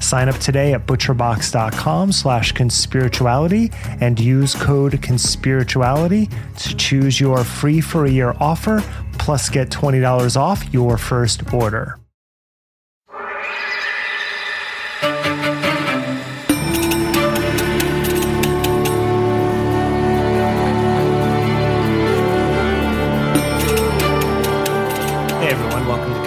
[0.00, 7.80] Sign up today at butcherbox.com slash conspirituality and use code conspirituality to choose your free
[7.80, 8.82] for a year offer
[9.18, 11.98] plus get $20 off your first order.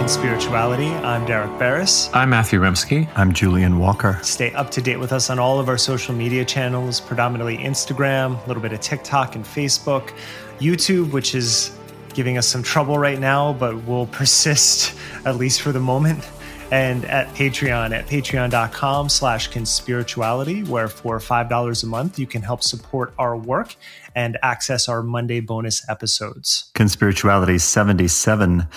[0.09, 0.87] Spirituality.
[0.87, 2.09] I'm Derek Beres.
[2.13, 3.07] I'm Matthew Remski.
[3.15, 4.19] I'm Julian Walker.
[4.23, 8.43] Stay up to date with us on all of our social media channels, predominantly Instagram,
[8.43, 10.11] a little bit of TikTok and Facebook,
[10.59, 11.77] YouTube, which is
[12.15, 16.27] giving us some trouble right now, but will persist at least for the moment.
[16.71, 22.63] And at Patreon at patreon.com slash conspirituality, where for $5 a month, you can help
[22.63, 23.75] support our work
[24.15, 26.71] and access our Monday bonus episodes.
[26.73, 28.67] Conspirituality 77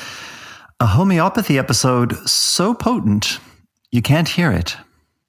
[0.82, 3.38] a homeopathy episode so potent
[3.92, 4.76] you can't hear it.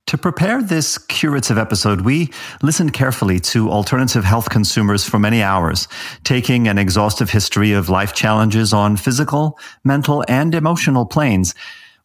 [0.07, 2.31] To prepare this curative episode, we
[2.63, 5.87] listened carefully to alternative health consumers for many hours,
[6.23, 11.53] taking an exhaustive history of life challenges on physical, mental, and emotional planes.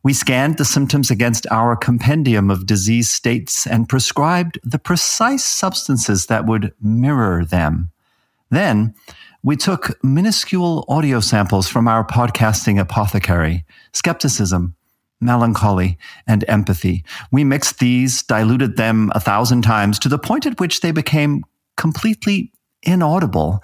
[0.03, 6.27] We scanned the symptoms against our compendium of disease states and prescribed the precise substances
[6.27, 7.93] that would mirror them.
[8.51, 8.95] Then,
[9.43, 14.75] we took minuscule audio samples from our podcasting apothecary, skepticism,
[15.21, 17.05] melancholy, and empathy.
[17.31, 21.45] We mixed these, diluted them a thousand times to the point at which they became
[21.77, 23.63] completely inaudible.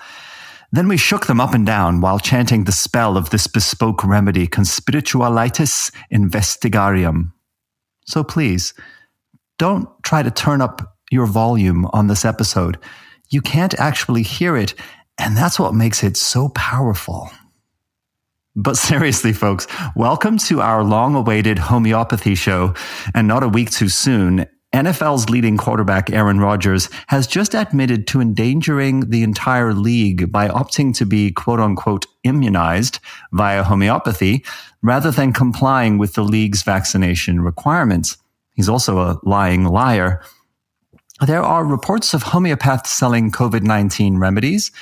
[0.73, 4.47] Then we shook them up and down while chanting the spell of this bespoke remedy,
[4.47, 7.33] Conspiritualitis Investigarium.
[8.07, 8.75] So please,
[9.59, 12.79] don't try to turn up your volume on this episode.
[13.31, 14.75] You can't actually hear it,
[15.19, 17.31] and that's what makes it so powerful.
[18.57, 19.67] But seriously, folks,
[19.97, 22.75] welcome to our long awaited homeopathy show.
[23.15, 28.21] And not a week too soon, NFL's leading quarterback, Aaron Rodgers, has just admitted to
[28.21, 32.99] endangering the entire league by opting to be quote unquote immunized
[33.31, 34.45] via homeopathy
[34.83, 38.17] rather than complying with the league's vaccination requirements.
[38.55, 40.21] He's also a lying liar.
[41.25, 44.73] There are reports of homeopaths selling COVID 19 remedies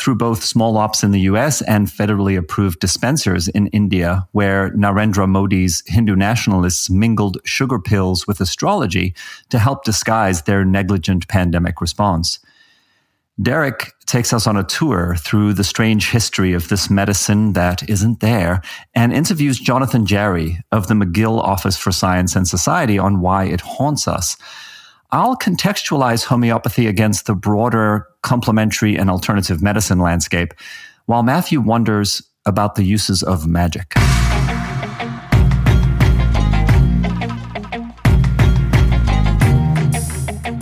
[0.00, 5.28] through both small ops in the US and federally approved dispensers in India, where Narendra
[5.28, 9.14] Modi's Hindu nationalists mingled sugar pills with astrology
[9.50, 12.38] to help disguise their negligent pandemic response.
[13.42, 18.20] Derek takes us on a tour through the strange history of this medicine that isn't
[18.20, 18.62] there
[18.94, 23.60] and interviews Jonathan Jarry of the McGill Office for Science and Society on why it
[23.60, 24.36] haunts us.
[25.12, 30.54] I'll contextualize homeopathy against the broader complementary and alternative medicine landscape,
[31.06, 33.94] while Matthew wonders about the uses of magic.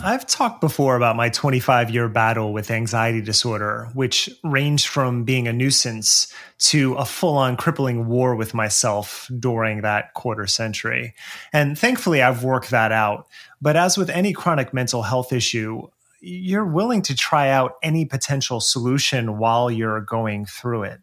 [0.09, 5.47] I've talked before about my 25 year battle with anxiety disorder, which ranged from being
[5.47, 11.15] a nuisance to a full on crippling war with myself during that quarter century.
[11.53, 13.29] And thankfully, I've worked that out.
[13.61, 15.89] But as with any chronic mental health issue,
[16.21, 21.01] you're willing to try out any potential solution while you're going through it.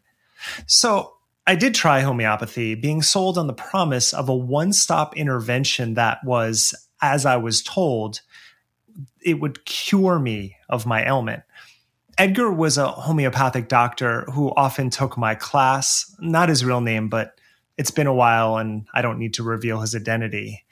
[0.66, 1.14] So
[1.46, 6.18] I did try homeopathy, being sold on the promise of a one stop intervention that
[6.24, 8.20] was, as I was told,
[9.22, 11.42] it would cure me of my ailment.
[12.18, 17.38] Edgar was a homeopathic doctor who often took my class, not his real name, but
[17.76, 20.64] it's been a while and I don't need to reveal his identity.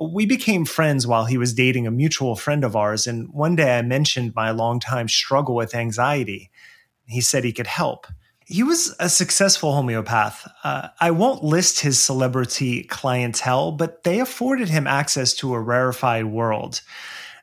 [0.00, 3.78] We became friends while he was dating a mutual friend of ours, and one day
[3.78, 6.50] I mentioned my longtime struggle with anxiety.
[7.06, 8.06] He said he could help.
[8.46, 10.50] He was a successful homeopath.
[10.64, 16.26] Uh, I won't list his celebrity clientele, but they afforded him access to a rarefied
[16.26, 16.80] world.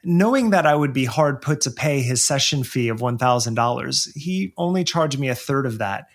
[0.04, 4.54] Knowing that I would be hard put to pay his session fee of $1,000, he
[4.58, 6.06] only charged me a third of that.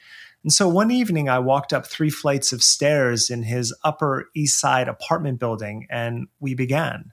[0.42, 4.58] And so one evening, I walked up three flights of stairs in his Upper East
[4.58, 7.12] Side apartment building, and we began.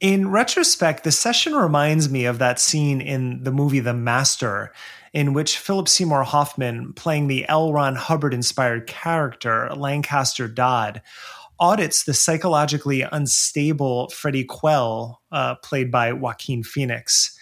[0.00, 4.72] In retrospect, the session reminds me of that scene in the movie The Master,
[5.14, 7.72] in which Philip Seymour Hoffman, playing the L.
[7.72, 11.00] Ron Hubbard inspired character Lancaster Dodd,
[11.58, 17.35] audits the psychologically unstable Freddie Quell, uh, played by Joaquin Phoenix.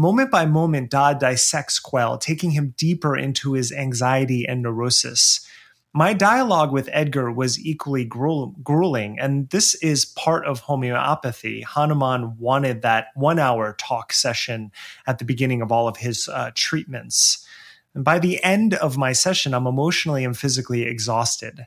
[0.00, 5.46] Moment by moment, Dodd dissects Quell, taking him deeper into his anxiety and neurosis.
[5.92, 11.60] My dialogue with Edgar was equally grueling, and this is part of homeopathy.
[11.60, 14.72] Hahnemann wanted that one hour talk session
[15.06, 17.46] at the beginning of all of his uh, treatments.
[17.94, 21.66] And by the end of my session, I'm emotionally and physically exhausted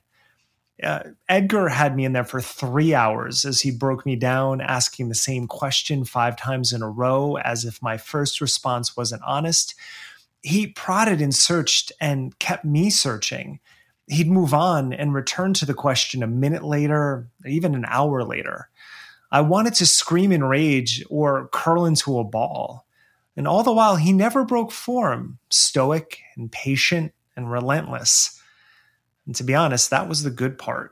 [0.82, 5.10] uh, Edgar had me in there for three hours as he broke me down, asking
[5.10, 9.76] the same question five times in a row, as if my first response wasn't honest.
[10.42, 13.60] He prodded and searched and kept me searching.
[14.08, 18.70] He'd move on and return to the question a minute later, even an hour later.
[19.32, 22.86] I wanted to scream in rage or curl into a ball.
[23.36, 28.40] And all the while, he never broke form, stoic and patient and relentless.
[29.26, 30.92] And to be honest, that was the good part.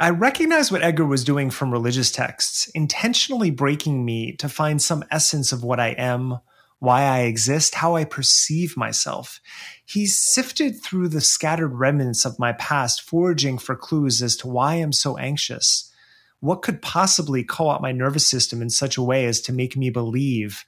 [0.00, 5.04] I recognized what Edgar was doing from religious texts, intentionally breaking me to find some
[5.10, 6.40] essence of what I am,
[6.80, 9.40] why I exist, how I perceive myself.
[9.84, 14.74] He sifted through the scattered remnants of my past, foraging for clues as to why
[14.74, 15.92] I'm so anxious.
[16.40, 19.76] What could possibly call out my nervous system in such a way as to make
[19.76, 20.64] me believe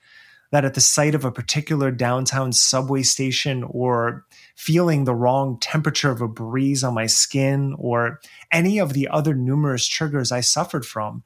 [0.53, 4.25] that at the sight of a particular downtown subway station or
[4.56, 8.19] feeling the wrong temperature of a breeze on my skin or
[8.50, 11.23] any of the other numerous triggers I suffered from,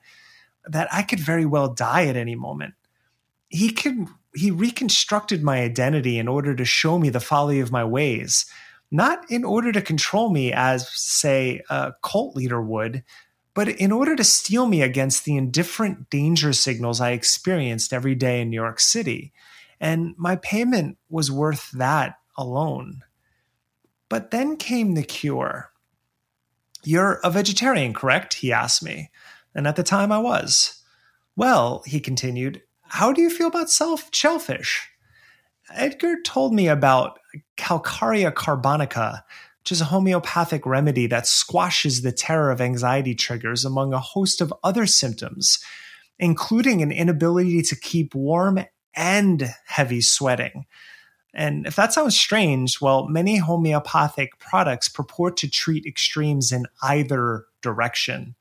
[0.66, 2.74] that I could very well die at any moment.
[3.48, 7.84] He could he reconstructed my identity in order to show me the folly of my
[7.84, 8.46] ways,
[8.90, 13.02] not in order to control me as, say, a cult leader would,
[13.54, 18.40] but in order to steel me against the indifferent danger signals I experienced every day
[18.40, 19.32] in New York City.
[19.80, 23.02] And my payment was worth that alone.
[24.10, 25.70] But then came the cure.
[26.82, 28.34] You're a vegetarian, correct?
[28.34, 29.10] He asked me.
[29.54, 30.82] And at the time I was.
[31.36, 34.90] Well, he continued, how do you feel about self shellfish?
[35.72, 37.18] Edgar told me about
[37.56, 39.22] Calcarea carbonica,
[39.60, 44.40] which is a homeopathic remedy that squashes the terror of anxiety triggers among a host
[44.40, 45.60] of other symptoms,
[46.18, 48.64] including an inability to keep warm
[48.94, 50.66] and heavy sweating.
[51.32, 57.46] And if that sounds strange, well, many homeopathic products purport to treat extremes in either
[57.62, 58.34] direction.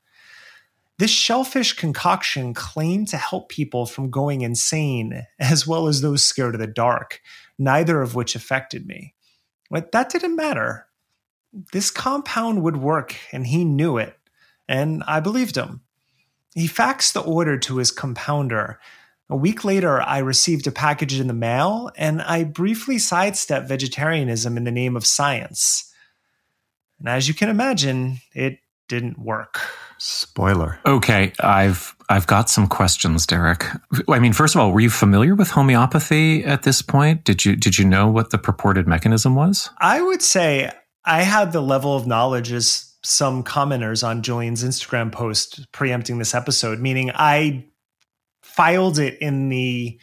[0.98, 6.54] This shellfish concoction claimed to help people from going insane, as well as those scared
[6.54, 7.20] of the dark,
[7.58, 9.14] neither of which affected me.
[9.70, 10.86] But that didn't matter
[11.72, 14.16] this compound would work, and he knew it,
[14.68, 15.80] and I believed him.
[16.54, 18.78] He faxed the order to his compounder.
[19.30, 24.56] A week later, I received a package in the mail, and I briefly sidestepped vegetarianism
[24.56, 25.90] in the name of science.
[26.98, 29.60] And as you can imagine, it didn't work.
[29.98, 30.80] Spoiler.
[30.84, 33.64] Okay, I've I've got some questions, Derek.
[34.08, 37.24] I mean, first of all, were you familiar with homeopathy at this point?
[37.24, 39.70] Did you did you know what the purported mechanism was?
[39.78, 40.72] I would say
[41.04, 46.34] I had the level of knowledge as some commenters on Julian's Instagram post preempting this
[46.34, 47.64] episode, meaning I
[48.60, 49.98] filed it in the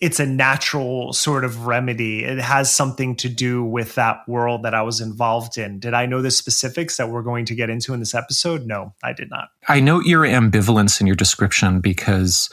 [0.00, 2.24] it's a natural sort of remedy.
[2.24, 5.80] It has something to do with that world that I was involved in.
[5.80, 8.66] Did I know the specifics that we're going to get into in this episode?
[8.66, 9.50] No, I did not.
[9.68, 12.48] I note your ambivalence in your description because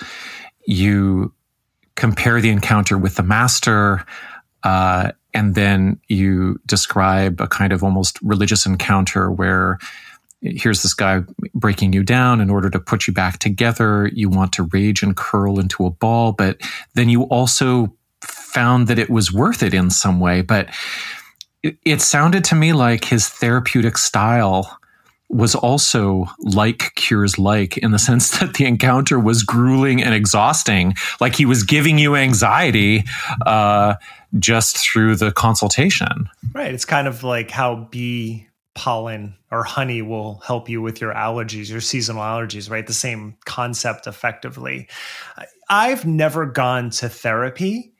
[0.68, 1.34] you
[1.96, 4.06] compare the encounter with the master
[4.64, 9.80] uh, and then you describe a kind of almost religious encounter where
[10.41, 11.21] here's this guy
[11.53, 14.10] breaking you down in order to put you back together.
[14.13, 16.60] You want to rage and curl into a ball, but
[16.95, 20.41] then you also found that it was worth it in some way.
[20.41, 20.69] But
[21.63, 24.77] it, it sounded to me like his therapeutic style
[25.29, 30.93] was also like cures like in the sense that the encounter was grueling and exhausting
[31.21, 33.03] like he was giving you anxiety
[33.45, 33.95] uh,
[34.39, 40.42] just through the consultation right it's kind of like how bee pollen or honey will
[40.46, 44.88] help you with your allergies your seasonal allergies right the same concept effectively
[45.70, 47.94] i've never gone to therapy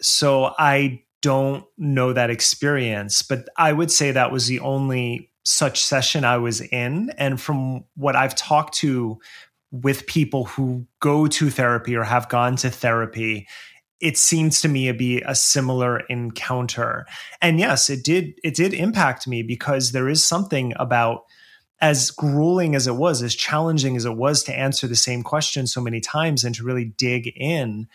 [0.00, 5.82] so i don't know that experience, but I would say that was the only such
[5.82, 7.10] session I was in.
[7.18, 9.18] And from what I've talked to
[9.72, 13.48] with people who go to therapy or have gone to therapy,
[14.00, 17.06] it seems to me to be a similar encounter.
[17.40, 21.24] And yes, it did it did impact me because there is something about
[21.80, 25.66] as grueling as it was, as challenging as it was to answer the same question
[25.66, 27.86] so many times and to really dig in,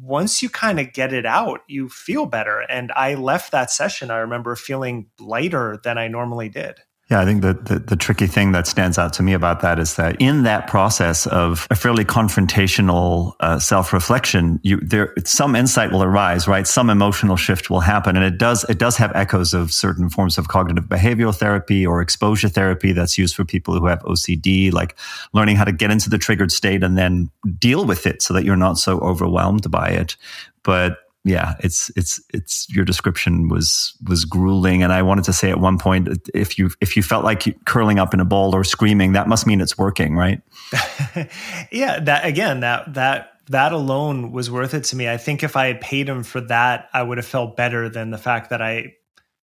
[0.00, 2.60] once you kind of get it out, you feel better.
[2.60, 6.80] And I left that session, I remember feeling lighter than I normally did.
[7.08, 7.52] Yeah, I think the,
[7.86, 11.28] the, tricky thing that stands out to me about that is that in that process
[11.28, 16.66] of a fairly confrontational uh, self reflection, you there some insight will arise, right?
[16.66, 20.36] Some emotional shift will happen, and it does it does have echoes of certain forms
[20.36, 24.96] of cognitive behavioral therapy or exposure therapy that's used for people who have OCD, like
[25.32, 28.44] learning how to get into the triggered state and then deal with it so that
[28.44, 30.16] you're not so overwhelmed by it.
[30.64, 35.50] But yeah, it's it's it's your description was was grueling, and I wanted to say
[35.50, 38.62] at one point, if you if you felt like curling up in a ball or
[38.62, 40.40] screaming, that must mean it's working, right?
[41.72, 45.08] yeah, that again, that that that alone was worth it to me.
[45.08, 48.12] I think if I had paid him for that, I would have felt better than
[48.12, 48.94] the fact that I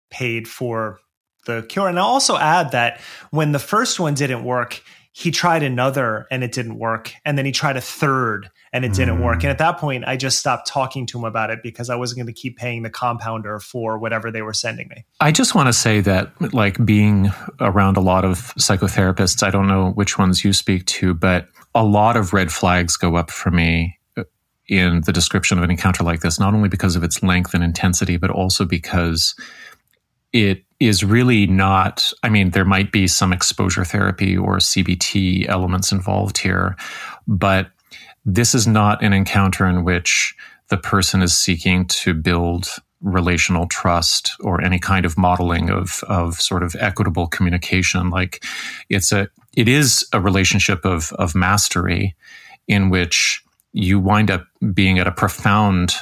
[0.08, 1.00] paid for
[1.46, 1.88] the cure.
[1.88, 3.00] And I'll also add that
[3.32, 7.12] when the first one didn't work, he tried another and it didn't work.
[7.24, 9.42] And then he tried a third and it didn't work.
[9.42, 12.18] And at that point, I just stopped talking to him about it because I wasn't
[12.18, 15.04] going to keep paying the compounder for whatever they were sending me.
[15.20, 19.68] I just want to say that, like, being around a lot of psychotherapists, I don't
[19.68, 23.50] know which ones you speak to, but a lot of red flags go up for
[23.50, 24.24] me uh,
[24.68, 27.62] in the description of an encounter like this, not only because of its length and
[27.62, 29.34] intensity, but also because
[30.32, 35.92] it is really not, I mean, there might be some exposure therapy or CBT elements
[35.92, 36.74] involved here,
[37.28, 37.70] but
[38.24, 40.34] this is not an encounter in which
[40.68, 42.68] the person is seeking to build
[43.02, 48.10] relational trust or any kind of modeling of of sort of equitable communication.
[48.10, 48.44] Like
[48.88, 52.14] it's a it is a relationship of of mastery
[52.68, 55.94] in which you wind up being at a profound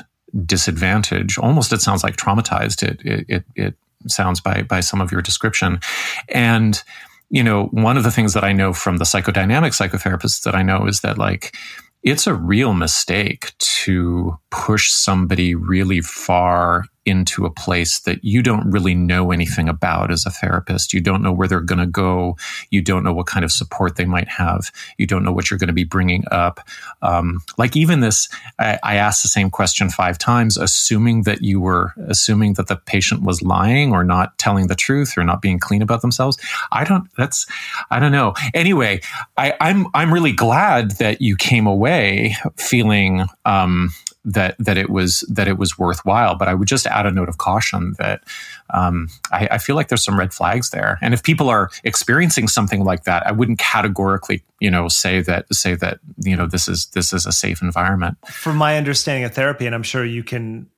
[0.45, 1.39] disadvantage.
[1.39, 2.83] Almost it sounds like traumatized.
[2.83, 3.75] It it it, it
[4.07, 5.81] sounds by by some of your description.
[6.29, 6.83] And
[7.31, 10.63] you know one of the things that i know from the psychodynamic psychotherapists that i
[10.63, 11.57] know is that like
[12.03, 18.71] it's a real mistake to push somebody really far into a place that you don't
[18.71, 20.93] really know anything about as a therapist.
[20.93, 22.37] You don't know where they're going to go.
[22.71, 24.71] You don't know what kind of support they might have.
[24.99, 26.61] You don't know what you're going to be bringing up.
[27.03, 28.29] Um, like even this,
[28.59, 32.77] I, I, asked the same question five times, assuming that you were assuming that the
[32.77, 36.37] patient was lying or not telling the truth or not being clean about themselves.
[36.71, 37.09] I don't.
[37.17, 37.47] That's
[37.91, 38.35] I don't know.
[38.53, 39.01] Anyway,
[39.39, 43.27] I, I'm I'm really glad that you came away feeling.
[43.47, 43.91] Um,
[44.25, 46.35] that that it was that it was worthwhile.
[46.35, 48.25] But I would just add a note of caution that
[48.71, 50.99] um, I, I, feel like there's some red flags there.
[51.01, 55.53] And if people are experiencing something like that, I wouldn't categorically, you know, say that
[55.55, 58.19] say that you know this is this is a safe environment.
[58.27, 60.69] From my understanding of therapy, and I'm sure you can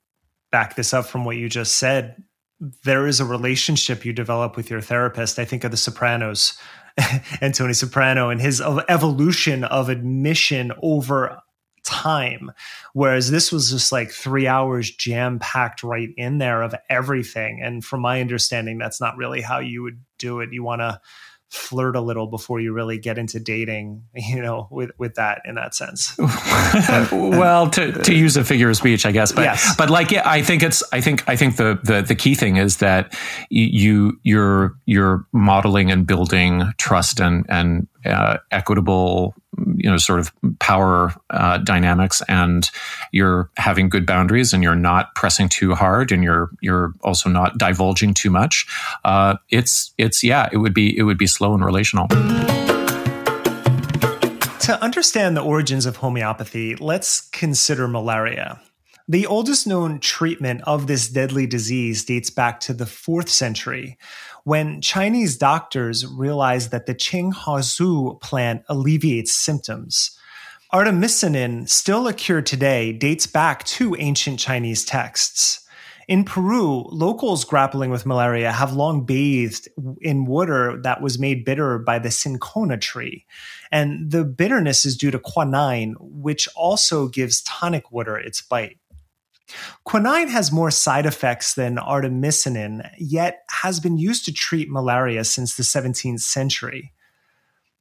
[0.50, 2.22] back this up from what you just said,
[2.84, 5.38] there is a relationship you develop with your therapist.
[5.38, 6.58] I think of The Sopranos.
[7.40, 11.40] and Tony Soprano and his evolution of admission over
[11.84, 12.52] time.
[12.92, 17.60] Whereas this was just like three hours jam packed right in there of everything.
[17.62, 20.52] And from my understanding, that's not really how you would do it.
[20.52, 21.00] You want to
[21.52, 25.56] flirt a little before you really get into dating, you know, with, with that in
[25.56, 26.16] that sense.
[27.12, 29.76] well, to, to use a figure of speech, I guess, but, yes.
[29.76, 32.56] but like, yeah, I think it's, I think, I think the, the, the key thing
[32.56, 33.14] is that
[33.50, 39.34] you, you're, you're modeling and building trust and, and uh, equitable
[39.76, 42.70] you know sort of power uh, dynamics and
[43.12, 47.58] you're having good boundaries and you're not pressing too hard and you're you're also not
[47.58, 48.66] divulging too much
[49.04, 52.08] uh, it's it's yeah it would be it would be slow and relational.
[54.62, 58.60] To understand the origins of homeopathy let's consider malaria.
[59.08, 63.98] The oldest known treatment of this deadly disease dates back to the 4th century
[64.44, 70.18] when Chinese doctors realized that the Qinghaozu plant alleviates symptoms.
[70.72, 75.62] Artemisinin, still a cure today, dates back to ancient Chinese texts.
[76.08, 79.68] In Peru, locals grappling with malaria have long bathed
[80.00, 83.24] in water that was made bitter by the cinchona tree.
[83.70, 88.78] And the bitterness is due to quinine, which also gives tonic water its bite.
[89.84, 95.56] Quinine has more side effects than artemisinin, yet has been used to treat malaria since
[95.56, 96.92] the 17th century.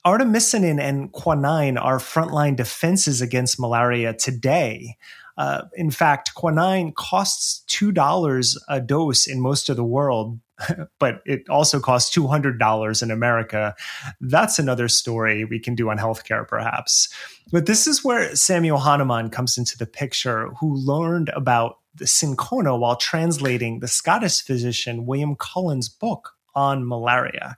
[0.05, 4.97] Artemisinin and quinine are frontline defenses against malaria today.
[5.37, 10.39] Uh, in fact, quinine costs $2 a dose in most of the world,
[11.00, 13.75] but it also costs $200 in America.
[14.20, 17.10] That's another story we can do on healthcare, perhaps.
[17.51, 22.77] But this is where Samuel Hahnemann comes into the picture, who learned about the cinchona
[22.77, 27.58] while translating the Scottish physician William Cullen's book on malaria.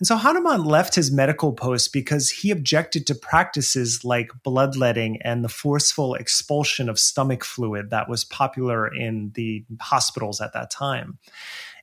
[0.00, 5.44] And so Hahnemann left his medical post because he objected to practices like bloodletting and
[5.44, 11.18] the forceful expulsion of stomach fluid that was popular in the hospitals at that time.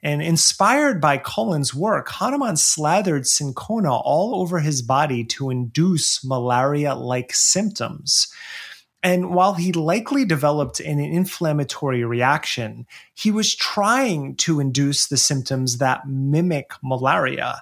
[0.04, 6.96] And inspired by Cullen's work, Hahnemann slathered cinchona all over his body to induce malaria
[6.96, 8.27] like symptoms.
[9.04, 15.77] And while he likely developed an inflammatory reaction, he was trying to induce the symptoms
[15.77, 17.62] that mimic malaria.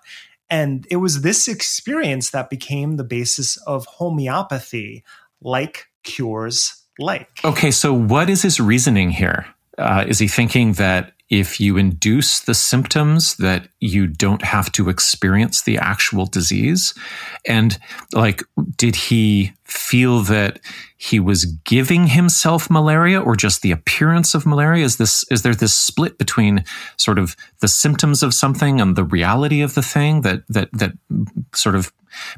[0.49, 5.03] And it was this experience that became the basis of homeopathy,
[5.41, 7.29] like cures like.
[7.43, 9.45] Okay, so what is his reasoning here?
[9.77, 14.89] Uh, is he thinking that if you induce the symptoms that you don't have to
[14.89, 16.93] experience the actual disease.
[17.47, 17.77] And
[18.13, 18.43] like
[18.75, 20.59] did he feel that
[20.97, 24.85] he was giving himself malaria or just the appearance of malaria?
[24.85, 26.63] Is this is there this split between
[26.97, 30.93] sort of the symptoms of something and the reality of the thing that that that
[31.53, 31.91] sort of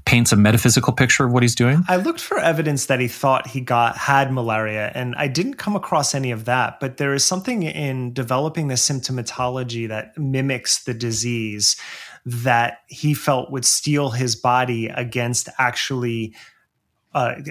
[0.05, 1.83] paints a metaphysical picture of what he's doing?
[1.87, 5.75] I looked for evidence that he thought he got had malaria, and I didn't come
[5.75, 6.79] across any of that.
[6.79, 11.75] But there is something in developing the symptomatology that mimics the disease
[12.25, 16.35] that he felt would steel his body against actually
[17.17, 17.41] uh,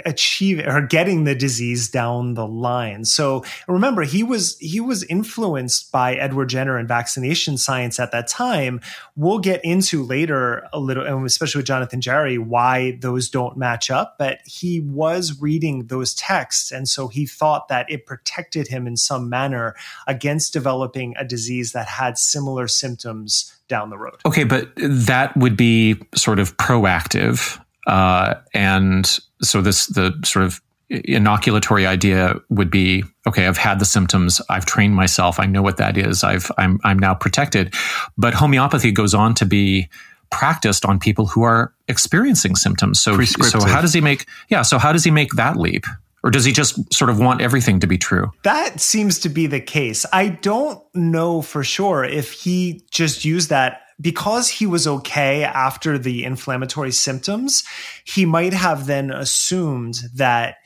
[0.68, 3.04] or getting the disease down the line.
[3.04, 8.28] So remember, he was he was influenced by Edward Jenner and vaccination science at that
[8.28, 8.80] time.
[9.16, 13.90] We'll get into later a little, and especially with Jonathan Jarry, why those don't match
[13.90, 14.14] up.
[14.20, 18.96] But he was reading those texts, and so he thought that it protected him in
[18.96, 19.74] some manner
[20.06, 24.20] against developing a disease that had similar symptoms down the road.
[24.24, 30.60] Okay, but that would be sort of proactive uh, and so this the sort of
[30.90, 35.78] inoculatory idea would be okay i've had the symptoms i've trained myself i know what
[35.78, 37.74] that is i've i'm i'm now protected
[38.16, 39.88] but homeopathy goes on to be
[40.30, 44.78] practiced on people who are experiencing symptoms so so how does he make yeah so
[44.78, 45.84] how does he make that leap
[46.26, 48.32] or does he just sort of want everything to be true?
[48.42, 50.04] That seems to be the case.
[50.12, 55.98] I don't know for sure if he just used that because he was okay after
[55.98, 57.64] the inflammatory symptoms,
[58.04, 60.56] he might have then assumed that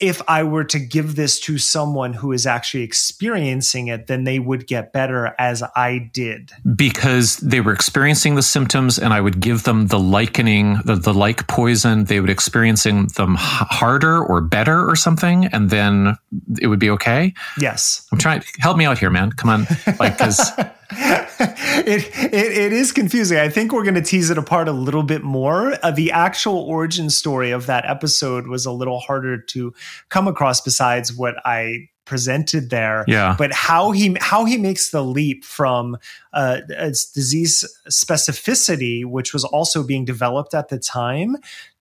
[0.00, 4.38] if I were to give this to someone who is actually experiencing it, then they
[4.38, 6.52] would get better as I did.
[6.76, 11.12] Because they were experiencing the symptoms and I would give them the likening, the, the
[11.12, 15.46] like poison, they would experiencing them harder or better or something.
[15.46, 16.16] And then
[16.60, 17.34] it would be okay.
[17.58, 18.06] Yes.
[18.12, 19.32] I'm trying, help me out here, man.
[19.32, 19.66] Come on.
[19.98, 20.52] Like, cause
[21.40, 23.38] it, it, it is confusing.
[23.38, 25.74] I think we're going to tease it apart a little bit more.
[25.82, 29.72] Uh, the actual origin story of that episode was a little harder to
[30.08, 30.60] come across.
[30.60, 33.36] Besides what I presented there, yeah.
[33.38, 35.96] But how he how he makes the leap from
[36.32, 36.60] uh,
[37.14, 41.36] disease specificity, which was also being developed at the time,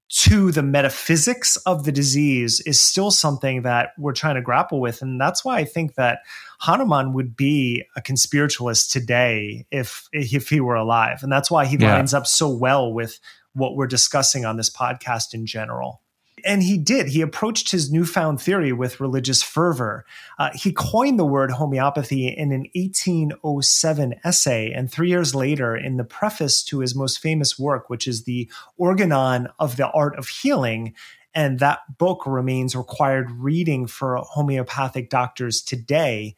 [0.09, 5.01] to the metaphysics of the disease is still something that we're trying to grapple with.
[5.01, 6.19] And that's why I think that
[6.59, 11.19] Hahnemann would be a conspiritualist today if if he were alive.
[11.21, 11.95] And that's why he yeah.
[11.95, 13.19] lines up so well with
[13.53, 16.01] what we're discussing on this podcast in general.
[16.45, 17.07] And he did.
[17.07, 20.05] He approached his newfound theory with religious fervor.
[20.37, 25.97] Uh, he coined the word homeopathy in an 1807 essay, and three years later, in
[25.97, 30.27] the preface to his most famous work, which is the Organon of the Art of
[30.27, 30.93] Healing,
[31.37, 36.35] and that book remains required reading for homeopathic doctors today.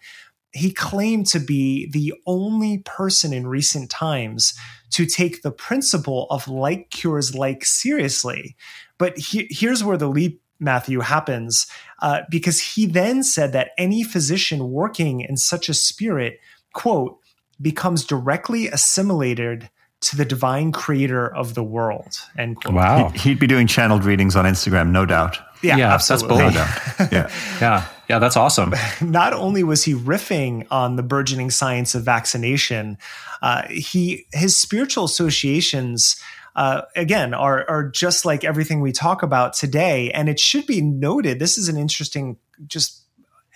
[0.51, 4.53] He claimed to be the only person in recent times
[4.89, 8.57] to take the principle of like cures like seriously.
[8.97, 11.67] But he, here's where the leap Matthew happens,
[12.01, 16.41] uh, because he then said that any physician working in such a spirit,
[16.73, 17.19] quote,
[17.61, 19.69] becomes directly assimilated
[20.01, 22.19] to the divine creator of the world.
[22.37, 22.73] End quote.
[22.73, 23.09] Wow.
[23.09, 25.37] He'd, he'd be doing channeled readings on Instagram, no doubt.
[25.61, 26.37] Yeah, yeah absolutely.
[26.49, 27.09] That's bold.
[27.11, 27.29] yeah.
[27.59, 27.87] yeah.
[28.09, 28.73] Yeah, that's awesome.
[29.01, 32.97] Not only was he riffing on the burgeoning science of vaccination,
[33.41, 36.19] uh, he his spiritual associations
[36.55, 40.09] uh, again are are just like everything we talk about today.
[40.11, 41.37] And it should be noted.
[41.37, 42.98] This is an interesting just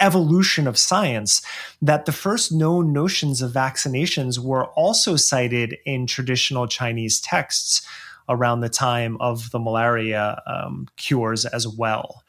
[0.04, 1.42] evolution of science
[1.82, 7.88] that the first known notions of vaccinations were also cited in traditional Chinese texts
[8.28, 12.24] around the time of the malaria um, cures as well.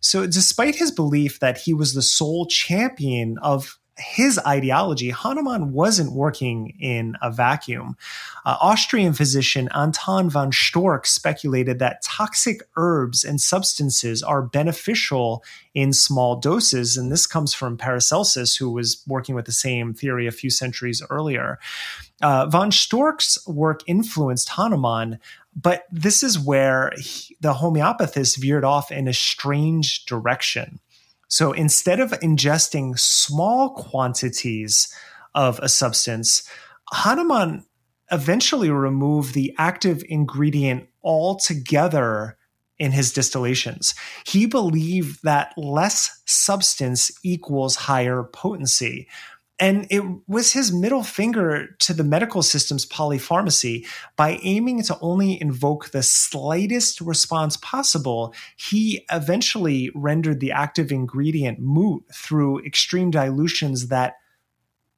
[0.00, 6.12] So, despite his belief that he was the sole champion of his ideology, Hahnemann wasn't
[6.12, 7.96] working in a vacuum.
[8.44, 15.92] Uh, Austrian physician Anton von Storck speculated that toxic herbs and substances are beneficial in
[15.92, 16.96] small doses.
[16.96, 21.02] And this comes from Paracelsus, who was working with the same theory a few centuries
[21.10, 21.58] earlier.
[22.22, 25.18] Uh, von Storck's work influenced Hahnemann,
[25.54, 30.80] but this is where he, the homeopathists veered off in a strange direction.
[31.30, 34.92] So instead of ingesting small quantities
[35.34, 36.42] of a substance,
[36.92, 37.64] Hahnemann
[38.10, 42.36] eventually removed the active ingredient altogether
[42.80, 43.94] in his distillations.
[44.26, 49.06] He believed that less substance equals higher potency.
[49.60, 53.86] And it was his middle finger to the medical system's polypharmacy.
[54.16, 61.60] By aiming to only invoke the slightest response possible, he eventually rendered the active ingredient
[61.60, 64.14] moot through extreme dilutions that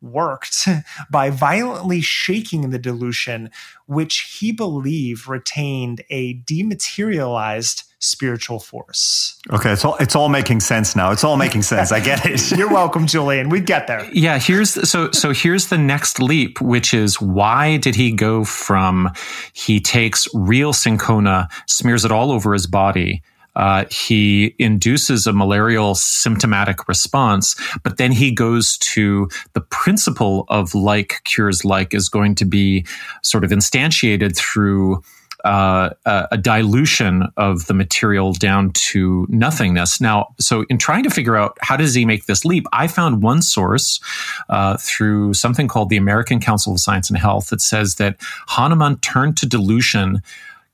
[0.01, 0.69] worked
[1.11, 3.51] by violently shaking the dilution,
[3.87, 9.39] which he believed retained a dematerialized spiritual force.
[9.51, 11.13] Okay, it's all it's all making sense now.
[11.13, 11.93] It's all making sense.
[11.93, 12.51] I get it.
[12.59, 13.49] You're welcome, Julian.
[13.49, 14.05] We'd get there.
[14.13, 19.11] Yeah, here's so so here's the next leap, which is why did he go from
[19.53, 23.23] he takes real cinchona, smears it all over his body,
[23.55, 30.75] uh, he induces a malarial symptomatic response, but then he goes to the principle of
[30.75, 32.87] like cures like is going to be
[33.23, 35.03] sort of instantiated through
[35.45, 40.01] uh, a, dilution of the material down to nothingness.
[40.01, 43.23] Now, so in trying to figure out how does he make this leap, I found
[43.23, 44.01] one source
[44.49, 48.17] uh, through something called the American Council of Science and Health that says that
[48.49, 50.23] Hahnemann turned to dilution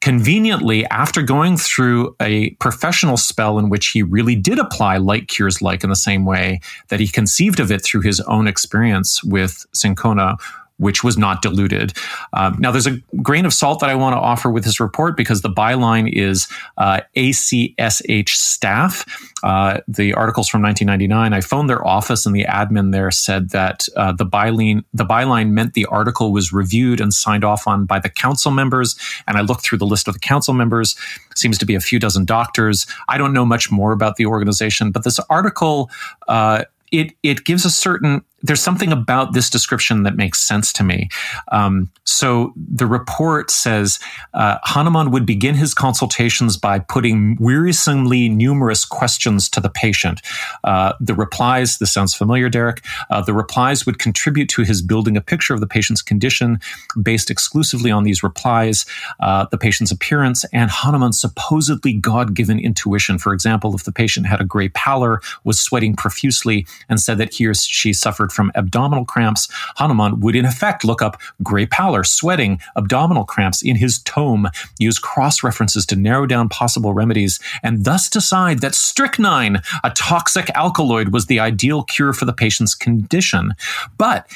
[0.00, 5.60] conveniently after going through a professional spell in which he really did apply like cures
[5.60, 9.66] like in the same way that he conceived of it through his own experience with
[9.72, 10.36] cinchona
[10.78, 11.92] which was not diluted.
[12.32, 15.16] Um, now, there's a grain of salt that I want to offer with this report
[15.16, 19.04] because the byline is uh, ACSH staff.
[19.42, 21.32] Uh, the article's from 1999.
[21.32, 25.50] I phoned their office, and the admin there said that uh, the byline the byline
[25.50, 28.96] meant the article was reviewed and signed off on by the council members.
[29.26, 30.96] And I looked through the list of the council members.
[31.34, 32.86] Seems to be a few dozen doctors.
[33.08, 35.90] I don't know much more about the organization, but this article
[36.26, 40.84] uh, it it gives a certain there's something about this description that makes sense to
[40.84, 41.08] me.
[41.50, 43.98] Um, so the report says
[44.32, 50.20] uh, Hahnemann would begin his consultations by putting wearisomely numerous questions to the patient.
[50.62, 55.16] Uh, the replies, this sounds familiar, Derek, uh, the replies would contribute to his building
[55.16, 56.60] a picture of the patient's condition
[57.02, 58.86] based exclusively on these replies,
[59.20, 63.18] uh, the patient's appearance, and Hahnemann's supposedly God given intuition.
[63.18, 67.34] For example, if the patient had a gray pallor, was sweating profusely, and said that
[67.34, 71.66] he or she suffered suffered from abdominal cramps, Hahnemann would in effect look up gray
[71.66, 77.40] pallor, sweating, abdominal cramps in his tome, use cross references to narrow down possible remedies,
[77.62, 82.74] and thus decide that strychnine, a toxic alkaloid, was the ideal cure for the patient's
[82.74, 83.54] condition.
[83.96, 84.26] But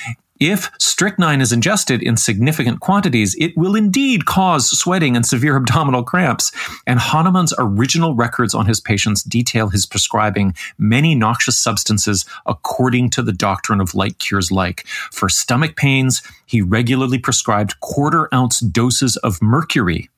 [0.43, 6.03] if strychnine is ingested in significant quantities, it will indeed cause sweating and severe abdominal
[6.03, 6.51] cramps.
[6.85, 13.23] And Hahnemann's original records on his patients detail his prescribing many noxious substances according to
[13.23, 14.85] the doctrine of like cures like.
[15.13, 20.11] For stomach pains, he regularly prescribed quarter ounce doses of mercury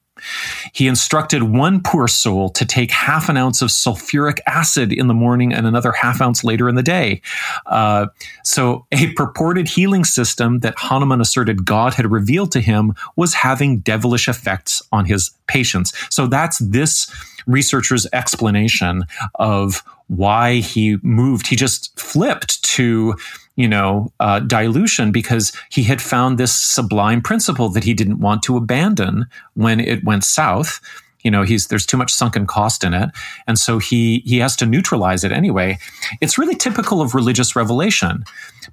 [0.73, 5.15] he instructed one poor soul to take half an ounce of sulfuric acid in the
[5.15, 7.21] morning and another half ounce later in the day.
[7.67, 8.07] Uh,
[8.43, 13.81] so, a purported healing system that Hahnemann asserted God had revealed to him was having
[13.81, 15.93] devilish effects on his patients.
[16.15, 17.11] So, that's this
[17.47, 19.05] researcher's explanation
[19.37, 21.47] of why he moved.
[21.47, 23.17] He just flipped to
[23.57, 28.43] you know, uh, dilution because he had found this sublime principle that he didn't want
[28.43, 30.81] to abandon when it went south.
[31.23, 33.09] You know, he's there's too much sunken cost in it,
[33.47, 35.79] and so he he has to neutralize it anyway.
[36.21, 38.25] It's really typical of religious revelation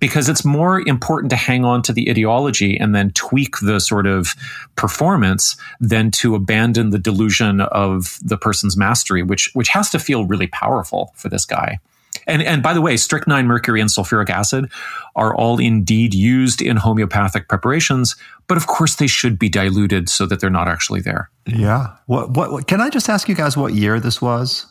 [0.02, 4.06] because it's more important to hang on to the ideology and then tweak the sort
[4.06, 4.34] of
[4.76, 10.26] performance than to abandon the delusion of the person's mastery, which which has to feel
[10.26, 11.80] really powerful for this guy.
[12.28, 14.72] And, and by the way, strychnine, mercury, and sulfuric acid
[15.16, 18.16] are all indeed used in homeopathic preparations,
[18.48, 21.30] but of course they should be diluted so that they're not actually there.
[21.46, 21.96] Yeah.
[22.06, 24.68] What, what, what can I just ask you guys what year this was?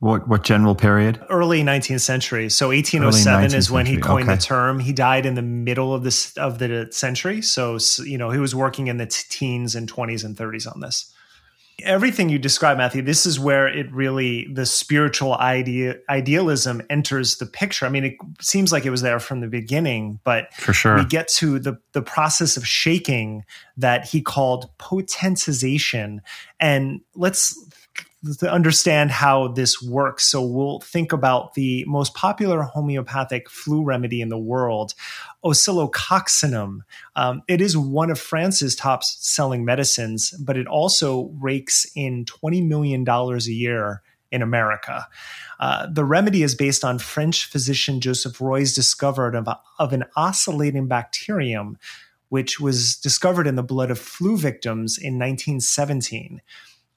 [0.00, 1.24] What what general period?
[1.30, 2.50] Early 19th century.
[2.50, 4.34] So 1807 is when he coined okay.
[4.34, 4.80] the term.
[4.80, 7.40] He died in the middle of this of the century.
[7.40, 11.14] So you know he was working in the teens and 20s and 30s on this
[11.82, 17.46] everything you describe, Matthew, this is where it really the spiritual idea idealism enters the
[17.46, 17.86] picture.
[17.86, 21.04] I mean, it seems like it was there from the beginning, but for sure we
[21.04, 23.44] get to the the process of shaking
[23.76, 26.18] that he called potentization,
[26.60, 27.58] and let's
[28.38, 30.24] to understand how this works.
[30.24, 34.94] So we'll think about the most popular homeopathic flu remedy in the world,
[35.44, 36.80] oscillococcinum.
[37.16, 42.66] Um, it is one of France's top selling medicines, but it also rakes in $20
[42.66, 45.06] million a year in America.
[45.60, 50.88] Uh, the remedy is based on French physician Joseph Roy's discovery of, of an oscillating
[50.88, 51.78] bacterium,
[52.30, 56.40] which was discovered in the blood of flu victims in 1917.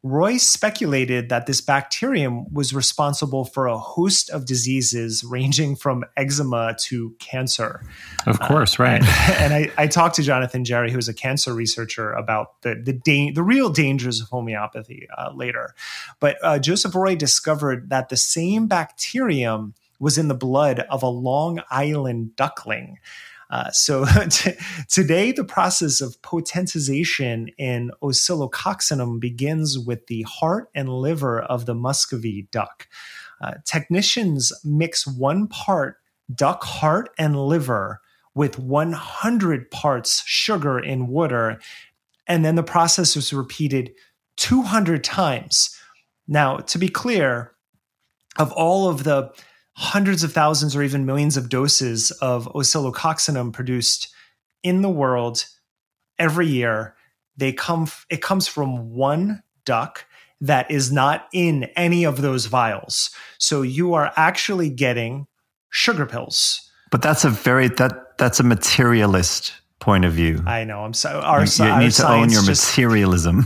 [0.06, 6.76] Roy speculated that this bacterium was responsible for a host of diseases ranging from eczema
[6.82, 7.84] to cancer.
[8.28, 9.02] Of course, uh, right.
[9.02, 9.06] And,
[9.40, 13.32] and I, I, talked to Jonathan Jarry, who's a cancer researcher, about the the, da-
[13.32, 15.74] the real dangers of homeopathy uh, later.
[16.20, 21.08] But uh, Joseph Roy discovered that the same bacterium was in the blood of a
[21.08, 23.00] Long Island duckling.
[23.50, 24.54] Uh, so t-
[24.90, 31.76] today, the process of potentization in oscillococcinum begins with the heart and liver of the
[31.76, 32.88] Muscovy duck.
[33.42, 35.98] Uh, technicians mix one part
[36.34, 38.02] duck heart and liver
[38.34, 41.60] with 100 parts sugar in water,
[42.28, 43.94] and then the process is repeated
[44.38, 45.78] 200 times.
[46.28, 47.56] Now, to be clear,
[48.38, 49.32] of all of the
[49.76, 54.14] hundreds of thousands or even millions of doses of oscillococcinum produced
[54.64, 55.46] in the world
[56.18, 56.96] every year.
[57.38, 60.06] They come it comes from one duck
[60.42, 63.10] that is not in any of those vials.
[63.38, 65.28] So you are actually getting
[65.70, 66.70] sugar pills.
[66.92, 69.54] But that's a very that that's a materialist
[69.86, 70.42] point of view.
[70.48, 70.84] I know.
[70.84, 73.46] I'm so our, you, you our need to own your just, materialism.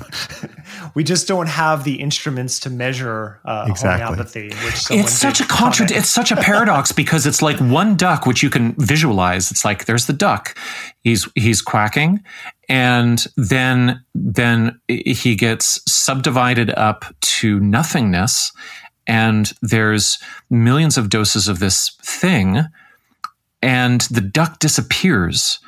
[0.95, 4.05] we just don't have the instruments to measure uh, exactly.
[4.05, 4.47] homeopathy.
[4.63, 8.41] Which it's such a contra- It's such a paradox because it's like one duck, which
[8.41, 9.51] you can visualize.
[9.51, 10.57] It's like there's the duck,
[11.01, 12.23] he's he's quacking,
[12.69, 18.53] and then then he gets subdivided up to nothingness,
[19.07, 20.17] and there's
[20.49, 22.63] millions of doses of this thing,
[23.61, 25.59] and the duck disappears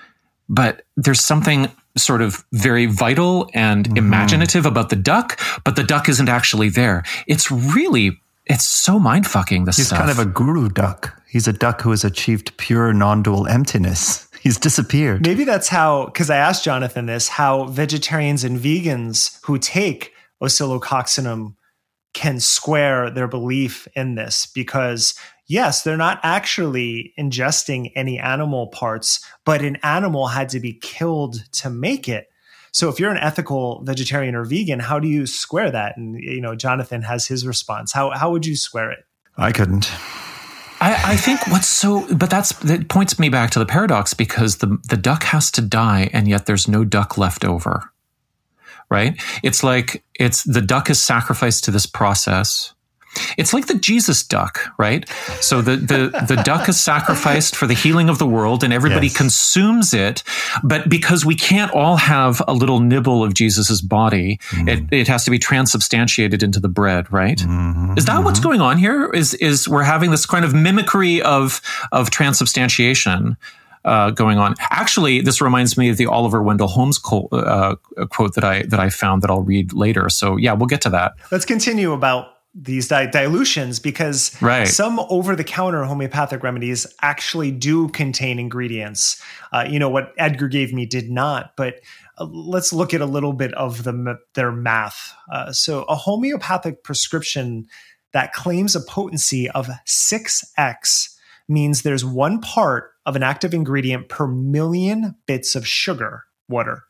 [0.52, 3.98] but there's something sort of very vital and mm-hmm.
[3.98, 7.04] imaginative about the duck, but the duck isn't actually there.
[7.26, 9.66] It's really it's so mind fucking.
[9.66, 10.00] This he's stuff.
[10.00, 11.18] kind of a guru duck.
[11.30, 14.28] He's a duck who has achieved pure non-dual emptiness.
[14.42, 15.26] He's disappeared.
[15.26, 16.06] Maybe that's how.
[16.08, 21.56] Because I asked Jonathan this: how vegetarians and vegans who take oscillococcinum
[22.14, 25.14] can square their belief in this because
[25.47, 31.43] yes, they're not actually ingesting any animal parts, but an animal had to be killed
[31.54, 32.27] to make it.
[32.73, 35.97] So if you're an ethical vegetarian or vegan, how do you square that?
[35.97, 37.91] And you know, Jonathan has his response.
[37.91, 39.06] How how would you square it?
[39.38, 39.91] I couldn't.
[40.80, 44.58] I, I think what's so, but that's that points me back to the paradox because
[44.58, 47.91] the the duck has to die, and yet there's no duck left over.
[48.89, 49.21] Right?
[49.43, 52.73] It's like it's the duck is sacrificed to this process
[53.38, 55.08] it's like the Jesus duck, right?
[55.39, 59.08] So the, the, the duck is sacrificed for the healing of the world and everybody
[59.08, 59.17] yes.
[59.17, 60.24] consumes it.
[60.63, 64.69] But because we can't all have a little nibble of Jesus's body, mm.
[64.69, 67.38] it, it has to be transubstantiated into the bread, right?
[67.38, 67.97] Mm-hmm.
[67.97, 68.50] Is that what's mm-hmm.
[68.50, 69.10] going on here?
[69.10, 73.38] Is, is we're having this kind of mimicry of, of transubstantiation?
[73.84, 74.54] Uh, going on.
[74.60, 77.78] Actually, this reminds me of the Oliver Wendell Holmes quote, uh,
[78.12, 80.08] quote that I that I found that I'll read later.
[80.08, 81.15] So yeah, we'll get to that.
[81.32, 84.68] Let's continue about these di- dilutions because right.
[84.68, 89.22] some over-the-counter homeopathic remedies actually do contain ingredients.
[89.54, 91.76] Uh, you know what Edgar gave me did not, but
[92.18, 95.14] uh, let's look at a little bit of the, their math.
[95.32, 97.68] Uh, so, a homeopathic prescription
[98.12, 104.10] that claims a potency of six x means there's one part of an active ingredient
[104.10, 106.84] per million bits of sugar water,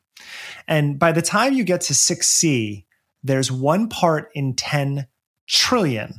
[0.67, 2.87] and by the time you get to six c,
[3.23, 5.05] there's one part in ten
[5.51, 6.15] trillion.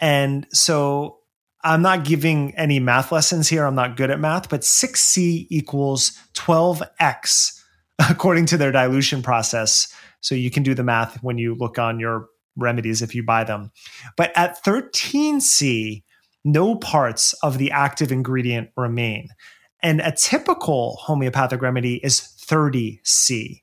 [0.00, 1.18] And so
[1.64, 3.64] I'm not giving any math lessons here.
[3.64, 7.62] I'm not good at math, but 6C equals 12X
[8.10, 9.92] according to their dilution process.
[10.20, 13.44] So you can do the math when you look on your remedies if you buy
[13.44, 13.70] them.
[14.16, 16.02] But at 13C,
[16.44, 19.28] no parts of the active ingredient remain.
[19.82, 23.62] And a typical homeopathic remedy is 30C.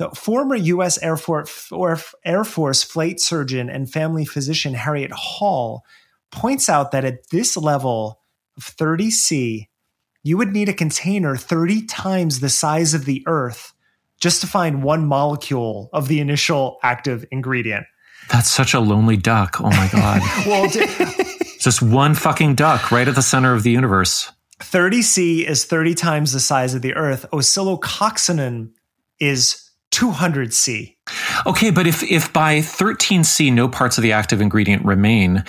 [0.00, 0.96] So, former U.S.
[1.02, 1.70] Air Force,
[2.24, 5.84] Air Force flight surgeon and family physician Harriet Hall
[6.32, 8.22] points out that at this level
[8.56, 9.68] of 30C,
[10.22, 13.74] you would need a container 30 times the size of the Earth
[14.22, 17.84] just to find one molecule of the initial active ingredient.
[18.30, 19.60] That's such a lonely duck.
[19.60, 20.22] Oh my God.
[20.46, 20.66] well,
[21.58, 24.32] just one fucking duck right at the center of the universe.
[24.60, 27.26] 30C is 30 times the size of the Earth.
[27.34, 28.70] Oscillococcinum
[29.18, 30.96] is 200C.
[31.46, 35.44] Okay, but if if by 13C no parts of the active ingredient remain,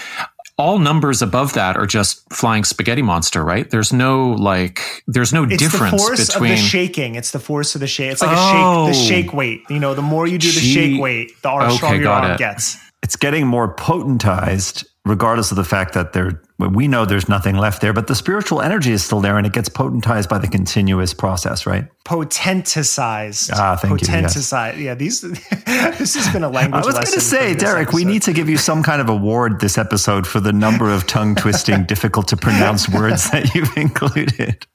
[0.57, 3.69] all numbers above that are just flying spaghetti monster, right?
[3.69, 7.15] There's no like, there's no it's difference the force between of the shaking.
[7.15, 8.11] It's the force of the shake.
[8.11, 8.87] It's like oh.
[8.87, 9.07] a shake, the oh.
[9.07, 9.61] shake weight.
[9.69, 10.73] You know, the more you do the Gee.
[10.73, 12.37] shake weight, the okay, stronger your arm it.
[12.37, 12.77] gets.
[13.11, 17.81] It's getting more potentized, regardless of the fact that there we know there's nothing left
[17.81, 21.13] there, but the spiritual energy is still there, and it gets potentized by the continuous
[21.13, 21.89] process, right?
[22.05, 23.51] Potenticized.
[23.53, 24.77] Ah, thank Potenticized.
[24.77, 24.85] you.
[24.85, 24.85] Yes.
[24.85, 25.21] Yeah, these.
[25.99, 26.83] this has been a language.
[26.83, 27.95] I was going to say, Derek, episode.
[27.97, 31.05] we need to give you some kind of award this episode for the number of
[31.05, 34.65] tongue twisting, difficult to pronounce words that you've included.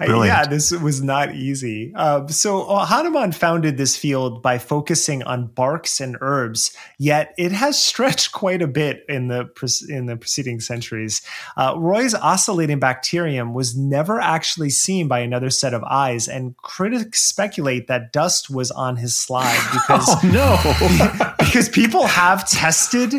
[0.00, 1.92] Yeah, this was not easy.
[1.94, 7.52] Uh, so uh, Hahnemann founded this field by focusing on barks and herbs, yet it
[7.52, 9.48] has stretched quite a bit in the
[9.88, 11.22] in the preceding centuries.
[11.56, 17.20] Uh, Roy's oscillating bacterium was never actually seen by another set of eyes, and critics
[17.20, 23.14] speculate that dust was on his slide because oh, no, because people have tested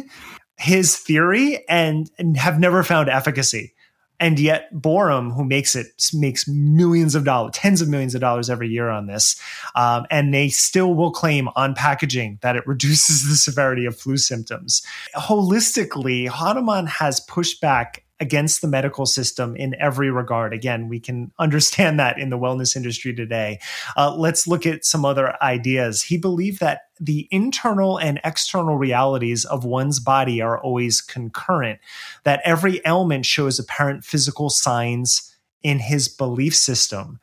[0.60, 3.74] his theory and, and have never found efficacy.
[4.19, 8.49] And yet, Boiron, who makes it, makes millions of dollars, tens of millions of dollars
[8.49, 9.39] every year on this.
[9.75, 14.17] Um, and they still will claim on packaging that it reduces the severity of flu
[14.17, 14.82] symptoms.
[15.15, 20.53] Holistically, Hahnemann has pushed back against the medical system in every regard.
[20.53, 23.60] Again, we can understand that in the wellness industry today.
[23.95, 26.03] Uh, let's look at some other ideas.
[26.03, 31.79] He believed that the internal and external realities of one's body are always concurrent,
[32.23, 37.19] that every ailment shows apparent physical signs in his belief system.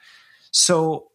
[0.50, 1.08] So,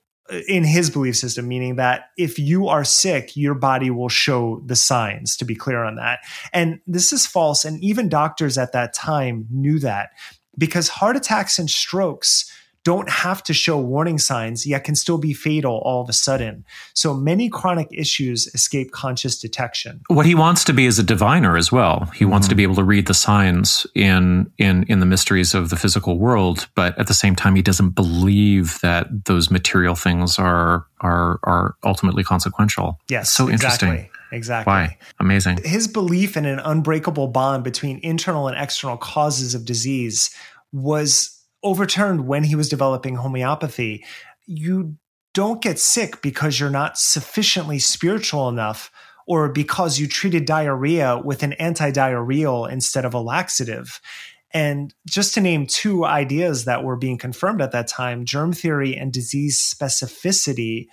[0.47, 4.75] in his belief system, meaning that if you are sick, your body will show the
[4.75, 6.19] signs, to be clear on that.
[6.53, 7.65] And this is false.
[7.65, 10.12] And even doctors at that time knew that
[10.57, 12.51] because heart attacks and strokes
[12.83, 16.65] don't have to show warning signs, yet can still be fatal all of a sudden.
[16.93, 20.01] So many chronic issues escape conscious detection.
[20.07, 22.09] What he wants to be is a diviner as well.
[22.13, 22.31] He mm-hmm.
[22.31, 25.75] wants to be able to read the signs in in in the mysteries of the
[25.75, 30.85] physical world, but at the same time, he doesn't believe that those material things are
[31.01, 32.99] are are ultimately consequential.
[33.09, 33.89] Yes, so exactly.
[33.89, 34.09] interesting.
[34.31, 34.71] Exactly.
[34.71, 34.97] Why?
[35.19, 35.59] Amazing.
[35.63, 40.29] His belief in an unbreakable bond between internal and external causes of disease
[40.71, 44.06] was overturned when he was developing homeopathy.
[44.45, 44.97] You
[45.34, 48.91] don't get sick because you're not sufficiently spiritual enough
[49.28, 54.02] or because you treated diarrhea with an anti-diarrheal instead of a laxative.
[54.54, 58.97] And just to name two ideas that were being confirmed at that time, germ theory
[58.97, 60.88] and disease specificity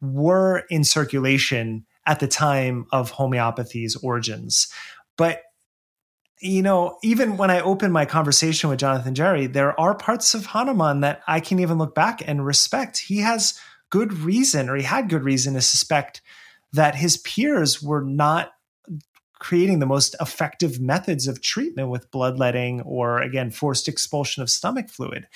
[0.00, 4.68] were in circulation at the time of homeopathy's origins.
[5.16, 5.42] But
[6.42, 10.46] you know, even when I open my conversation with Jonathan Jarry, there are parts of
[10.46, 12.98] Hahnemann that I can even look back and respect.
[12.98, 13.58] He has
[13.90, 16.20] good reason, or he had good reason to suspect
[16.72, 18.52] that his peers were not
[19.38, 24.88] creating the most effective methods of treatment with bloodletting or, again, forced expulsion of stomach
[24.88, 25.28] fluid.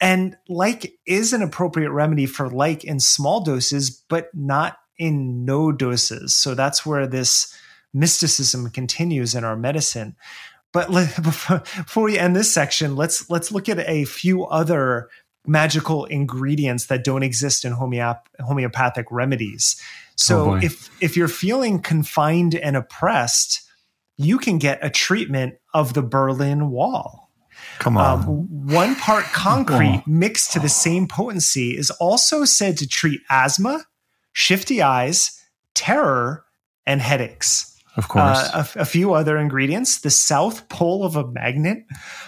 [0.00, 5.72] And like is an appropriate remedy for like in small doses, but not in no
[5.72, 6.34] doses.
[6.34, 7.56] So that's where this
[7.94, 10.16] mysticism continues in our medicine.
[10.72, 15.08] But let, before we end this section, let's let's look at a few other
[15.46, 19.80] magical ingredients that don't exist in homeop- homeopathic remedies.
[20.16, 23.62] So oh if if you're feeling confined and oppressed,
[24.16, 27.30] you can get a treatment of the Berlin Wall.
[27.78, 28.22] Come on.
[28.22, 28.26] Um,
[28.68, 33.84] one part concrete mixed to the same potency is also said to treat asthma,
[34.32, 35.40] shifty eyes,
[35.74, 36.44] terror,
[36.86, 37.73] and headaches.
[37.96, 38.38] Of course.
[38.38, 40.00] Uh, a, a, few other ingredients.
[40.00, 41.84] The south pole of a magnet.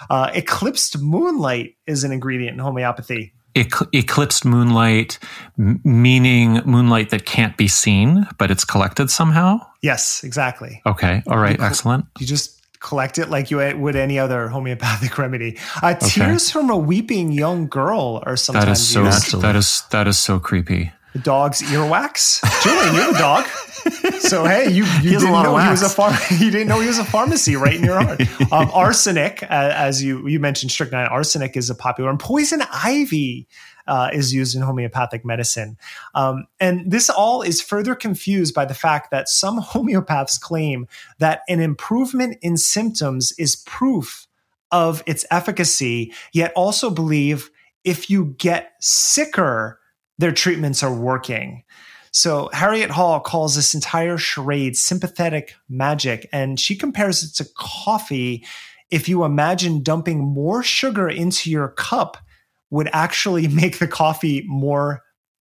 [0.09, 3.33] Uh, eclipsed moonlight is an ingredient in homeopathy.
[3.55, 5.18] eclipsed moonlight,
[5.59, 9.59] m- meaning moonlight that can't be seen, but it's collected somehow?
[9.83, 10.83] Yes, exactly.
[10.87, 11.22] Okay.
[11.26, 11.59] All right.
[11.59, 12.07] You Excellent.
[12.20, 15.59] You just collect it like you would any other homeopathic remedy.
[15.83, 16.07] Uh, okay.
[16.09, 19.40] Tears from a weeping young girl are sometimes that is so used.
[19.40, 20.92] that is that is so creepy.
[21.12, 22.40] The dog's earwax.
[22.62, 23.47] Julian, you're the dog.
[24.20, 26.14] so hey, you, you didn't know he was a farm.
[26.30, 28.22] you didn't know he was a pharmacy right in your heart.
[28.53, 31.09] Um, arsenic, uh, as you you mentioned, strychnine.
[31.09, 33.49] Arsenic is a popular, and poison ivy
[33.87, 35.76] uh, is used in homeopathic medicine.
[36.14, 40.87] Um, and this all is further confused by the fact that some homeopaths claim
[41.18, 44.28] that an improvement in symptoms is proof
[44.70, 47.51] of its efficacy, yet also believe
[47.84, 49.80] if you get sicker
[50.18, 51.62] their treatments are working.
[52.16, 58.42] So Harriet Hall calls this entire charade sympathetic magic, and she compares it to coffee.
[58.90, 62.16] If you imagine dumping more sugar into your cup,
[62.70, 65.02] would actually make the coffee more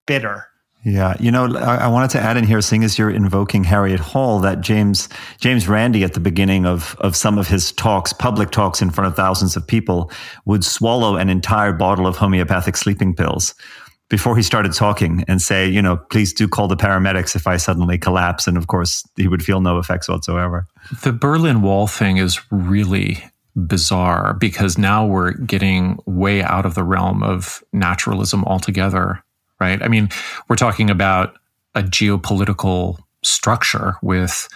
[0.06, 0.46] bitter.
[0.86, 4.38] Yeah, you know, I, wanted to add in here, seeing as you're invoking Harriet Hall,
[4.40, 5.10] that James
[5.40, 9.08] James Randi at the beginning of of some of his talks, public talks in front
[9.08, 10.10] of thousands of people,
[10.46, 13.54] would swallow an entire bottle of homeopathic sleeping pills
[14.08, 17.56] before he started talking and say, you know, please do call the paramedics if I
[17.56, 18.46] suddenly collapse.
[18.46, 20.66] And of course, he would feel no effects whatsoever.
[21.02, 23.24] The Berlin Wall thing is really
[23.56, 29.24] bizarre because now we're getting way out of the realm of naturalism altogether
[29.60, 29.82] right?
[29.82, 30.08] I mean,
[30.48, 31.36] we're talking about
[31.74, 34.48] a geopolitical structure with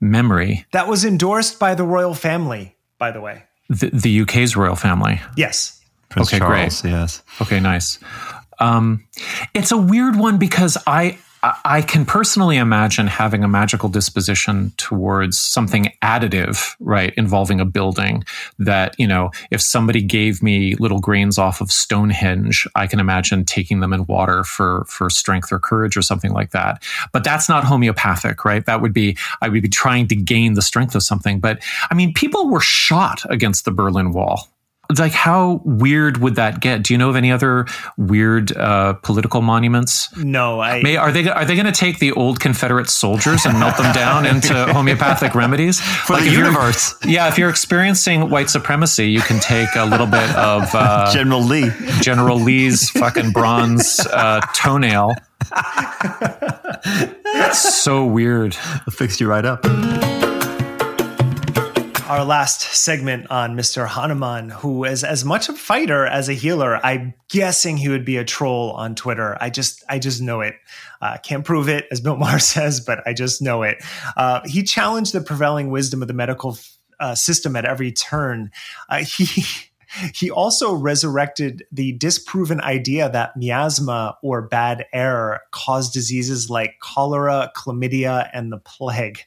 [0.00, 0.66] memory.
[0.72, 3.44] That was endorsed by the royal family, by the way.
[3.68, 5.20] The, the UK's royal family.
[5.36, 5.80] Yes.
[6.08, 6.90] Prince okay, Charles, great.
[6.90, 7.22] Yes.
[7.40, 7.98] Okay, nice.
[8.60, 9.06] Um,
[9.54, 15.38] it's a weird one because I I can personally imagine having a magical disposition towards
[15.38, 18.24] something additive, right, involving a building
[18.58, 23.44] that, you know, if somebody gave me little grains off of Stonehenge, I can imagine
[23.44, 26.82] taking them in water for, for strength or courage or something like that.
[27.12, 28.66] But that's not homeopathic, right?
[28.66, 31.38] That would be, I would be trying to gain the strength of something.
[31.38, 34.48] But I mean, people were shot against the Berlin Wall
[34.96, 36.82] like how weird would that get?
[36.82, 37.66] Do you know of any other
[37.96, 40.14] weird uh, political monuments?
[40.16, 43.58] No, I May, are they are they going to take the old Confederate soldiers and
[43.58, 46.94] melt them down into homeopathic remedies for like the universe?
[47.04, 51.42] Yeah, if you're experiencing white supremacy, you can take a little bit of uh, General
[51.42, 51.70] Lee,
[52.00, 55.14] General Lee's fucking bronze uh, toenail.
[57.24, 58.56] That's so weird.
[58.58, 59.64] I'll fix you right up
[62.08, 63.86] our last segment on Mr.
[63.86, 66.84] Hahnemann, who is as much a fighter as a healer.
[66.84, 69.36] I'm guessing he would be a troll on Twitter.
[69.40, 70.54] I just, I just know it.
[71.02, 73.84] Uh, can't prove it, as Bill Maher says, but I just know it.
[74.16, 76.58] Uh, he challenged the prevailing wisdom of the medical
[76.98, 78.50] uh, system at every turn.
[78.88, 79.42] Uh, he
[80.14, 87.50] he also resurrected the disproven idea that miasma or bad air caused diseases like cholera,
[87.56, 89.20] chlamydia, and the plague.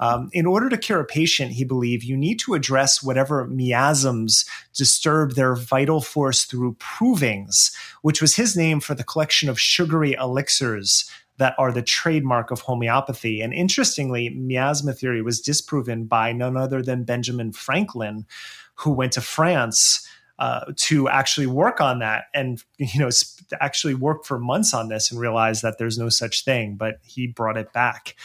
[0.00, 4.44] Um, in order to cure a patient, he believed you need to address whatever miasms
[4.74, 10.12] disturb their vital force through provings, which was his name for the collection of sugary
[10.14, 13.40] elixirs that are the trademark of homeopathy.
[13.40, 18.26] And interestingly, miasma theory was disproven by none other than Benjamin Franklin,
[18.74, 20.08] who went to France
[20.38, 23.10] uh, to actually work on that and you know
[23.60, 27.26] actually work for months on this and realize that there's no such thing but he
[27.26, 28.16] brought it back.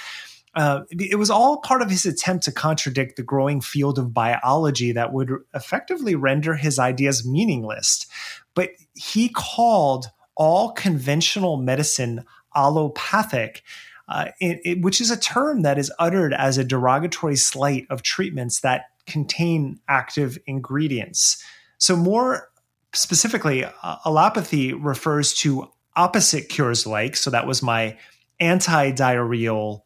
[0.56, 4.91] Uh, it was all part of his attempt to contradict the growing field of biology
[4.91, 8.08] that would effectively render his ideas meaningless.
[8.56, 12.26] But he called all conventional medicine
[12.56, 13.62] allopathic
[14.10, 18.02] uh, it, it, which is a term that is uttered as a derogatory slight of
[18.02, 21.43] treatments that contain active ingredients.
[21.78, 22.49] So, more
[22.93, 23.66] specifically,
[24.05, 27.16] allopathy refers to opposite cures like.
[27.16, 27.97] So, that was my
[28.39, 29.82] anti diarrheal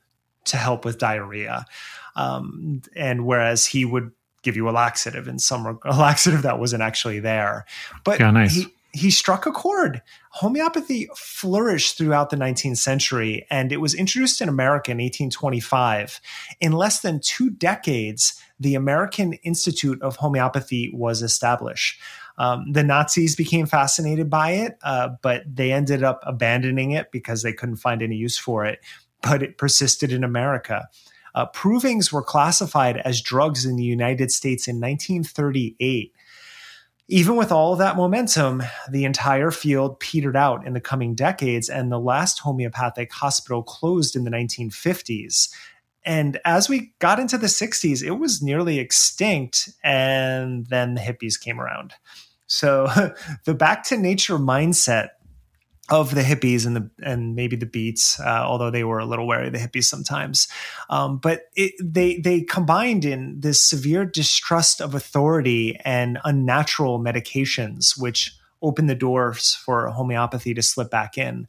[0.45, 1.65] to help with diarrhea.
[2.15, 4.11] Um, and whereas he would
[4.43, 7.65] give you a laxative in some a laxative that wasn't actually there.
[8.03, 8.53] But yeah, nice.
[8.53, 10.03] he, he struck a chord.
[10.31, 16.21] Homeopathy flourished throughout the 19th century, and it was introduced in America in 1825.
[16.61, 21.99] In less than two decades, the American Institute of Homeopathy was established.
[22.37, 27.43] Um, the Nazis became fascinated by it, uh, but they ended up abandoning it because
[27.43, 28.79] they couldn't find any use for it.
[29.21, 30.87] But it persisted in America.
[31.35, 36.13] Uh, provings were classified as drugs in the United States in 1938
[37.09, 41.69] even with all of that momentum, the entire field petered out in the coming decades,
[41.69, 45.49] and the last homeopathic hospital closed in the 1950s.
[46.05, 51.39] And as we got into the 60s, it was nearly extinct, and then the hippies
[51.39, 51.93] came around.
[52.47, 52.87] So
[53.45, 55.09] the back to nature mindset
[55.89, 59.27] of the hippies and the and maybe the beats, uh, although they were a little
[59.27, 60.47] wary of the hippies sometimes.
[60.89, 67.99] Um, but it, they they combined in this severe distrust of authority and unnatural medications,
[67.99, 71.47] which opened the doors for homeopathy to slip back in.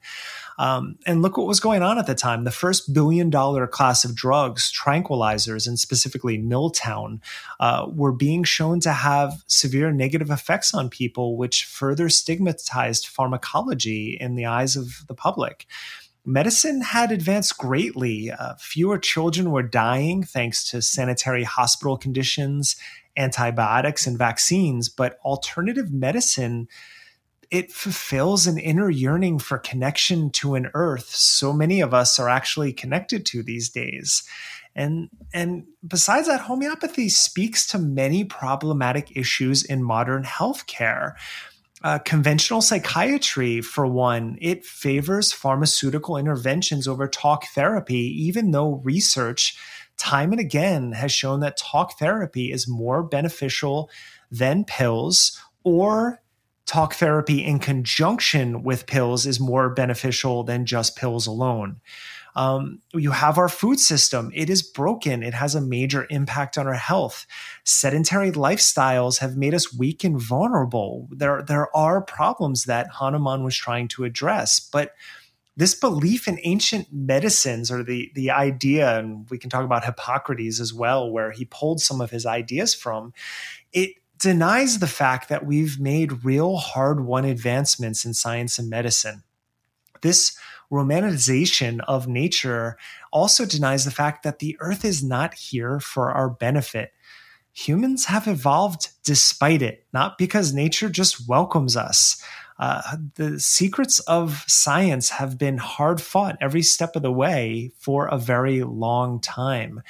[0.58, 2.44] Um, and look what was going on at the time.
[2.44, 7.20] The first billion dollar class of drugs, tranquilizers, and specifically Miltown,
[7.60, 14.16] uh, were being shown to have severe negative effects on people, which further stigmatized pharmacology
[14.20, 15.66] in the eyes of the public
[16.24, 18.30] medicine had advanced greatly.
[18.30, 22.76] Uh, fewer children were dying thanks to sanitary hospital conditions,
[23.16, 26.68] antibiotics, and vaccines, but alternative medicine
[27.50, 32.28] it fulfills an inner yearning for connection to an earth so many of us are
[32.28, 34.22] actually connected to these days.
[34.76, 41.14] And and besides that, homeopathy speaks to many problematic issues in modern healthcare.
[41.82, 49.56] Uh, conventional psychiatry, for one, it favors pharmaceutical interventions over talk therapy, even though research
[49.96, 53.90] time and again has shown that talk therapy is more beneficial
[54.30, 56.20] than pills or
[56.66, 61.80] talk therapy in conjunction with pills is more beneficial than just pills alone.
[62.36, 64.32] Um, you have our food system.
[64.34, 65.22] It is broken.
[65.22, 67.26] It has a major impact on our health.
[67.64, 71.08] Sedentary lifestyles have made us weak and vulnerable.
[71.10, 74.94] There, there are problems that Hahnemann was trying to address, but
[75.56, 80.60] this belief in ancient medicines or the the idea and we can talk about hippocrates
[80.60, 83.12] as well where he pulled some of his ideas from
[83.72, 89.22] it denies the fact that we've made real hard won advancements in science and medicine
[90.04, 90.36] this
[90.70, 92.76] romanticization of nature
[93.10, 96.92] also denies the fact that the earth is not here for our benefit.
[97.54, 102.22] Humans have evolved despite it, not because nature just welcomes us.
[102.58, 102.82] Uh,
[103.14, 108.18] the secrets of science have been hard fought every step of the way for a
[108.18, 109.82] very long time.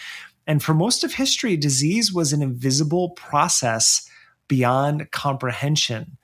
[0.47, 4.09] And for most of history, disease was an invisible process
[4.49, 6.17] beyond comprehension.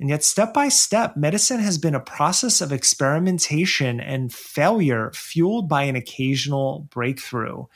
[0.00, 5.68] And yet, step by step, medicine has been a process of experimentation and failure fueled
[5.68, 7.66] by an occasional breakthrough.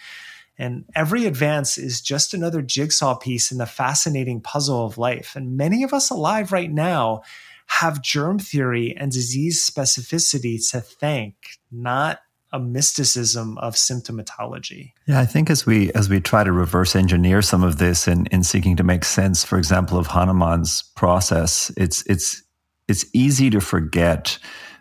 [0.57, 5.35] And every advance is just another jigsaw piece in the fascinating puzzle of life.
[5.35, 7.23] And many of us alive right now
[7.67, 12.21] have germ theory and disease specificity to thank, not
[12.53, 14.93] a mysticism of symptomatology.
[15.07, 18.27] Yeah, I think as we as we try to reverse engineer some of this in,
[18.27, 22.43] in seeking to make sense, for example, of Hahnemann's process, it's it's
[22.89, 24.39] it's easy to forget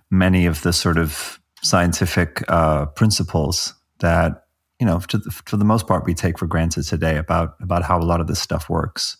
[0.09, 4.43] many of the sort of scientific uh, principles that
[4.79, 7.83] you know, to the, for the most part, we take for granted today about about
[7.83, 9.15] how a lot of this stuff works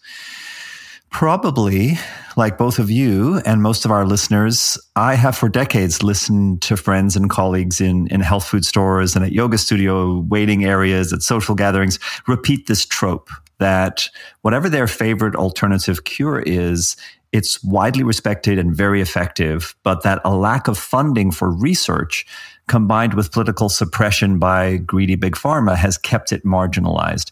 [1.11, 1.99] probably
[2.37, 6.77] like both of you and most of our listeners, I have for decades listened to
[6.77, 11.21] friends and colleagues in, in health food stores and at yoga studio waiting areas, at
[11.21, 14.07] social gatherings, repeat this trope that
[14.41, 16.95] whatever their favorite alternative cure is,
[17.31, 22.25] it's widely respected and very effective, but that a lack of funding for research
[22.67, 27.31] combined with political suppression by greedy big pharma has kept it marginalized.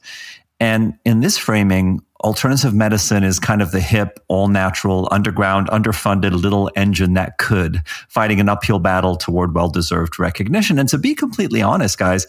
[0.60, 6.32] And in this framing, alternative medicine is kind of the hip, all natural, underground, underfunded
[6.32, 10.78] little engine that could, fighting an uphill battle toward well deserved recognition.
[10.78, 12.28] And to be completely honest, guys,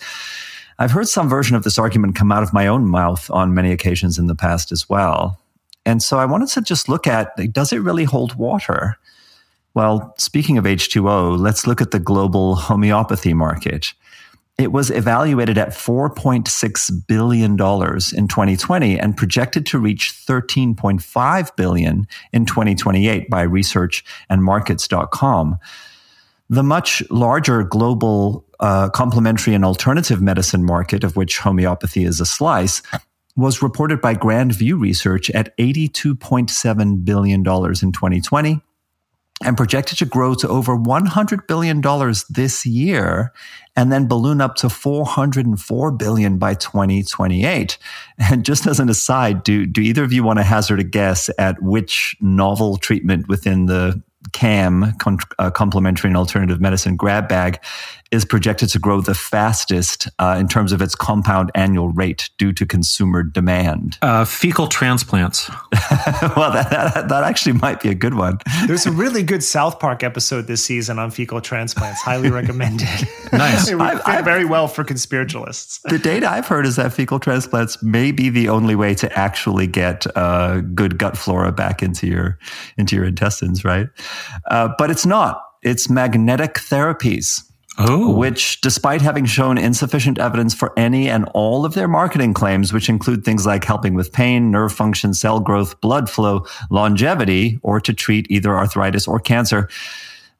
[0.78, 3.72] I've heard some version of this argument come out of my own mouth on many
[3.72, 5.39] occasions in the past as well.
[5.85, 8.97] And so I wanted to just look at does it really hold water?
[9.74, 13.93] Well, speaking of H2O, let's look at the global homeopathy market.
[14.61, 22.44] It was evaluated at $4.6 billion in 2020 and projected to reach $13.5 billion in
[22.44, 25.56] 2028 by research and.
[26.50, 32.26] The much larger global uh, complementary and alternative medicine market, of which homeopathy is a
[32.26, 32.82] slice,
[33.36, 38.61] was reported by Grand View Research at $82.7 billion in 2020
[39.43, 41.80] and projected to grow to over $100 billion
[42.28, 43.32] this year
[43.74, 47.78] and then balloon up to 404 billion by 2028.
[48.18, 51.30] And just as an aside, do, do either of you want to hazard a guess
[51.38, 54.95] at which novel treatment within the CAM,
[55.38, 57.59] uh, complementary and alternative medicine grab bag,
[58.11, 62.52] is projected to grow the fastest uh, in terms of its compound annual rate due
[62.52, 63.98] to consumer demand.
[64.02, 65.48] Uh, fecal transplants.
[66.36, 68.38] well, that, that, that, actually might be a good one.
[68.66, 72.00] There's a really good South Park episode this season on fecal transplants.
[72.02, 72.88] Highly recommended.
[73.32, 73.68] nice.
[73.70, 75.80] it would fit very well for conspiritualists.
[75.84, 79.68] The data I've heard is that fecal transplants may be the only way to actually
[79.68, 82.38] get uh, good gut flora back into your
[82.76, 83.88] into your intestines, right?
[84.50, 85.42] Uh, but it's not.
[85.62, 87.42] It's magnetic therapies.
[87.79, 88.14] Oh.
[88.14, 92.89] Which, despite having shown insufficient evidence for any and all of their marketing claims, which
[92.89, 97.95] include things like helping with pain, nerve function, cell growth, blood flow, longevity, or to
[97.95, 99.68] treat either arthritis or cancer,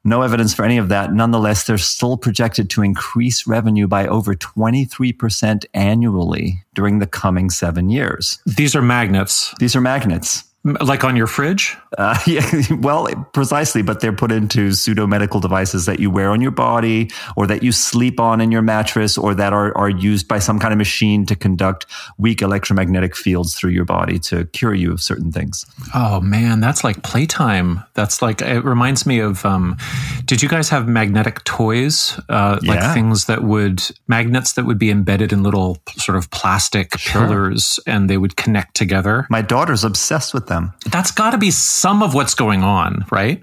[0.03, 1.13] no evidence for any of that.
[1.13, 7.89] Nonetheless, they're still projected to increase revenue by over 23% annually during the coming seven
[7.89, 8.39] years.
[8.45, 9.53] These are magnets.
[9.59, 10.43] These are magnets.
[10.63, 11.75] Like on your fridge?
[11.97, 12.45] Uh, yeah,
[12.81, 17.09] well, precisely, but they're put into pseudo medical devices that you wear on your body
[17.35, 20.59] or that you sleep on in your mattress or that are, are used by some
[20.59, 21.87] kind of machine to conduct
[22.19, 25.65] weak electromagnetic fields through your body to cure you of certain things.
[25.95, 27.83] Oh man, that's like playtime.
[27.95, 29.77] That's like, it reminds me of, um,
[30.25, 32.19] did you guys have magnetic toys?
[32.29, 32.93] Uh, like Yeah.
[32.93, 37.25] things that would, magnets that would be embedded in little sort of plastic Sure.
[37.25, 39.25] pillars and they would connect together?
[39.31, 40.71] My daughter's obsessed with them.
[40.91, 43.39] that's got to be some of what's going on, right?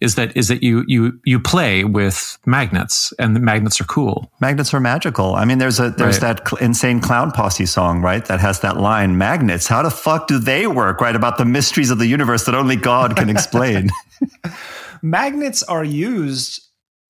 [0.00, 4.30] Is that is that you you you play with magnets and the magnets are cool.
[4.40, 5.34] Magnets are magical.
[5.34, 6.36] I mean, there's a there's Right.
[6.36, 8.24] that cl- insane clown posse song, right?
[8.26, 11.90] That has that line, "Magnets, how the fuck do they work?" Right about the mysteries
[11.90, 13.90] of the universe that only God can explain.
[15.02, 16.62] Magnets are used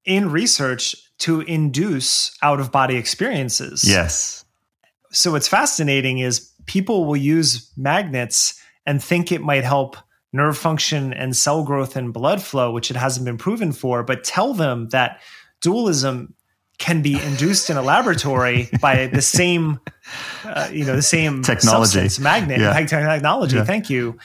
[0.04, 3.84] in research to induce out of body experiences.
[3.86, 4.44] yes,
[5.12, 9.96] So what's fascinating is people will use magnets and think it might help
[10.32, 14.24] nerve function and cell growth and blood flow, which it hasn't been proven for, but
[14.24, 15.20] tell them that
[15.60, 16.34] dualism
[16.78, 19.78] can be induced in a laboratory by the same,
[20.44, 21.84] uh, you know, the same Technology.
[21.92, 22.72] substance, magnet Yeah.
[22.86, 23.56] technology.
[23.56, 23.64] Yeah.
[23.64, 24.18] Thank you.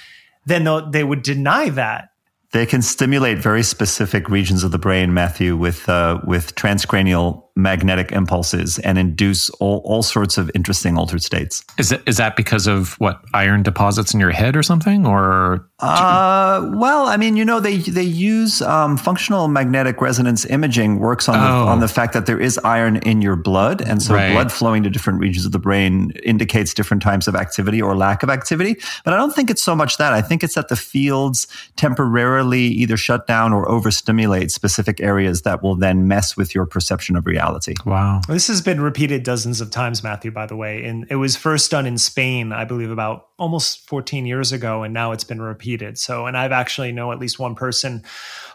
[0.45, 2.10] Then they would deny that.
[2.53, 8.12] they can stimulate very specific regions of the brain, Matthew, with uh, with transcranial magnetic
[8.12, 11.64] impulses and induce all, all sorts of interesting altered states.
[11.78, 15.68] Is it is that because of what iron deposits in your head or something or
[15.80, 21.28] Uh, well, I mean, you know, they they use um, functional magnetic resonance imaging works
[21.30, 21.68] on the, Oh.
[21.68, 24.32] on the fact that there is iron in your blood, and so Right.
[24.34, 28.22] blood flowing to different regions of the brain indicates different types of activity or lack
[28.24, 28.76] of activity.
[29.03, 30.14] But I don't think it's so much that.
[30.14, 35.64] I think it's that the fields temporarily either shut down or overstimulate specific areas that
[35.64, 37.46] will then mess with your perception of reality.
[37.85, 38.21] Wow?
[38.27, 40.83] This has been repeated dozens of times, Matthew, by the way.
[40.83, 44.83] And it was first done in Spain, I believe, about almost 14 years ago.
[44.83, 45.97] And now it's been repeated.
[45.97, 48.03] So, and I've actually know at least one person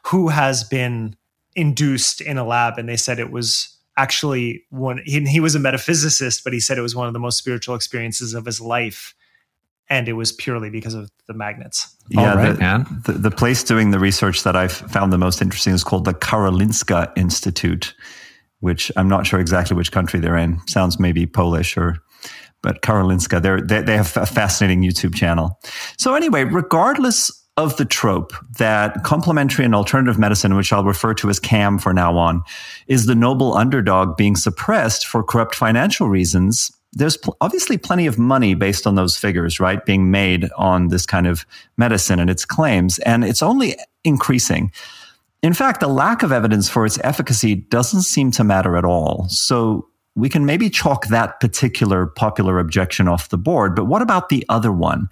[0.06, 1.16] who has been
[1.54, 2.78] induced in a lab.
[2.78, 6.78] And they said it was actually one, he, he was a metaphysicist, but he said
[6.78, 9.14] it was one of the most spiritual experiences of his life.
[9.90, 11.94] And it was purely because of the magnets.
[12.16, 13.02] All Yeah, right, the, man.
[13.04, 16.14] The, the place doing the research that I've found the most interesting is called the
[16.14, 17.94] Karolinska Institute,
[18.62, 20.60] which I'm not sure exactly which country they're in.
[20.68, 21.98] Sounds maybe Polish or,
[22.62, 23.42] but Karolinska.
[23.42, 25.58] They're, they they have a fascinating YouTube channel.
[25.98, 31.28] So anyway, regardless of the trope that complementary and alternative medicine, which I'll refer to
[31.28, 32.42] as CAM for now on,
[32.86, 36.70] is the noble underdog being suppressed for corrupt financial reasons.
[36.92, 39.84] There's pl- obviously plenty of money based on those figures, right?
[39.84, 41.44] Being made on this kind of
[41.76, 42.98] medicine and its claims.
[43.00, 44.72] And it's only increasing.
[45.42, 49.26] In fact, the lack of evidence for its efficacy doesn't seem to matter at all.
[49.28, 53.74] So we can maybe chalk that particular popular objection off the board.
[53.74, 55.08] But what about the other one?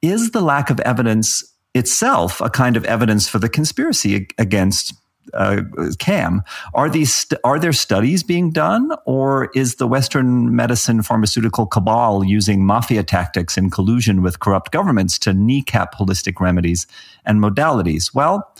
[0.00, 4.94] Is the lack of evidence itself a kind of evidence for the conspiracy against
[5.34, 5.62] uh,
[5.98, 6.42] CAM?
[6.72, 12.64] Are these are there studies being done, or is the Western medicine pharmaceutical cabal using
[12.64, 16.86] mafia tactics in collusion with corrupt governments to kneecap holistic remedies
[17.26, 18.14] and modalities?
[18.14, 18.50] Well.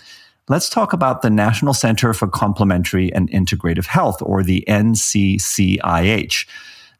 [0.46, 6.46] Let's talk about the National Center for Complementary and Integrative Health, or the NCCIH.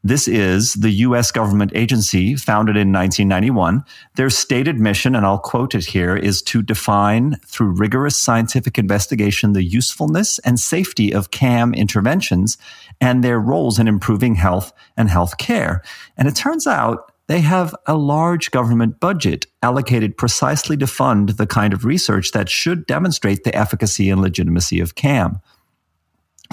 [0.03, 1.30] This is the U.S.
[1.30, 3.84] government agency founded in 1991.
[4.16, 9.53] Their stated mission, and I'll quote it here, is to define through rigorous scientific investigation
[9.53, 12.57] the usefulness and safety of CAM interventions
[12.99, 15.82] and their roles in improving health and health care.
[16.16, 21.46] And it turns out they have a large government budget allocated precisely to fund the
[21.46, 25.40] kind of research that should demonstrate the efficacy and legitimacy of CAM.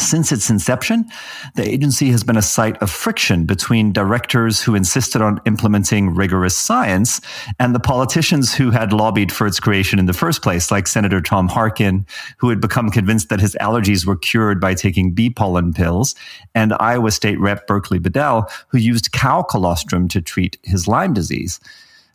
[0.01, 1.05] Since its inception,
[1.53, 6.57] the agency has been a site of friction between directors who insisted on implementing rigorous
[6.57, 7.21] science
[7.59, 11.21] and the politicians who had lobbied for its creation in the first place, like Senator
[11.21, 12.07] Tom Harkin,
[12.39, 16.15] who had become convinced that his allergies were cured by taking bee pollen pills,
[16.55, 21.59] and Iowa State Rep Berkeley Bedell, who used cow colostrum to treat his Lyme disease.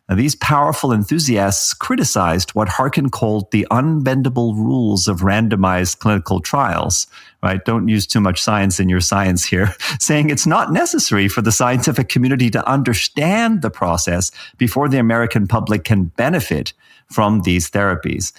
[0.09, 7.07] Now, these powerful enthusiasts criticized what Harkin called the unbendable rules of randomized clinical trials,
[7.43, 7.63] right?
[7.65, 11.51] Don't use too much science in your science here, saying it's not necessary for the
[11.51, 16.71] scientific community to understand the process before the American public can benefit
[17.11, 18.31] from these therapies.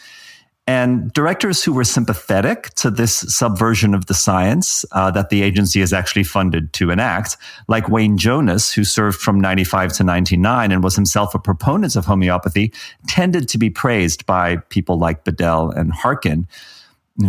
[0.69, 5.81] And directors who were sympathetic to this subversion of the science uh, that the agency
[5.81, 7.39] is actually funded to enact,
[7.69, 12.05] like Wayne Jonas, who served from 95 to 99 and was himself a proponent of
[12.05, 12.71] homeopathy,
[13.07, 16.47] tended to be praised by people like Bedell and Harkin.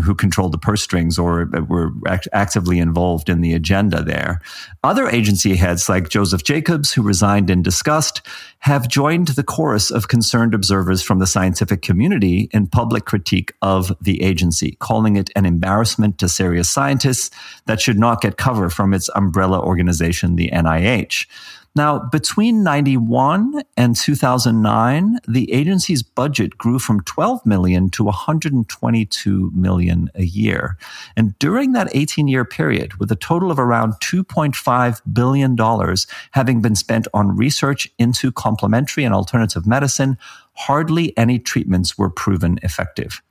[0.03, 4.39] Who controlled the purse strings or were act- actively involved in the agenda there.
[4.83, 8.21] Other agency heads, like Joseph Jacobs, who resigned in disgust,
[8.59, 13.91] have joined the chorus of concerned observers from the scientific community in public critique of
[14.01, 17.31] the agency, calling it an embarrassment to serious scientists
[17.65, 21.25] that should not get cover from its umbrella organization, the NIH.
[21.75, 30.09] Now, between 91 and 2009, the agency's budget grew from 12 million to 122 million
[30.15, 30.77] a year.
[31.15, 36.61] And during that 18 year period, with a total of around 2.5 billion dollars having
[36.61, 40.17] been spent on research into complementary and alternative medicine,
[40.53, 43.21] hardly any treatments were proven effective.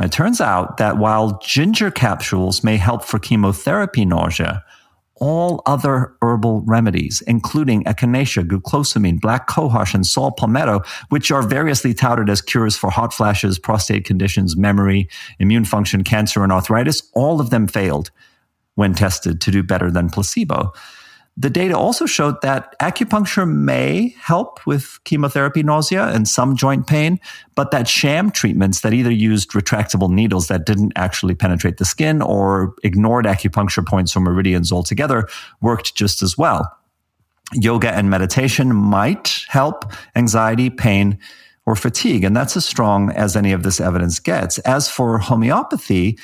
[0.00, 4.62] It turns out that while ginger capsules may help for chemotherapy nausea,
[5.18, 11.94] all other herbal remedies, including echinacea, glucosamine, black cohosh, and saw palmetto, which are variously
[11.94, 15.08] touted as cures for hot flashes, prostate conditions, memory,
[15.38, 18.10] immune function, cancer, and arthritis, all of them failed
[18.74, 20.72] when tested to do better than placebo.
[21.38, 27.20] The data also showed that acupuncture may help with chemotherapy nausea and some joint pain,
[27.54, 32.22] but that sham treatments that either used retractable needles that didn't actually penetrate the skin
[32.22, 35.28] or ignored acupuncture points or meridians altogether
[35.60, 36.74] worked just as well.
[37.52, 41.18] Yoga and meditation might help anxiety, pain,
[41.66, 44.58] or fatigue, and that's as strong as any of this evidence gets.
[44.60, 46.18] As for homeopathy,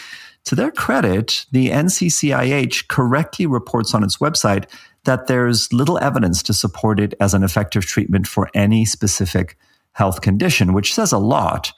[0.45, 4.65] to their credit, the NCCIH correctly reports on its website
[5.05, 9.57] that there's little evidence to support it as an effective treatment for any specific
[9.93, 11.73] health condition, which says a lot,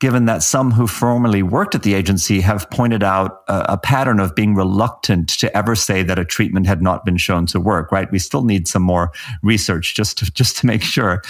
[0.00, 4.20] given that some who formerly worked at the agency have pointed out a, a, pattern
[4.20, 7.90] of being reluctant to ever say that a treatment had not been shown to work,
[7.90, 8.10] right?
[8.12, 9.10] We still need some more
[9.42, 11.22] research just to, just to make sure.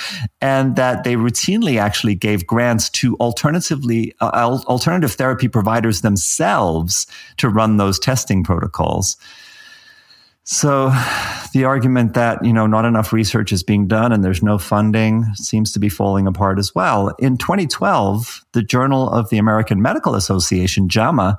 [0.42, 7.07] And that they routinely actually gave grants to alternatively, uh, alternative therapy providers themselves
[7.38, 9.16] to run those testing protocols.
[10.51, 10.90] So
[11.53, 15.26] the argument that, you know, not enough research is being done and there's no funding
[15.34, 17.09] seems to be falling apart as well.
[17.18, 21.38] In 2012, the Journal of the American Medical Association, JAMA,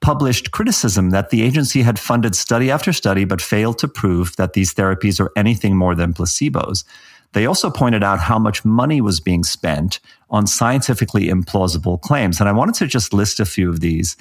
[0.00, 4.52] published criticism that the agency had funded study after study but failed to prove that
[4.52, 6.84] these therapies are anything more than placebos.
[7.32, 9.98] They also pointed out how much money was being spent
[10.30, 12.38] on scientifically implausible claims.
[12.38, 14.16] And I wanted to just list a few of these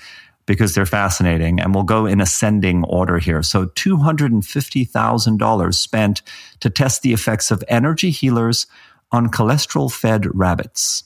[0.45, 1.59] because they're fascinating.
[1.59, 3.43] And we'll go in ascending order here.
[3.43, 6.21] So $250,000 spent
[6.59, 8.67] to test the effects of energy healers
[9.11, 11.03] on cholesterol fed rabbits.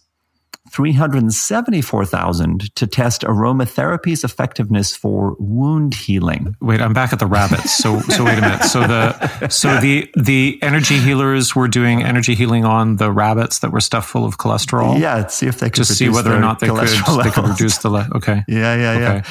[0.72, 6.56] 374,000 to test aromatherapy's effectiveness for wound healing.
[6.62, 7.78] Wait, I'm back at the rabbits.
[7.78, 8.64] So so wait a minute.
[8.64, 13.72] So the so the the energy healers were doing energy healing on the rabbits that
[13.72, 15.00] were stuffed full of cholesterol.
[15.00, 16.88] Yeah, see if they could just see whether or not they could
[17.24, 18.44] they could reduce the le- okay.
[18.48, 19.02] Yeah, yeah, okay.
[19.02, 19.22] yeah.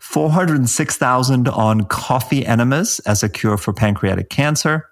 [0.00, 4.88] 406,000 on coffee enemas as a cure for pancreatic cancer.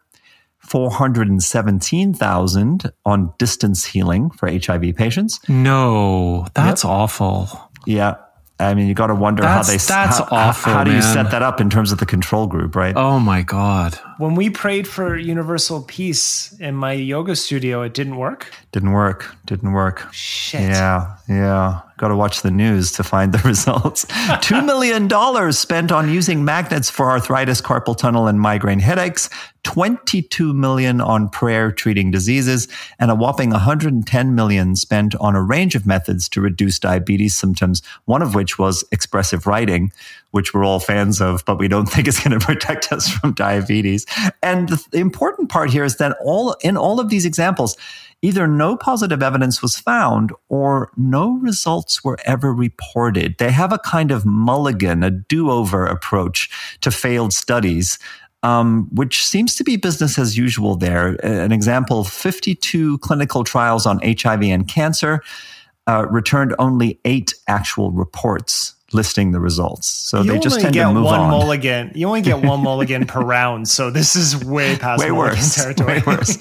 [0.64, 5.38] 417,000 on distance healing for HIV patients.
[5.48, 6.90] No, that's yep.
[6.90, 7.70] awful.
[7.86, 8.14] Yeah.
[8.58, 9.78] I mean, you got to wonder that's, how they.
[9.78, 10.72] That's how, awful.
[10.72, 12.94] How, do you set that up in terms of the control group, right?
[12.96, 13.98] Oh my god!
[14.22, 18.46] When we prayed for universal peace in my yoga studio, it didn't work.
[18.70, 19.34] Didn't work.
[19.46, 20.06] Didn't work.
[20.12, 20.60] Shit.
[20.60, 21.80] Yeah, yeah.
[21.96, 24.04] Got to watch the news to find the results.
[24.04, 29.28] $2 million spent on using magnets for arthritis, carpal tunnel, and migraine headaches.
[29.64, 32.68] 22 million on prayer treating diseases
[33.00, 37.82] and a whopping 110 million spent on a range of methods to reduce diabetes symptoms,
[38.04, 39.92] one of which was expressive writing,
[40.32, 43.32] which we're all fans of, but we don't think is going to protect us from
[43.32, 44.04] diabetes.
[44.42, 47.76] And the important part here is that all in all of these examples,
[48.22, 53.36] either no positive evidence was found or no results were ever reported.
[53.38, 57.98] They have a kind of mulligan, a do over approach to failed studies.
[58.44, 61.10] Um, which seems to be business as usual there.
[61.24, 65.22] An example 52 clinical trials on HIV and cancer
[65.86, 69.88] uh, returned only eight actual reports listing the results.
[69.88, 71.30] So you they just tend get to move one on.
[71.30, 71.92] mulligan.
[71.94, 73.68] You only get one mulligan per round.
[73.68, 75.98] So this is way past way mulligan worse, territory.
[75.98, 76.38] Way worse.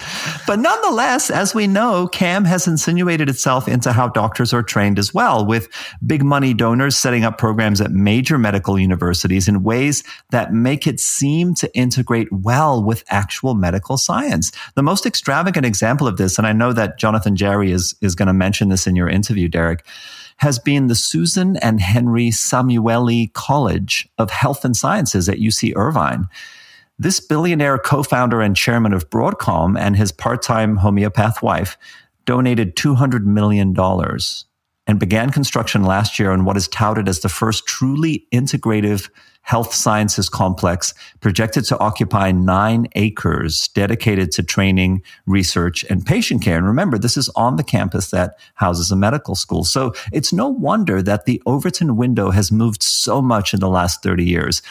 [0.47, 5.13] But nonetheless, as we know, CAM has insinuated itself into how doctors are trained as
[5.13, 5.67] well, with
[6.05, 10.99] big money donors setting up programs at major medical universities in ways that make it
[10.99, 14.51] seem to integrate well with actual medical science.
[14.75, 18.27] The most extravagant example of this, and I know that Jonathan Jarry is, is going
[18.27, 19.85] to mention this in your interview, Derek,
[20.41, 26.27] has been the Susan and Henry Samueli College of Health and Sciences at UC Irvine.
[26.97, 31.77] This billionaire co founder and chairman of Broadcom and his part time homeopath wife
[32.25, 33.75] donated $200 million
[34.87, 39.11] and began construction last year on what is touted as the first truly integrative
[39.41, 46.57] health sciences complex projected to occupy nine acres dedicated to training, research, and patient care.
[46.57, 49.63] And remember, this is on the campus that houses a medical school.
[49.63, 54.03] So it's no wonder that the Overton window has moved so much in the last
[54.03, 54.61] 30 years.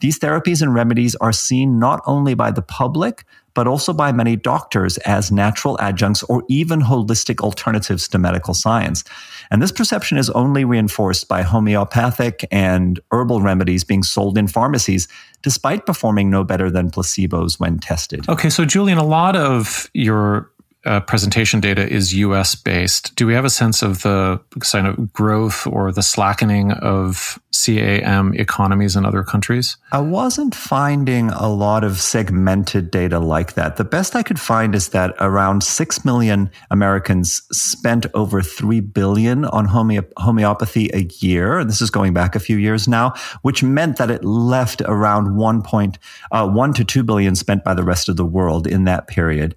[0.00, 4.36] These therapies and remedies are seen not only by the public, but also by many
[4.36, 9.04] doctors as natural adjuncts or even holistic alternatives to medical science.
[9.50, 15.08] And this perception is only reinforced by homeopathic and herbal remedies being sold in pharmacies,
[15.42, 18.28] despite performing no better than placebos when tested.
[18.28, 20.50] Okay, so Julian, a lot of your
[20.84, 23.14] uh, presentation data is US based.
[23.16, 28.34] Do we have a sense of the kind of growth or the slackening of CAM
[28.34, 29.76] economies in other countries?
[29.92, 33.76] I wasn't finding a lot of segmented data like that.
[33.76, 39.44] The best I could find is that around 6 million Americans spent over 3 billion
[39.46, 41.58] on homeo- homeopathy a year.
[41.58, 45.36] And this is going back a few years now, which meant that it left around
[45.36, 45.62] 1.
[45.62, 45.98] Point,
[46.32, 49.54] uh, 1 to 2 billion spent by the rest of the world in that period.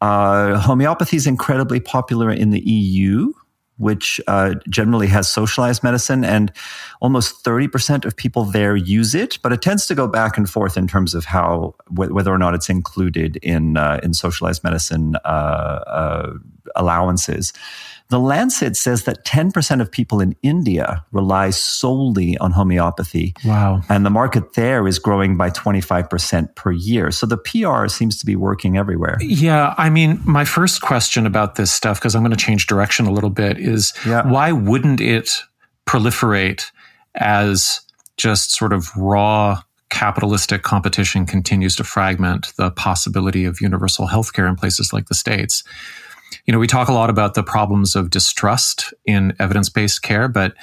[0.00, 3.32] Uh, homeopathy is incredibly popular in the EU,
[3.78, 6.52] which uh, generally has socialized medicine, and
[7.00, 10.76] almost 30% of people there use it, but it tends to go back and forth
[10.76, 15.16] in terms of how wh- whether or not it's included in uh, in socialized medicine
[15.24, 15.28] uh,
[15.86, 16.32] uh,
[16.74, 17.52] allowances.
[18.08, 23.34] The Lancet says that 10% of people in India rely solely on homeopathy.
[23.44, 23.82] Wow.
[23.88, 27.10] And the market there is growing by 25% per year.
[27.10, 29.16] So the PR seems to be working everywhere.
[29.20, 29.74] Yeah.
[29.76, 33.12] I mean, my first question about this stuff, because I'm going to change direction a
[33.12, 34.24] little bit, is yeah.
[34.30, 35.42] why wouldn't it
[35.86, 36.70] proliferate
[37.16, 37.80] as
[38.16, 44.54] just sort of raw capitalistic competition continues to fragment the possibility of universal healthcare in
[44.54, 45.64] places like the States?
[46.46, 50.28] You know, we talk a lot about the problems of distrust in evidence based care,
[50.28, 50.54] but,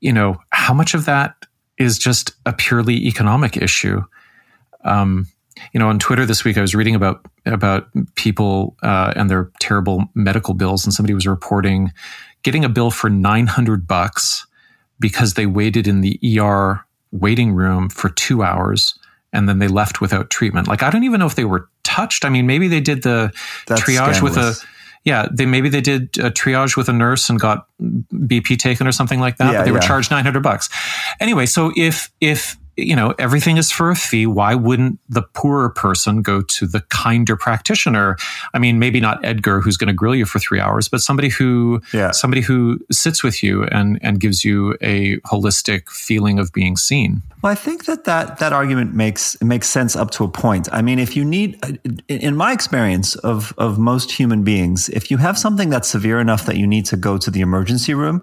[0.00, 1.46] you know, how much of that
[1.78, 4.02] is just a purely economic issue?
[4.84, 5.26] Um,
[5.72, 9.50] you know, on Twitter this week, I was reading about about people uh, and their
[9.60, 11.92] terrible medical bills, and somebody was reporting
[12.42, 14.46] getting a bill for nine hundred bucks
[15.00, 18.98] because they waited in the ER waiting room for two hours
[19.34, 20.68] and then they left without treatment.
[20.68, 22.24] Like I don't even know if they were touched.
[22.24, 23.32] I mean, maybe they did the
[23.66, 24.22] That's triage scandalous.
[24.22, 24.54] with a
[25.04, 28.92] yeah, they maybe they did a triage with a nurse and got BP taken or
[28.92, 29.74] something like that, yeah, but they yeah.
[29.74, 30.70] were charged 900 bucks.
[31.20, 34.26] Anyway, so if if you know, everything is for a fee.
[34.26, 38.16] Why wouldn't the poorer person go to the kinder practitioner?
[38.52, 41.28] I mean, maybe not Edgar, who's going to grill you for three hours, but somebody
[41.28, 42.10] who, yeah.
[42.10, 47.22] somebody who sits with you and, and gives you a holistic feeling of being seen.
[47.42, 50.68] Well, I think that that, that argument makes, makes sense up to a point.
[50.72, 55.18] I mean, if you need, in my experience of, of most human beings, if you
[55.18, 58.22] have something that's severe enough that you need to go to the emergency room,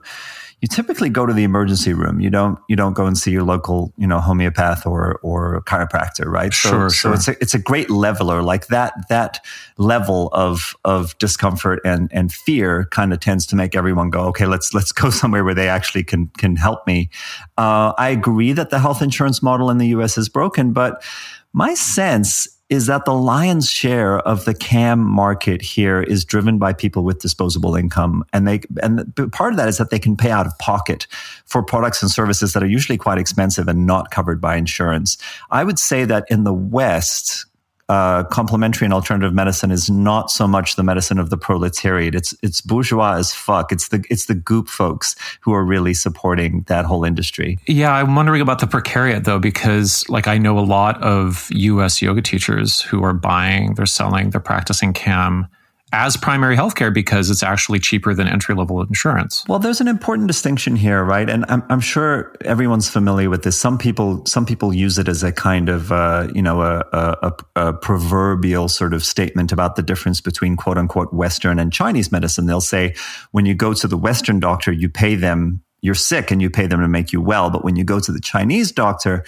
[0.62, 2.20] you typically go to the emergency room.
[2.20, 6.28] You don't you don't go and see your local you know homeopath or or chiropractor,
[6.28, 6.54] right?
[6.54, 6.90] So, sure, sure.
[6.92, 8.44] So it's a, it's a great leveler.
[8.44, 9.44] Like that that
[9.78, 14.46] level of of discomfort and and fear kind of tends to make everyone go, okay,
[14.46, 17.10] let's let's go somewhere where they actually can can help me.
[17.58, 20.16] Uh, I agree that the health insurance model in the U.S.
[20.16, 21.04] is broken, but
[21.54, 26.72] my sense is that the lion's share of the cam market here is driven by
[26.72, 28.24] people with disposable income.
[28.32, 31.06] And they and part of that is that they can pay out of pocket
[31.46, 35.18] for products and services that are usually quite expensive and not covered by insurance.
[35.52, 37.46] I would say that in the west
[37.92, 42.16] uh, complementary and alternative medicine is not so much the medicine of the proletariat.
[42.16, 43.74] It's it's bourgeois as fuck.
[43.74, 47.60] It's the it's the goop folks who are really supporting that whole industry.
[47.68, 52.02] Yeah, I'm wondering about the precariat though, because like I know a lot of U.S.
[52.02, 55.50] yoga teachers who are buying, they're selling, they're practicing CAM
[55.94, 59.44] as primary healthcare because it's actually cheaper than entry level insurance.
[59.48, 61.30] Well, there's an important distinction here, right?
[61.30, 63.58] And I'm, I'm, sure everyone's familiar with this.
[63.58, 67.34] Some people, some people use it as a kind of, uh, you know, a, a,
[67.56, 72.46] a, proverbial sort of statement about the difference between quote unquote Western and Chinese medicine.
[72.46, 72.96] They'll say,
[73.32, 76.68] when you go to the Western doctor, you pay them, you're sick and you pay
[76.68, 77.50] them to make you well.
[77.50, 79.26] But when you go to the Chinese doctor,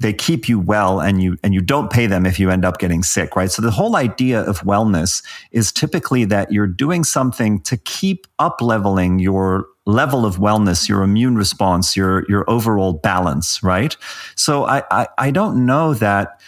[0.00, 2.78] they keep you well and you and you don't pay them if you end up
[2.78, 3.50] getting sick right?
[3.50, 5.22] So the whole idea of wellness
[5.52, 11.02] is typically that you're doing something to keep up leveling your level of wellness your
[11.02, 13.96] immune response your your overall balance right?
[14.34, 16.40] So i i, I don't know that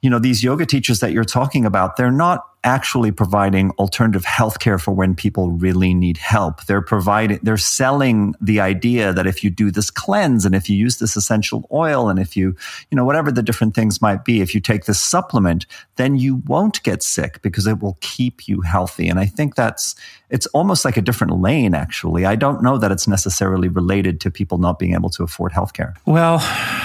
[0.00, 4.80] you know these yoga teachers that you're talking about they're not actually providing alternative healthcare
[4.80, 6.64] for when people really need help.
[6.64, 10.76] They're providing, they're selling the idea that if you do this cleanse and if you
[10.76, 12.56] use this essential oil and if you,
[12.90, 16.42] you know, whatever the different things might be, if you take this supplement, then you
[16.46, 19.08] won't get sick because it will keep you healthy.
[19.08, 19.94] And I think that's,
[20.30, 22.24] it's almost like a different lane, actually.
[22.24, 25.94] I don't know that it's necessarily related to people not being able to afford healthcare.
[26.06, 26.38] Well,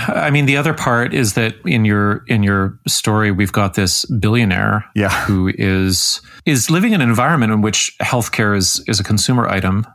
[0.07, 4.05] I mean, the other part is that in your in your story, we've got this
[4.05, 5.25] billionaire yeah.
[5.25, 9.47] who is is is living in an environment in which healthcare is is a consumer
[9.47, 9.85] item,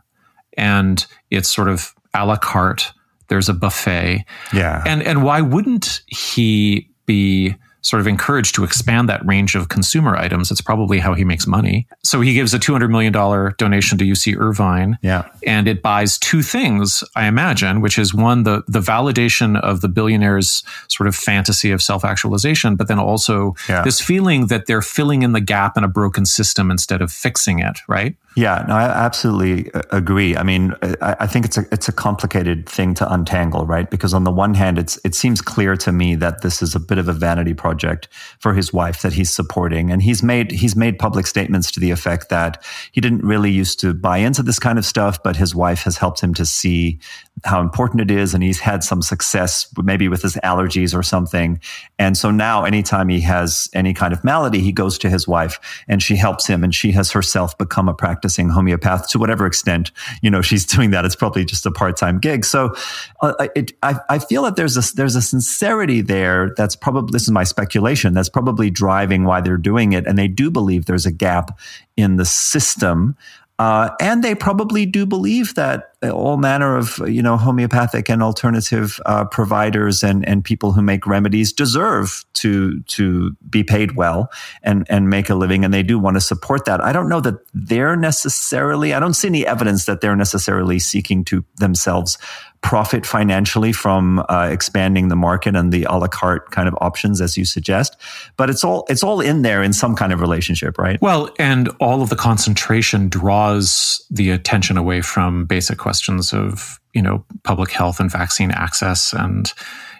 [0.57, 2.91] and it's sort of a la carte.
[3.27, 4.25] There's a buffet.
[4.53, 4.83] Yeah.
[4.85, 7.55] And and why wouldn't he be
[7.85, 10.49] sort of encouraged to expand that range of consumer items.
[10.49, 11.87] It's probably how he makes money.
[12.03, 13.13] So he gives a $200 million
[13.57, 14.97] donation to UC Irvine.
[15.03, 15.29] Yeah.
[15.45, 19.87] And it buys two things, I imagine, which is one, the, the validation of the
[19.87, 23.83] billionaire's sort of fantasy of self actualization, but then also yeah.
[23.83, 27.59] this feeling that they're filling in the gap in a broken system instead of fixing
[27.59, 28.15] it, right?
[28.35, 30.35] Yeah, no, I absolutely uh, agree.
[30.35, 33.89] I mean, I, I, think it's a it's a complicated thing to untangle, right?
[33.89, 36.79] Because on the one hand, it's it seems clear to me that this is a
[36.81, 38.09] bit of a vanity project
[38.39, 41.91] for his wife that he's supporting, and he's made he's made public statements to the
[41.91, 42.61] effect that
[42.91, 45.97] he didn't really used to buy into this kind of stuff, but his wife has
[45.97, 46.99] helped him to see
[47.45, 51.57] how important it is, and he's had some success, maybe with his allergies or something,
[51.99, 55.57] and so now anytime he has any kind of malady, he goes to his wife,
[55.87, 59.45] and she helps him, and she has herself become a practice practicing homeopath to whatever
[59.45, 59.91] extent
[60.23, 61.05] you know she's doing that.
[61.05, 62.43] It's probably just a part-time gig.
[62.43, 62.73] So
[63.21, 67.23] uh, it, I, I feel that there's a there's a sincerity there that's probably this
[67.23, 70.07] is my speculation that's probably driving why they're doing it.
[70.07, 71.59] And they do believe there's a gap
[71.95, 73.15] in the system.
[73.57, 78.99] Uh, and they probably do believe that all manner of you know homeopathic and alternative
[79.05, 84.29] uh, providers and and people who make remedies deserve to to be paid well
[84.63, 86.81] and and make a living, and they do want to support that.
[86.81, 88.93] I don't know that they're necessarily.
[88.93, 92.17] I don't see any evidence that they're necessarily seeking to themselves
[92.65, 97.21] profit financially from uh, expanding the market and the a la carte kind of options
[97.21, 97.95] as you suggest
[98.37, 101.69] but it's all it's all in there in some kind of relationship right well and
[101.79, 105.94] all of the concentration draws the attention away from basic questions
[106.33, 109.13] of you know public health and vaccine access.
[109.13, 109.51] And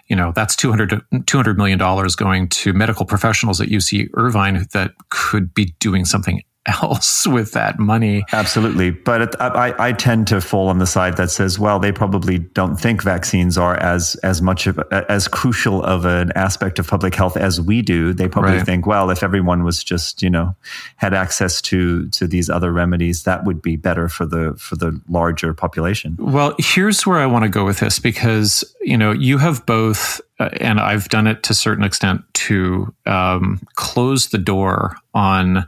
[0.08, 4.92] you know that's 200 200 million dollars going to medical professionals at UC Irvine that
[5.10, 8.24] could be doing something else with that money.
[8.32, 8.90] Absolutely.
[8.90, 12.76] But I, I, tend to fall on the side that says, well, they probably don't
[12.76, 17.36] think vaccines are as, as much of, as crucial of an aspect of public health
[17.36, 18.12] as we do.
[18.12, 18.66] They probably right.
[18.66, 20.54] think, well, if everyone was just, you know,
[20.96, 25.00] had access to, to these other remedies, that would be better for the, for the
[25.08, 26.16] larger population.
[26.18, 30.20] Well, here's where I want to go with this because, you know, you have both
[30.38, 35.66] uh, and I've done it to a certain extent to um, close the door on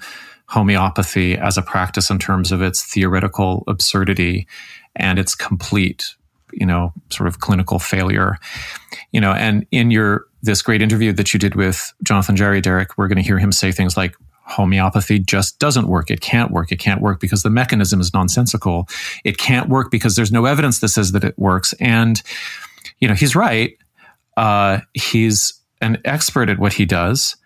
[0.49, 4.46] homeopathy as a practice in terms of its theoretical absurdity
[4.96, 6.14] and its complete,
[6.53, 8.38] you know, sort of clinical failure.
[9.12, 12.96] You know, and in your this great interview that you did with Jonathan Jarry Derek,
[12.96, 14.14] we're going to hear him say things like
[14.49, 16.11] homeopathy just doesn't work.
[16.11, 16.72] It can't work.
[16.72, 18.88] It can't work because the mechanism is nonsensical.
[19.24, 21.74] It can't work because there's no evidence that says that it works.
[21.80, 22.22] And,
[23.01, 23.76] you know, he's right.
[24.38, 27.36] Uh, he's an expert at what he does.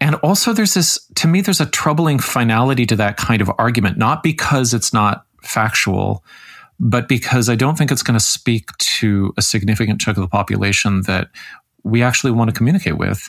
[0.00, 3.98] And also, there's this, to me, there's a troubling finality to that kind of argument,
[3.98, 6.24] not because it's not factual,
[6.78, 10.28] but because I don't think it's going to speak to a significant chunk of the
[10.28, 11.30] population that
[11.82, 13.28] we actually want to communicate with.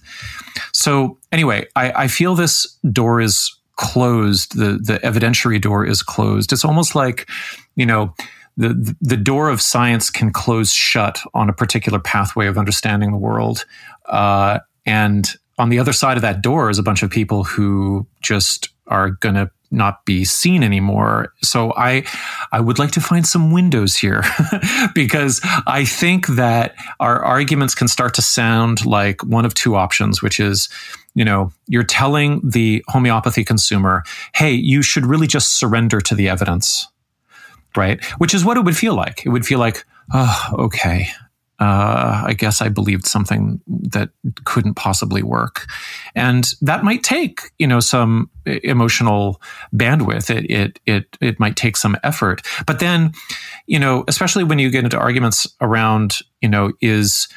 [0.72, 4.58] So, anyway, I, I feel this door is closed.
[4.58, 6.54] The, the evidentiary door is closed.
[6.54, 7.28] It's almost like,
[7.76, 8.14] you know,
[8.58, 13.18] the, the door of science can close shut on a particular pathway of understanding the
[13.18, 13.66] world.
[14.06, 18.08] Uh, and on the other side of that door is a bunch of people who
[18.22, 21.34] just are going to not be seen anymore.
[21.44, 22.04] So I,
[22.52, 24.24] I would like to find some windows here
[24.96, 30.24] because I think that our arguments can start to sound like one of two options,
[30.24, 30.70] which is,
[31.14, 34.04] you know, you're telling the homeopathy consumer,
[34.34, 36.88] hey, you should really just surrender to the evidence,
[37.76, 38.04] right?
[38.18, 39.24] Which is what it would feel like.
[39.26, 41.10] It would feel like, oh, okay,
[41.60, 44.10] uh, I guess I believed something that
[44.46, 45.66] couldn't possibly work,
[46.16, 49.42] and that might take you know some emotional
[49.74, 50.30] bandwidth.
[50.30, 53.14] It it it it might take some effort, but then
[53.68, 57.28] you know, especially when you get into arguments around you know, is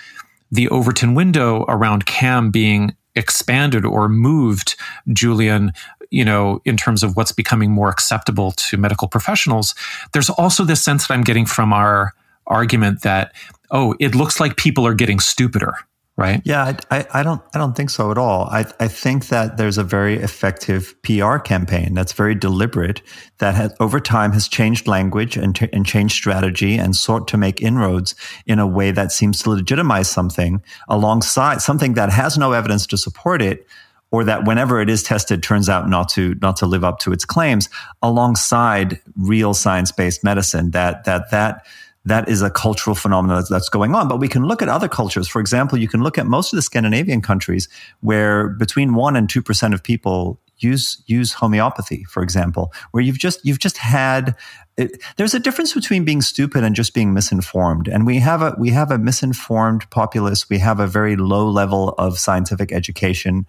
[0.51, 4.77] the Overton window around CAM being expanded or moved,
[5.13, 5.73] Julian,
[6.11, 9.75] you know, in terms of what's becoming more acceptable to medical professionals,
[10.13, 12.13] there's also this sense that I'm getting from our
[12.47, 13.33] argument that
[13.73, 15.75] oh, it looks like people are getting stupider,
[16.17, 16.43] right?
[16.45, 18.45] Yeah, I, I, don't I don't think so at all.
[18.45, 23.03] I, I think that there's a very effective PR campaign that's very deliberate
[23.39, 27.37] that has over time has changed language and, t- and changed strategy and sought to
[27.37, 28.15] make inroads
[28.47, 32.99] in a way that seems to legitimize something alongside something that has no evidence to
[32.99, 33.67] support it
[34.11, 37.13] or that whenever it is tested turns out not to not to live up to
[37.13, 37.71] its claims
[38.03, 41.67] alongside real science-based medicine that that that
[42.05, 44.09] that is a cultural phenomenon that's going on.
[44.09, 45.29] But we can look at other cultures.
[45.29, 47.69] For example, you can look at most of the Scandinavian countries
[48.01, 53.19] where between one and two percent of people use use homeopathy, for example, where you've
[53.19, 54.35] just you've just had
[54.77, 57.89] it, there's a difference between being stupid and just being misinformed.
[57.89, 60.49] And we have a we have a misinformed populace.
[60.49, 63.47] We have a very low level of scientific education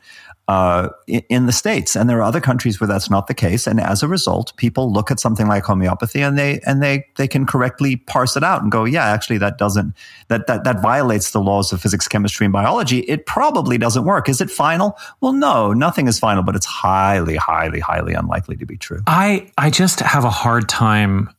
[0.48, 3.66] uh, in the states, and there are other countries where that's not the case.
[3.66, 7.30] And as a result, people look at something like homeopathy and they and they they
[7.30, 9.96] can correctly parse it out and go, yeah, actually, that doesn't
[10.28, 13.00] that that that violates the laws of physics, chemistry, and biology.
[13.00, 14.28] It probably doesn't work.
[14.28, 14.98] Is it final?
[15.22, 19.02] Well, no, nothing is final, but it's highly, highly, highly unlikely to be true.
[19.08, 21.30] I I just have a hard time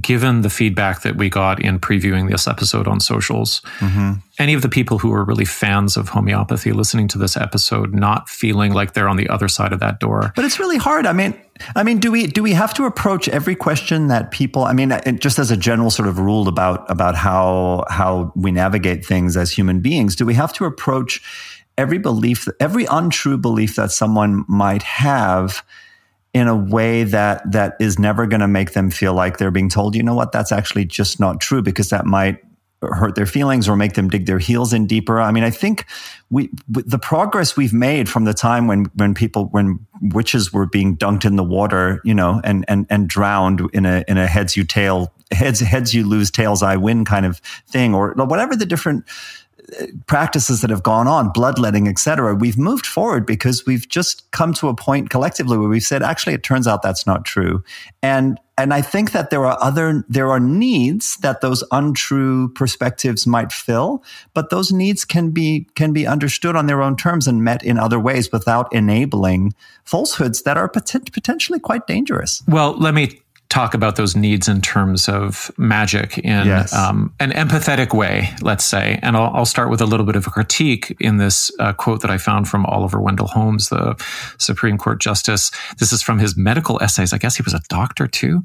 [0.00, 4.14] given the feedback that we got in previewing this episode on socials, mm-hmm.
[4.38, 8.28] any of the people who are really fans of homeopathy listening to this episode not
[8.28, 10.32] feeling like they're on the other side of that door.
[10.34, 11.06] But it's really hard.
[11.06, 11.40] I mean,
[11.76, 14.64] I mean, do we do we have to approach every question that people?
[14.64, 19.06] I mean, just as a general sort of rule about about how how we navigate
[19.06, 21.22] things as human beings, do we have to approach
[21.78, 25.62] every belief, every untrue belief that someone might have?
[26.36, 29.70] In a way that that is never going to make them feel like they're being
[29.70, 32.42] told, you know what, that's actually just not true because that might
[32.82, 35.18] hurt their feelings or make them dig their heels in deeper.
[35.18, 35.86] I mean, I think
[36.28, 40.94] we the progress we've made from the time when when people when witches were being
[40.94, 44.56] dunked in the water, you know, and and and drowned in a in a heads
[44.56, 48.66] you tail heads heads you lose tails I win kind of thing or whatever the
[48.66, 49.04] different
[50.06, 54.68] practices that have gone on, bloodletting, etc., we've moved forward because we've just come to
[54.68, 57.62] a point collectively where we've said, actually, it turns out that's not true.
[58.02, 63.26] And and I think that there are other there are needs that those untrue perspectives
[63.26, 64.02] might fill,
[64.32, 67.78] but those needs can be can be understood on their own terms and met in
[67.78, 69.54] other ways without enabling
[69.84, 72.42] falsehoods that are poten- potentially quite dangerous.
[72.48, 76.74] Well, let me talk about those needs in terms of magic in yes.
[76.74, 78.98] um, an empathetic way, let's say.
[79.02, 82.02] And I'll, I'll, start with a little bit of a critique in this uh, quote
[82.02, 83.94] that I found from Oliver Wendell Holmes, the
[84.38, 85.52] Supreme Court Justice.
[85.78, 87.12] This is from his medical essays.
[87.12, 88.44] I guess he was a doctor too.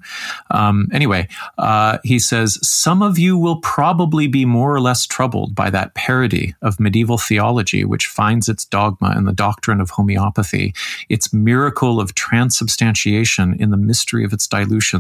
[0.52, 1.28] Um, anyway,
[1.58, 5.96] uh, he says, Some of you will probably be more or less troubled by that
[5.96, 10.76] parody of medieval theology, which finds its dogma in the doctrine of homeopathy,
[11.10, 14.91] its miracle of transubstantiation in the mystery of its dilution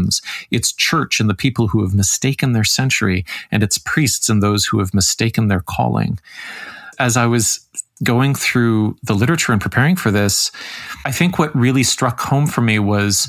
[0.51, 4.65] its church and the people who have mistaken their century, and its priests and those
[4.65, 6.19] who have mistaken their calling.
[6.99, 7.67] As I was
[8.03, 10.51] going through the literature and preparing for this,
[11.05, 13.27] I think what really struck home for me was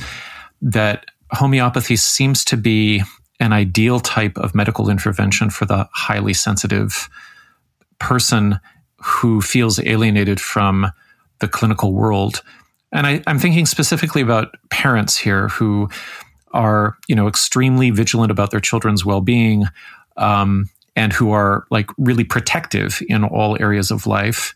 [0.61, 3.03] that homeopathy seems to be
[3.41, 7.09] an ideal type of medical intervention for the highly sensitive
[7.99, 8.61] person
[8.99, 10.91] who feels alienated from
[11.41, 12.43] the clinical world.
[12.93, 15.89] And I, am thinking specifically about parents here who
[16.53, 19.67] are you know extremely vigilant about their children's well-being
[20.17, 24.55] um, and who are like really protective in all areas of life.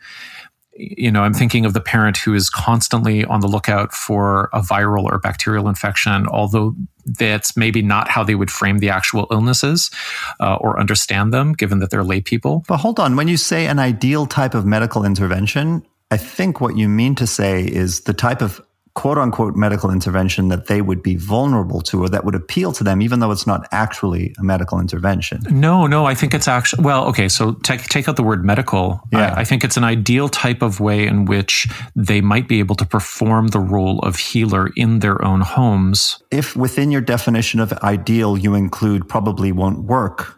[0.79, 4.61] You know i'm thinking of the parent who is constantly on the lookout for a
[4.61, 6.77] viral or bacterial infection although
[7.19, 9.91] that's maybe not how they would frame the actual illnesses
[10.39, 12.65] uh, or understand them given that they're lay people.
[12.69, 13.15] But hold on.
[13.15, 17.27] When you say an ideal type of medical intervention I think what you mean to
[17.27, 18.61] say is the type of
[18.97, 22.83] quote unquote medical intervention that they would be vulnerable to or that would appeal to
[22.83, 25.43] them, even though it's not actually a medical intervention.
[25.51, 29.01] No, no, I think it's actually, well, okay, so take, take out the word medical.
[29.13, 29.35] Yeah.
[29.37, 32.75] I, I think it's an ideal type of way in which they might be able
[32.77, 36.23] to perform the role of healer in their own homes.
[36.31, 40.36] If within your definition of ideal, you include probably won't work,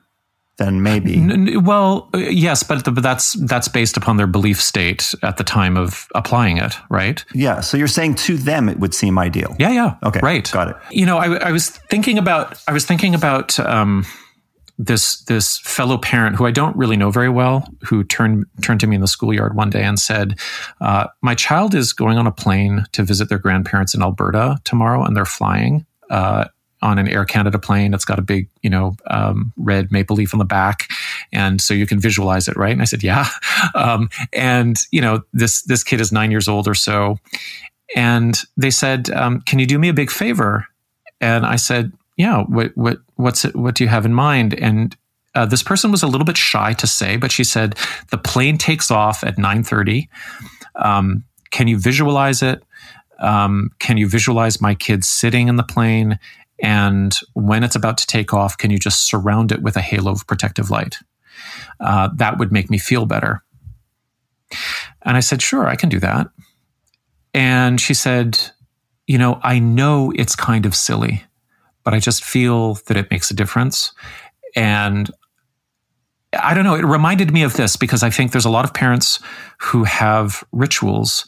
[0.58, 1.56] then maybe.
[1.56, 5.76] Well, uh, yes, but, but that's that's based upon their belief state at the time
[5.76, 7.24] of applying it, right?
[7.32, 7.60] Yeah.
[7.60, 9.54] So you're saying to them it would seem ideal.
[9.58, 9.70] Yeah.
[9.70, 9.96] Yeah.
[10.02, 10.20] Okay.
[10.22, 10.50] Right.
[10.52, 10.76] Got it.
[10.90, 14.04] You know, I, I was thinking about I was thinking about um,
[14.78, 18.86] this this fellow parent who I don't really know very well, who turned turned to
[18.86, 20.38] me in the schoolyard one day and said,
[20.80, 25.04] uh, "My child is going on a plane to visit their grandparents in Alberta tomorrow,
[25.04, 26.46] and they're flying." Uh,
[26.82, 27.94] on an Air Canada plane.
[27.94, 30.90] It's got a big, you know, um, red maple leaf on the back,
[31.32, 32.72] and so you can visualize it, right?
[32.72, 33.28] And I said, yeah.
[33.74, 37.18] Um, and you know, this this kid is nine years old or so,
[37.96, 40.66] and they said, um, "Can you do me a big favor?"
[41.20, 42.42] And I said, "Yeah.
[42.44, 44.96] What what what's it, what do you have in mind?" And
[45.34, 47.76] uh, this person was a little bit shy to say, but she said
[48.10, 50.08] the plane takes off at nine thirty.
[50.76, 52.62] Um, can you visualize it?
[53.18, 56.18] Um, can you visualize my kids sitting in the plane?
[56.62, 60.12] And when it's about to take off, can you just surround it with a halo
[60.12, 60.96] of protective light?
[61.80, 63.42] Uh, that would make me feel better.
[65.02, 66.28] And I said, sure, I can do that.
[67.34, 68.38] And she said,
[69.06, 71.24] you know, I know it's kind of silly,
[71.84, 73.92] but I just feel that it makes a difference.
[74.56, 75.10] And
[76.38, 78.74] I don't know, it reminded me of this because I think there's a lot of
[78.74, 79.20] parents
[79.58, 81.26] who have rituals.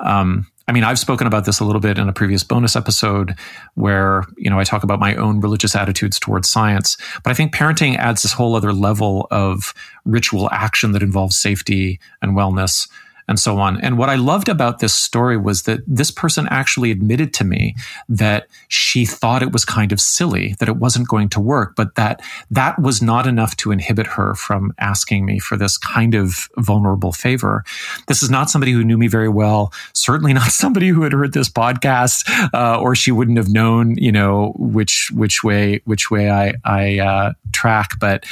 [0.00, 3.34] Um, I mean, I've spoken about this a little bit in a previous bonus episode
[3.74, 6.96] where, you know, I talk about my own religious attitudes towards science.
[7.24, 9.74] But I think parenting adds this whole other level of
[10.04, 12.88] ritual action that involves safety and wellness
[13.32, 13.80] and so on.
[13.80, 17.74] And what I loved about this story was that this person actually admitted to me
[18.10, 21.94] that she thought it was kind of silly, that it wasn't going to work, but
[21.94, 26.50] that that was not enough to inhibit her from asking me for this kind of
[26.58, 27.64] vulnerable favor.
[28.06, 31.32] This is not somebody who knew me very well, certainly not somebody who had heard
[31.32, 36.30] this podcast, uh, or she wouldn't have known, you know, which which way which way
[36.30, 38.26] I I uh, track, but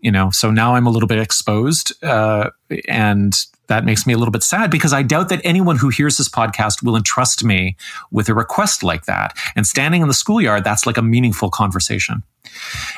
[0.00, 2.50] you know so now i'm a little bit exposed uh,
[2.88, 6.16] and that makes me a little bit sad because I doubt that anyone who hears
[6.16, 7.76] this podcast will entrust me
[8.10, 9.36] with a request like that.
[9.56, 12.22] And standing in the schoolyard, that's like a meaningful conversation.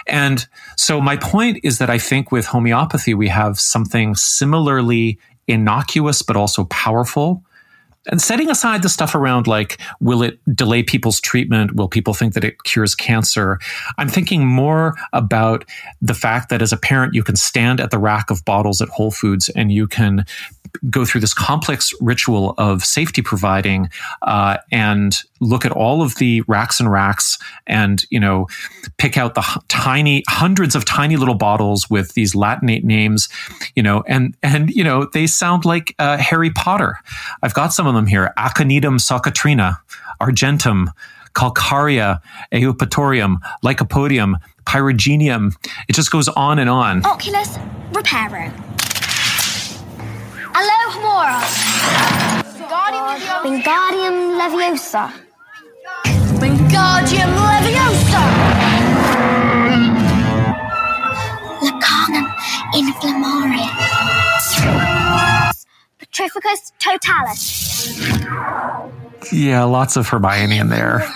[0.07, 6.23] And so my point is that I think with homeopathy, we have something similarly innocuous,
[6.23, 7.45] but also powerful
[8.09, 12.35] and setting aside the stuff around like will it delay people's treatment will people think
[12.35, 13.59] that it cures cancer
[13.99, 15.65] i'm thinking more about
[16.01, 18.89] the fact that as a parent you can stand at the rack of bottles at
[18.89, 20.25] whole foods and you can
[20.91, 23.89] go through this complex ritual of safety providing
[24.23, 28.47] uh, and look at all of the racks and racks and you know
[28.97, 33.29] pick out the tiny hundreds of tiny little bottles with these latinate names
[33.75, 36.99] you know and and you know they sound like uh, harry potter.
[37.43, 38.33] I've got some of them here.
[38.39, 39.79] Aconitum socotrina
[40.21, 40.91] argentum
[41.35, 42.21] calcarea
[42.53, 44.35] eupatorium lycopodium
[44.67, 45.55] pyrogenium.
[45.89, 47.05] It just goes on and on.
[47.05, 47.59] Oculus
[47.93, 48.76] reparo
[50.57, 51.39] Alohomora.
[53.45, 55.13] Wingardium Leviosa.
[56.41, 58.23] Wingardium Leviosa.
[61.61, 62.27] Lacanum
[62.73, 63.71] Inflammaria.
[66.01, 67.45] Petrificus Totalis.
[69.33, 71.07] Yeah, lots of Hermione in there.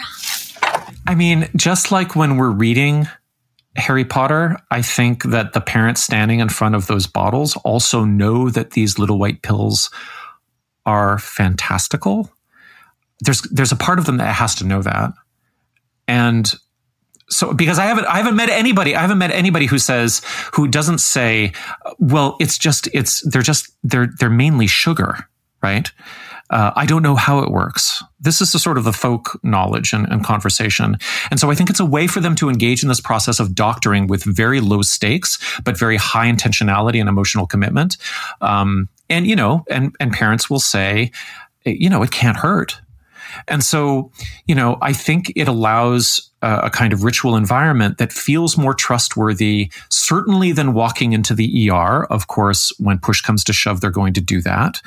[1.07, 3.09] I mean, just like when we're reading
[3.77, 8.51] Harry Potter, I think that the parents standing in front of those bottles also know
[8.51, 9.91] that these little white pills
[10.87, 12.31] are fantastical.
[13.21, 15.13] There's there's a part of them that has to know that.
[16.09, 16.53] And
[17.29, 20.23] so because I haven't I haven't met anybody I haven't met anybody who says
[20.53, 21.53] who doesn't say
[21.99, 25.29] well it's just it's they're just they're they're mainly sugar,
[25.63, 25.93] right?
[26.51, 28.03] Uh, I don't know how it works.
[28.21, 30.97] This is the sort of the folk knowledge and, and, conversation.
[31.31, 33.55] And so I think it's a way for them to engage in this process of
[33.55, 37.97] doctoring with very low stakes, but very high intentionality and emotional commitment.
[38.41, 41.13] Um, and, you know, and, and parents will say,
[41.65, 42.81] you know, it can't hurt.
[43.47, 44.11] And so,
[44.47, 49.71] you know, I think it allows a kind of ritual environment that feels more trustworthy,
[49.91, 52.05] certainly than walking into the ER.
[52.07, 54.81] Of course, when push comes to shove, they're going to do that.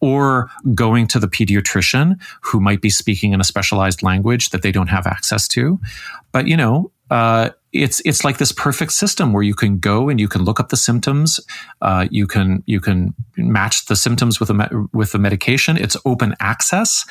[0.00, 4.72] Or going to the pediatrician who might be speaking in a specialized language that they
[4.72, 5.80] don't have access to.
[6.32, 10.18] But, you know, uh, it's it's like this perfect system where you can go and
[10.18, 11.38] you can look up the symptoms,
[11.82, 15.76] uh, you can you can match the symptoms with a with the medication.
[15.76, 17.04] It's open access,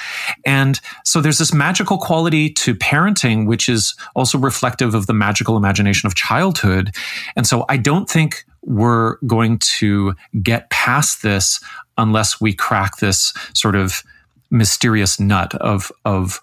[0.45, 5.57] and so there's this magical quality to parenting, which is also reflective of the magical
[5.57, 6.95] imagination of childhood.
[7.36, 11.60] And so I don't think we're going to get past this
[11.98, 14.03] unless we crack this sort of
[14.49, 16.40] mysterious nut of of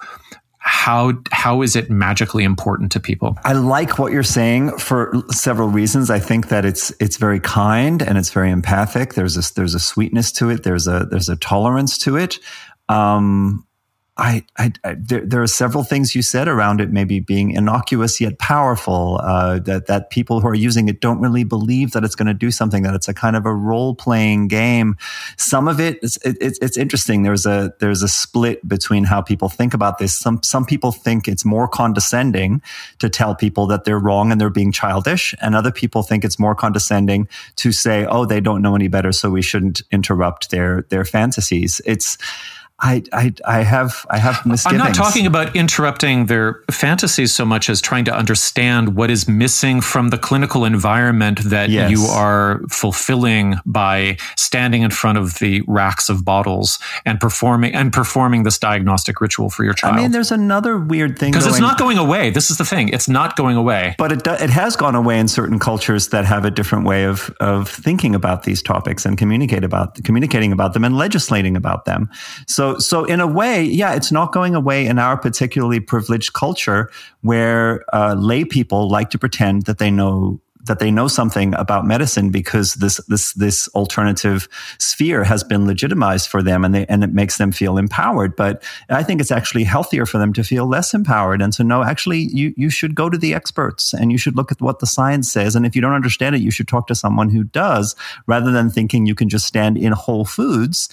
[0.66, 3.36] how how is it magically important to people?
[3.45, 6.09] I like what you're saying for several reasons.
[6.09, 9.12] I think that it's it's very kind and it's very empathic.
[9.12, 10.62] There's a there's a sweetness to it.
[10.62, 12.39] There's a there's a tolerance to it.
[12.89, 13.66] Um,
[14.16, 18.20] I, I, I there, there, are several things you said around it, maybe being innocuous
[18.20, 19.19] yet powerful.
[19.20, 22.35] Uh, that that people who are using it don't really believe that it's going to
[22.35, 22.85] do something.
[22.85, 24.97] That it's a kind of a role playing game.
[25.36, 27.24] Some of it, it's, it, it's interesting.
[27.24, 30.16] There's a there's a split between how people think about this.
[30.16, 32.62] Some some people think it's more condescending
[33.01, 36.39] to tell people that they're wrong and they're being childish, and other people think it's
[36.39, 37.27] more condescending
[37.57, 41.81] to say, oh, they don't know any better, so we shouldn't interrupt their their fantasies.
[41.85, 42.16] It's
[42.80, 44.66] I, I, I have I have misgivings.
[44.66, 49.28] I'm not talking about interrupting their fantasies so much as trying to understand what is
[49.28, 51.90] missing from the clinical environment that Yes.
[51.92, 57.92] you are fulfilling by standing in front of the racks of bottles and performing and
[57.92, 59.94] performing this diagnostic ritual for your child.
[59.94, 62.30] I mean, there's another weird thing because it's not going away.
[62.30, 63.94] This is the thing; it's not going away.
[63.98, 67.05] But it do, it has gone away in certain cultures that have a different way
[67.05, 71.84] of of thinking about these topics and communicate about communicating about them and legislating about
[71.84, 72.10] them.
[72.48, 76.32] So so so in a way, yeah, it's not going away in our particularly privileged
[76.32, 81.53] culture where uh, lay people like to pretend that they know that they know something
[81.57, 86.86] about medicine because this this this alternative sphere has been legitimized for them and they
[86.86, 88.35] and it makes them feel empowered.
[88.35, 91.82] But i think it's actually healthier for them to feel less empowered and to know
[91.82, 94.86] actually you you should go to the experts and you should look at what the
[94.86, 95.55] science says.
[95.55, 97.95] And if you don't understand it you should talk to someone who does
[98.27, 100.89] rather than thinking you can just stand in whole foods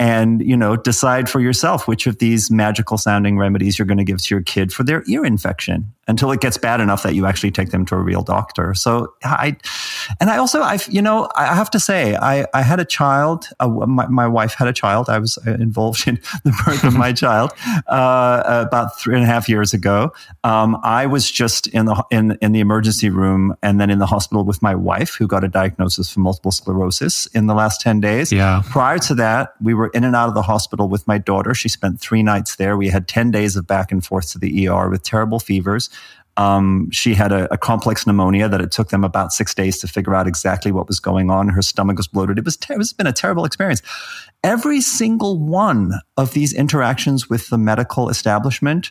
[0.00, 4.04] and you know decide for yourself which of these magical sounding remedies you're going to
[4.04, 7.24] give to your kid for their ear infection until it gets bad enough that you
[7.30, 8.90] actually take them to a real doctor so
[9.24, 9.56] i
[10.20, 13.38] and i also i you know i have to say i i had a child
[13.60, 13.68] uh,
[13.98, 17.12] my, my wife had a child i was uh, involved in the birth of my
[17.12, 17.48] child
[17.86, 20.12] uh, about three and a half years ago
[20.44, 24.06] um, i was just in the in in the emergency room and then in the
[24.06, 28.00] hospital with my wife who got a diagnosis for multiple sclerosis in the last 10
[28.00, 28.62] days Yeah.
[28.70, 31.54] prior to that, we were in and out of the hospital with my daughter.
[31.54, 32.76] She spent three nights there.
[32.76, 35.90] We had 10 days of back and forth to the ER with terrible fevers.
[36.40, 39.86] Um, she had a, a complex pneumonia that it took them about six days to
[39.86, 41.50] figure out exactly what was going on.
[41.50, 42.38] Her stomach was bloated.
[42.38, 43.82] It was ter- it's been a terrible experience.
[44.42, 48.90] Every single one of these interactions with the medical establishment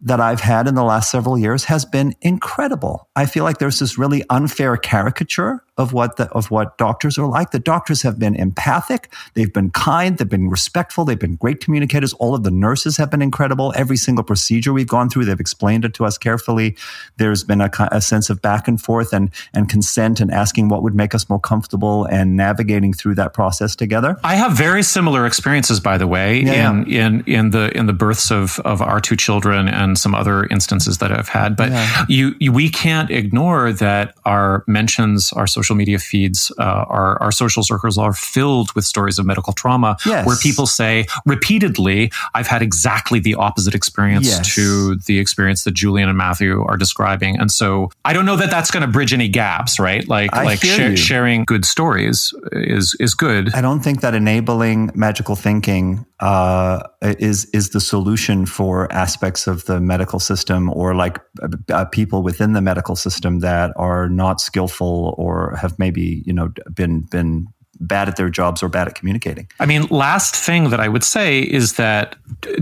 [0.00, 3.08] that I've had in the last several years has been incredible.
[3.14, 7.26] I feel like there's this really unfair caricature of what the, of what doctors are
[7.26, 7.52] like.
[7.52, 12.12] The doctors have been empathic, they've been kind, they've been respectful, they've been great communicators.
[12.14, 13.72] All of the nurses have been incredible.
[13.76, 16.76] Every single procedure we've gone through, they've explained it to us carefully.
[17.16, 20.82] There's been a, a sense of back and forth and and consent and asking what
[20.82, 24.16] would make us more comfortable and navigating through that process together.
[24.24, 26.70] I have very similar experiences, by the way, Yeah.
[26.70, 30.44] in, in in the in the births of of our two children and some other
[30.46, 31.56] instances that I've had.
[31.56, 31.70] But
[32.08, 37.32] you, you we can't ignore that our mentions, our social media feeds, uh, our our
[37.32, 40.26] social circles are filled with stories of medical trauma, Yes.
[40.26, 44.54] where people say repeatedly, "I've had exactly the opposite experience Yes.
[44.54, 48.50] to the experience that Julian and Matthew are describing." And so I don't know that
[48.50, 50.06] that's going to bridge any gaps, right?
[50.08, 50.96] Like I like you.
[50.96, 53.54] sharing good stories is is good.
[53.54, 59.64] I don't think that enabling magical thinking uh, is is the solution for aspects of
[59.66, 64.40] the medical system or like uh, uh, people within the medical system that are not
[64.40, 67.46] skillful or have maybe you know been been
[67.80, 69.48] bad at their jobs or bad at communicating.
[69.60, 72.16] I mean, last thing that I would say is that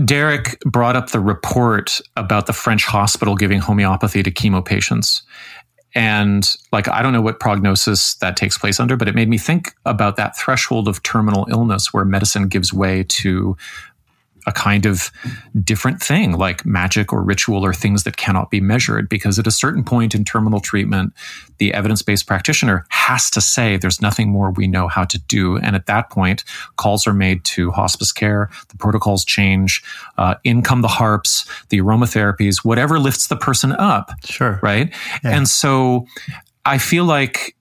[0.05, 5.23] Derek brought up the report about the French hospital giving homeopathy to chemo patients.
[5.97, 9.39] And like, I don't know what prognosis that takes place under, but it made me
[9.39, 13.57] think about that threshold of terminal illness where medicine gives way to
[14.47, 15.11] a kind of
[15.61, 19.09] different thing like magic or ritual or things that cannot be measured.
[19.09, 21.13] Because at a certain point in terminal treatment,
[21.57, 25.57] the evidence based practitioner has to say there's nothing more we know how to do.
[25.57, 26.45] And at that point,
[26.77, 29.83] calls are made to hospice care, the protocols change,
[30.17, 34.11] uh, in come the harps, the aromatherapies, whatever lifts the person up.
[34.23, 34.59] Sure.
[34.63, 34.93] Right.
[35.23, 36.07] And so
[36.65, 37.56] I feel like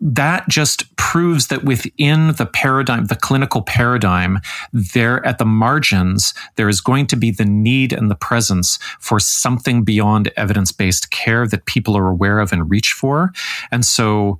[0.00, 4.38] that just proves that within the paradigm, the clinical paradigm,
[4.72, 9.18] there at the margins, there is going to be the need and the presence for
[9.18, 13.32] something beyond evidence based care that people are aware of and reach for.
[13.70, 14.38] And so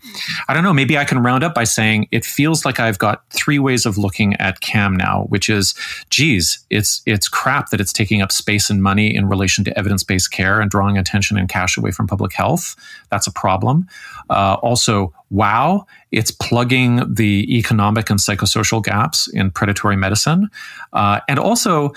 [0.48, 3.24] I don't know, maybe I can round up by saying it feels like I've got
[3.30, 5.74] three ways of looking at CAM now, which is,
[6.10, 10.02] geez, it's, it's crap that it's taking up space and money in relation to evidence
[10.02, 12.76] based care and drawing attention and cash away from public health.
[13.10, 13.86] That's a problem.
[14.30, 20.48] Uh, also, wow, it's plugging the economic and psychosocial gaps in predatory medicine.
[20.92, 21.92] Uh, and also,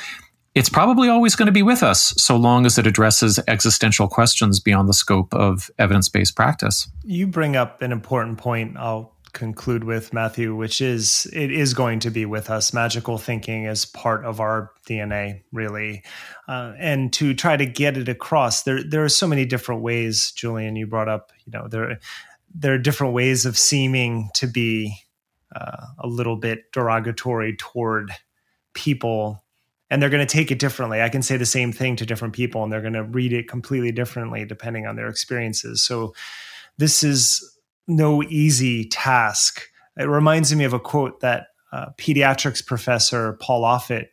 [0.53, 4.60] it's probably always going to be with us so long as it addresses existential questions
[4.60, 6.90] beyond the scope of evidence based practice.
[7.03, 8.76] You bring up an important point.
[8.78, 12.74] I'll conclude with Matthew, which is it is going to be with us.
[12.74, 16.03] Magical thinking is part of our DNA, really,
[16.48, 20.32] uh, and to try to get it across, there there are so many different ways.
[20.32, 21.99] Julian, you brought up, you know, there
[22.53, 24.95] there are different ways of seeming to be
[25.56, 28.12] uh, a little bit derogatory toward
[28.74, 29.44] people
[29.90, 31.02] and they're going to take it differently.
[31.02, 33.49] I can say the same thing to different people and they're going to read it
[33.49, 35.84] completely differently depending on their experiences.
[35.84, 36.14] So
[36.78, 37.51] this is
[37.92, 39.62] no easy task.
[39.98, 44.08] It reminds me of a quote that uh, pediatrics professor Paul Offit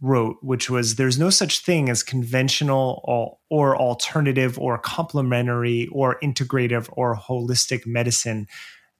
[0.00, 6.18] wrote, which was there's no such thing as conventional or, or alternative or complementary or
[6.22, 8.46] integrative or holistic medicine.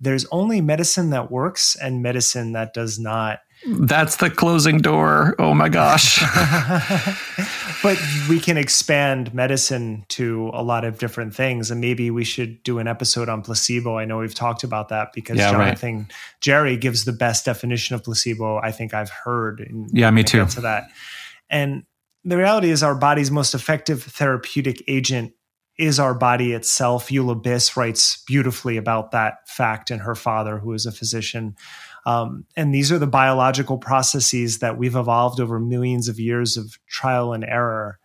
[0.01, 3.41] There's only medicine that works and medicine that does not.
[3.67, 5.35] That's the closing door.
[5.39, 6.21] Oh my gosh.
[7.83, 11.71] but we can expand medicine to a lot of different things.
[11.71, 13.99] And maybe we should do an episode on placebo.
[13.99, 15.67] I know we've talked about that because Yeah, right.
[15.67, 16.09] Jonathan
[16.41, 19.67] Jarry gives the best definition of placebo I think I've heard.
[19.93, 20.47] Yeah, me too.
[20.47, 20.89] To that.
[21.49, 21.85] And
[22.25, 25.33] the reality is our body's most effective therapeutic agent
[25.79, 27.09] is our body itself.
[27.09, 31.57] Eula Biss writes beautifully about that fact and her father, who is a physician.
[32.07, 36.79] Um, and these are the biological processes that we've evolved over millions of years of
[36.87, 37.99] trial and error.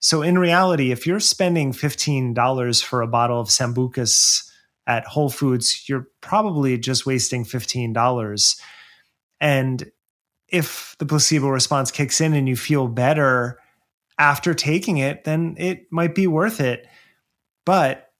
[0.00, 4.50] So, in reality, if you're spending $15 for a bottle of Sambucus
[4.86, 8.60] at Whole Foods, you're probably just wasting $15.
[9.40, 9.90] And
[10.48, 13.58] if the placebo response kicks in and you feel better
[14.18, 16.86] after taking it, then it might be worth it.
[17.64, 18.10] But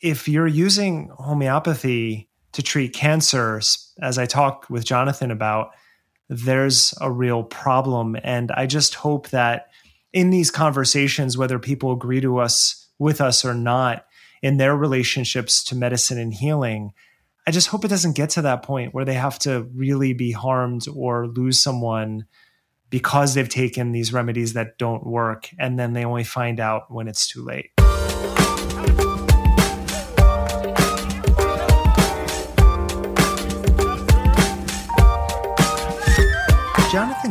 [0.00, 3.60] if you're using homeopathy to treat cancer,
[4.02, 5.70] as I talked with Jonathan about,
[6.28, 8.16] there's a real problem.
[8.22, 9.68] And I just hope that
[10.12, 14.06] in these conversations, whether people agree to us with us or not,
[14.42, 16.92] in their relationships to medicine and healing,
[17.46, 20.32] I just hope it doesn't get to that point where they have to really be
[20.32, 22.26] harmed or lose someone
[22.90, 27.06] because they've taken these remedies that don't work and then they only find out when
[27.06, 27.70] it's too late.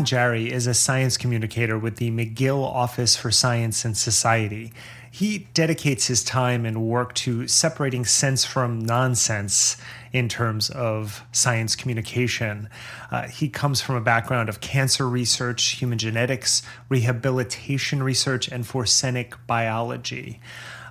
[0.05, 4.73] Jarry is a science communicator with the McGill Office for Science and Society.
[5.11, 9.77] He dedicates his time and work to separating sense from nonsense
[10.11, 12.69] in terms of science communication.
[13.11, 19.35] Uh, he comes from a background of cancer research, human genetics, rehabilitation research, and forensic
[19.47, 20.39] biology.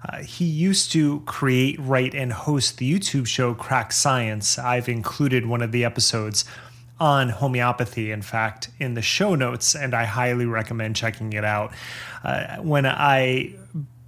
[0.08, 4.58] Uh, he used to create, write, and host the YouTube show Cracked Science.
[4.58, 6.44] I've included one of the episodes
[7.00, 11.72] on homeopathy, in fact, in the show notes, and I highly recommend checking it out.
[12.24, 13.54] Uh, when I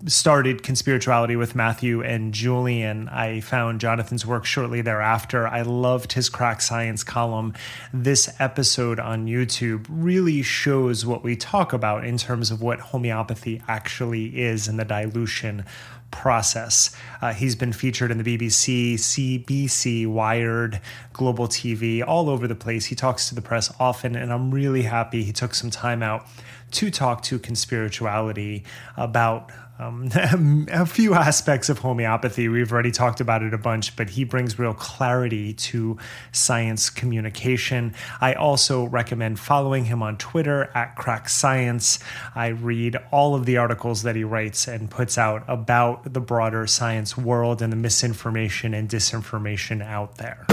[0.07, 5.47] started Conspirituality with Matthew and Julian, I found Jonathan's work shortly thereafter.
[5.47, 7.53] I loved his Cracked Science column.
[7.93, 13.63] This episode on YouTube really shows what we talk about in terms of what homeopathy
[13.69, 15.67] actually is and the dilution
[16.11, 16.95] process.
[17.23, 20.81] Uh, he's been featured in the BBC, CBC, Wired,
[21.13, 22.87] Global TV, all over the place.
[22.87, 26.27] He talks to the press often, and I'm really happy he took some time out
[26.73, 28.65] to talk to Conspirituality
[28.97, 29.51] about
[29.81, 30.11] um,
[30.71, 32.49] a few aspects of homeopathy.
[32.49, 35.97] We've already talked about it a bunch, but he brings real clarity to
[36.33, 37.95] science communication.
[38.21, 41.99] I also recommend following him on Twitter at Cracked Science.
[42.35, 46.67] I read all of the articles that he writes and puts out about the broader
[46.67, 50.47] science world and the misinformation and disinformation out there.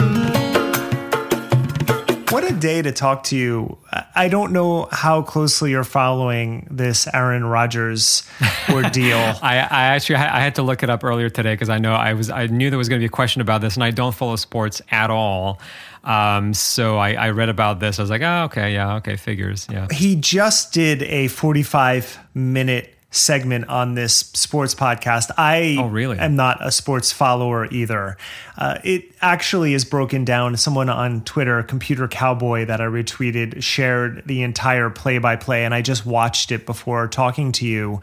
[2.38, 3.80] What a day to talk to you.
[4.14, 8.22] I don't know how closely you're following this Aaron Rodgers
[8.70, 9.18] ordeal.
[9.42, 12.14] I, I actually I had to look it up earlier today because I know I
[12.14, 14.14] was I knew there was going to be a question about this, and I don't
[14.14, 15.60] follow sports at all.
[16.04, 17.98] Um, so I, I read about this.
[17.98, 19.88] I was like, oh, okay, yeah, okay, figures, yeah.
[19.90, 25.32] he just did a 45 minute segment on this sports podcast.
[25.38, 26.20] I Oh, really?
[26.20, 28.18] am not a sports follower either.
[28.58, 30.58] Uh, it actually is broken down.
[30.58, 35.74] Someone on Twitter, Computer Cowboy, that I retweeted, shared the entire play by play, and
[35.74, 38.02] I just watched it before talking to you.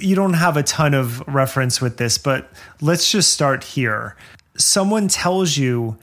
[0.00, 2.50] You don't have a ton of reference with this, but
[2.80, 4.16] let's just start here.
[4.56, 5.96] Someone tells you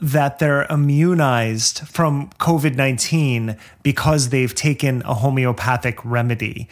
[0.00, 6.68] that they're immunized from COVID 19 because they've taken a homeopathic remedy.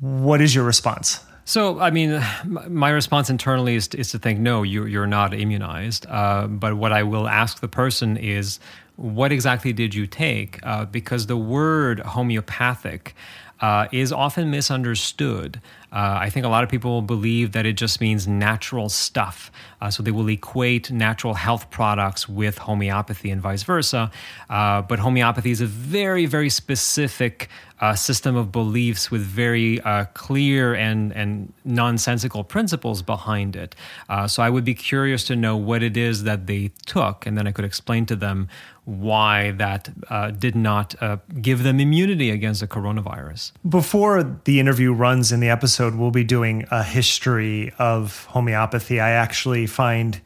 [0.00, 1.24] What is your response?
[1.44, 6.04] So, I mean, my response internally is, is to think, no, you, you're not immunized.
[6.08, 8.58] Uh, but what I will ask the person is,
[8.96, 10.58] what exactly did you take?
[10.64, 13.14] Uh, because the word homeopathic
[13.60, 15.60] uh, is often misunderstood.
[15.92, 19.50] Uh, I think a lot of people believe that it just means natural stuff.
[19.80, 24.10] Uh, so they will equate natural health products with homeopathy and vice versa.
[24.50, 27.48] Uh, but homeopathy is a very, very specific
[27.80, 33.74] uh, system of beliefs with very uh, clear and, and nonsensical principles behind it.
[34.08, 37.36] Uh, so I would be curious to know what it is that they took, and
[37.36, 38.48] then I could explain to them
[38.86, 43.50] why that uh, did not uh, give them immunity against the coronavirus.
[43.68, 49.00] Before the interview runs in the episode, we'll be doing a history of homeopathy.
[49.00, 50.20] I actually find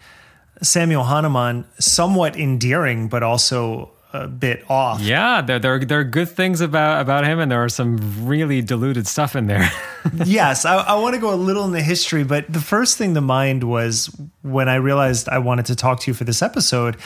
[0.61, 5.01] Samuel Hahnemann somewhat endearing, but also a bit off.
[5.01, 8.61] Yeah, there, there, there are good things about, about him, and there are some really
[8.61, 9.71] diluted stuff in there.
[10.25, 13.15] yes, I, I want to go a little in the history, but the first thing
[13.15, 16.97] to mind was when I realized I wanted to talk to you for this episode.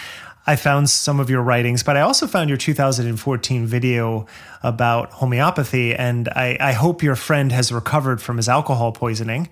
[0.47, 4.27] I found some of your writings, but I also found your 2014 video
[4.65, 5.95] about homeopathy.
[5.95, 9.49] And I, I hope your friend has recovered from his alcohol poisoning.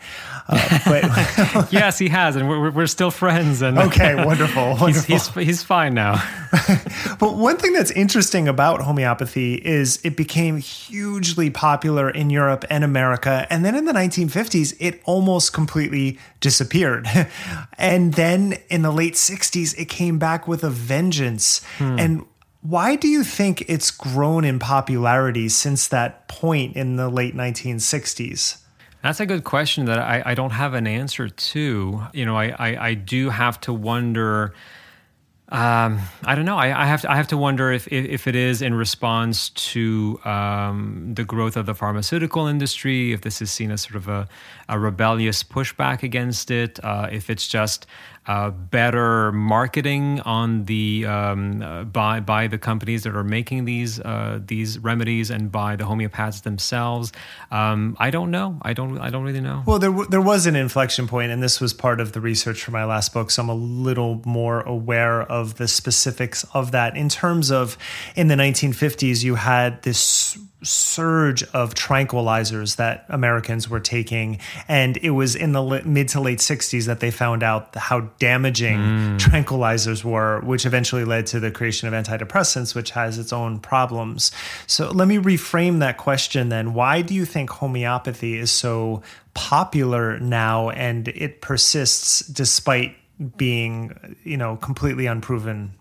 [0.49, 3.63] Uh, but yes, he has, and we're, we're still friends.
[3.63, 4.87] And okay, wonderful, wonderful.
[4.87, 6.23] He's, he's, he's fine now.
[7.19, 12.83] but one thing that's interesting about homeopathy is it became hugely popular in Europe and
[12.83, 17.07] America, and then in the 1950s, it almost completely disappeared.
[17.79, 21.65] and then in the late 60s, it came back with a vengeance.
[21.79, 21.99] Hmm.
[21.99, 22.27] And
[22.63, 28.59] why do you think it's grown in popularity since that point in the late 1960s?
[29.03, 32.03] That's a good question that I, I don't have an answer to.
[32.13, 34.55] You know, I, I, I do have to wonder.
[35.49, 36.57] Um, I don't know.
[36.57, 37.11] I, I, have to.
[37.11, 41.57] I have to wonder if, if, if it is in response to um, the growth
[41.57, 43.13] of the pharmaceutical industry.
[43.13, 44.29] If this is seen as sort of a,
[44.69, 46.79] a rebellious pushback against it.
[46.85, 47.87] Uh, if it's just
[48.27, 53.99] uh, better marketing on the um, uh, by by the companies that are making these
[54.01, 57.13] uh, these remedies and by the homeopaths themselves.
[57.51, 58.59] Um, I don't know.
[58.63, 58.99] I don't.
[58.99, 59.65] I don't really know.
[59.67, 62.63] Well, there w- there was an inflection point, and this was part of the research
[62.63, 66.97] for my last book, so I'm a little more aware of the specifics of that.
[66.97, 67.77] In terms of
[68.15, 74.39] in the 1950s, you had this surge of tranquilizers that Americans were taking.
[74.69, 78.79] And it was in the mid to late 60s that they found out how damaging
[78.79, 79.19] mm.
[79.19, 84.33] tranquilizers were, which eventually led to the creation of antidepressants, which has its own problems.
[84.67, 86.75] So let me reframe that question then.
[86.75, 89.03] Why do you think homeopathy is so
[89.35, 92.97] popular now and it persists despite
[93.37, 95.73] being, you know, completely unproven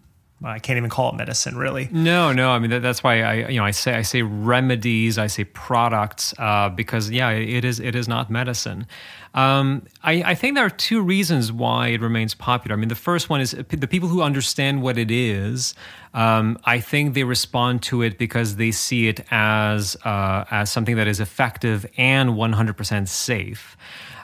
[0.43, 1.88] I can't even call it medicine, really.
[1.91, 2.49] No, no.
[2.49, 5.43] I mean, that, that's why I, you know, I say I say remedies, I say
[5.43, 8.88] products, uh, because yeah, it is it is not medicine.
[9.34, 12.76] Um, I, I, think there are two reasons why it remains popular.
[12.76, 15.73] I mean, the first one is the people who understand what it is.
[16.13, 20.97] Um, I think they respond to it because they see it as uh, as something
[20.97, 23.77] that is effective and 100% safe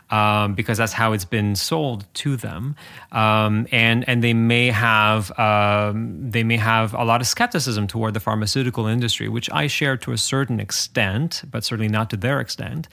[0.09, 2.75] um, because that's how it's been sold to them,
[3.11, 8.13] um, and and they may have um, they may have a lot of skepticism toward
[8.13, 12.39] the pharmaceutical industry, which I share to a certain extent, but certainly not to their
[12.39, 12.87] extent.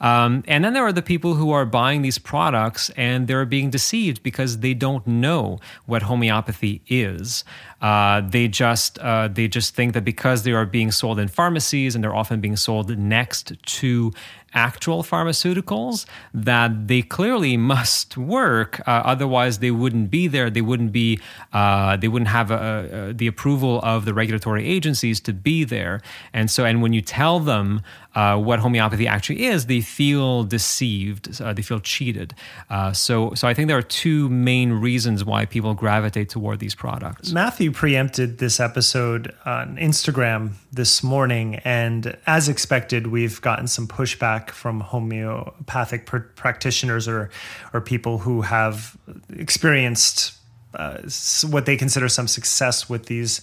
[0.00, 3.70] Um, and then there are the people who are buying these products and they're being
[3.70, 7.44] deceived because they don't know what homeopathy is.
[7.80, 11.94] Uh, they just uh, they just think that because they are being sold in pharmacies
[11.94, 14.12] and they're often being sold next to
[14.54, 18.80] actual pharmaceuticals that they clearly must work.
[18.88, 20.48] Uh, otherwise, they wouldn't be there.
[20.48, 21.20] They wouldn't be.
[21.52, 26.00] Uh, they wouldn't have a, a, the approval of the regulatory agencies to be there.
[26.32, 27.82] And so, and when you tell them
[28.16, 31.38] uh, what homeopathy actually is, they feel deceived.
[31.38, 32.34] Uh, they feel cheated.
[32.70, 36.74] Uh, so, so I think there are two main reasons why people gravitate toward these
[36.74, 37.30] products.
[37.30, 44.48] Matthew preempted this episode on Instagram this morning, and as expected, we've gotten some pushback
[44.48, 47.28] from homeopathic pr- practitioners or
[47.74, 48.96] or people who have
[49.36, 50.32] experienced
[50.74, 51.02] uh,
[51.50, 53.42] what they consider some success with these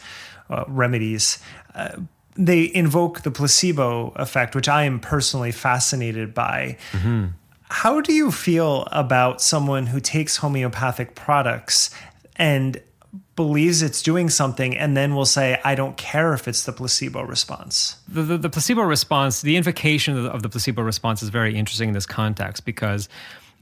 [0.50, 1.38] uh, remedies.
[2.36, 6.78] They invoke the placebo effect, which I am personally fascinated by.
[6.92, 7.28] Mm-hmm.
[7.70, 11.90] How do you feel about someone who takes homeopathic products
[12.36, 12.82] and
[13.36, 17.24] believes it's doing something and then will say, I don't care if it's the placebo
[17.24, 17.98] response?
[18.08, 21.56] The, the, the placebo response, the invocation of the, of the placebo response is very
[21.56, 23.10] interesting in this context because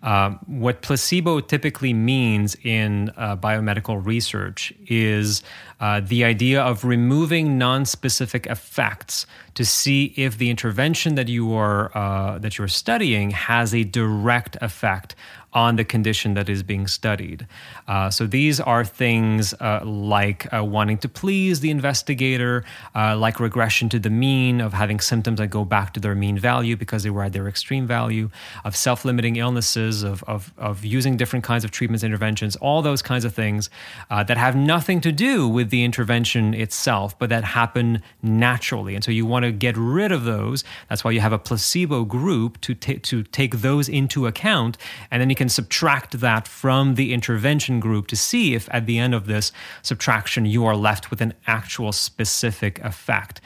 [0.03, 5.43] um, what placebo typically means in uh, biomedical research is
[5.79, 11.95] uh, the idea of removing non-specific effects to see if the intervention that you are
[11.95, 15.15] uh, that you're studying has a direct effect
[15.53, 17.45] on the condition that is being studied.
[17.87, 22.63] Uh, so these are things uh, like uh, wanting to please the investigator,
[22.95, 26.37] uh, like regression to the mean, of having symptoms that go back to their mean
[26.37, 28.29] value because they were at their extreme value,
[28.63, 33.01] of self limiting illnesses, of, of, of using different kinds of treatments, interventions, all those
[33.01, 33.69] kinds of things
[34.09, 38.95] uh, that have nothing to do with the intervention itself, but that happen naturally.
[38.95, 40.63] And so you want to get rid of those.
[40.87, 44.77] That's why you have a placebo group to, t- to take those into account.
[45.09, 48.99] And then you can subtract that from the intervention group to see if at the
[48.99, 49.51] end of this
[49.81, 53.41] subtraction you are left with an actual specific effect.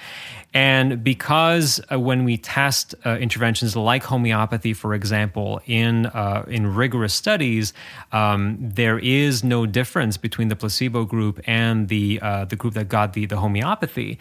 [0.53, 6.75] And because uh, when we test uh, interventions like homeopathy, for example, in uh, in
[6.75, 7.73] rigorous studies,
[8.11, 12.89] um, there is no difference between the placebo group and the uh, the group that
[12.89, 14.17] got the the homeopathy.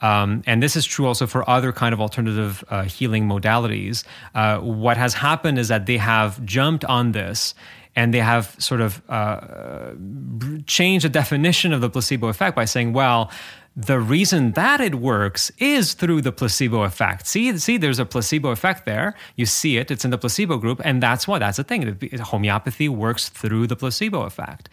[0.00, 4.04] Um, and this is true also for other kind of alternative uh, healing modalities.
[4.34, 7.54] Uh, what has happened is that they have jumped on this
[7.96, 9.90] and they have sort of uh,
[10.66, 13.30] changed the definition of the placebo effect by saying, well,
[13.74, 17.28] the reason that it works is through the placebo effect.
[17.28, 19.14] See, see, there's a placebo effect there.
[19.36, 21.96] You see it; it's in the placebo group, and that's why that's the thing.
[22.20, 24.68] Homeopathy works through the placebo effect.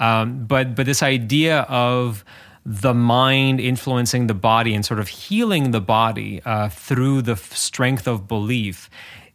[0.00, 2.24] Um, but but this idea of
[2.70, 8.06] the mind influencing the body and sort of healing the body uh, through the strength
[8.06, 8.90] of belief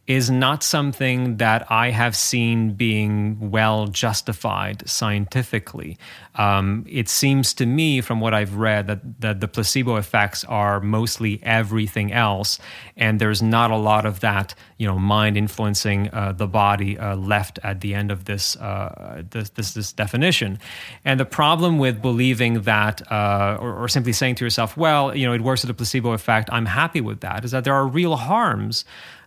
[0.05, 5.97] is not something that I have seen being well justified scientifically.
[6.35, 10.81] Um, it seems to me, from what I've read, that, that the placebo effects are
[10.81, 12.59] mostly everything else,
[12.97, 17.15] and there's not a lot of that, you know, mind influencing uh, the body uh,
[17.15, 20.59] left at the end of this, uh, this, this, this definition.
[21.05, 25.25] And the problem with believing that, uh, or, or simply saying to yourself, well, you
[25.25, 27.88] know, it works with the placebo effect, I'm happy with that, is that there are
[27.88, 28.84] real harms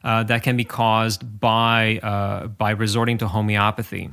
[0.06, 4.10] uh, that can be caused by uh, by resorting to homeopathy.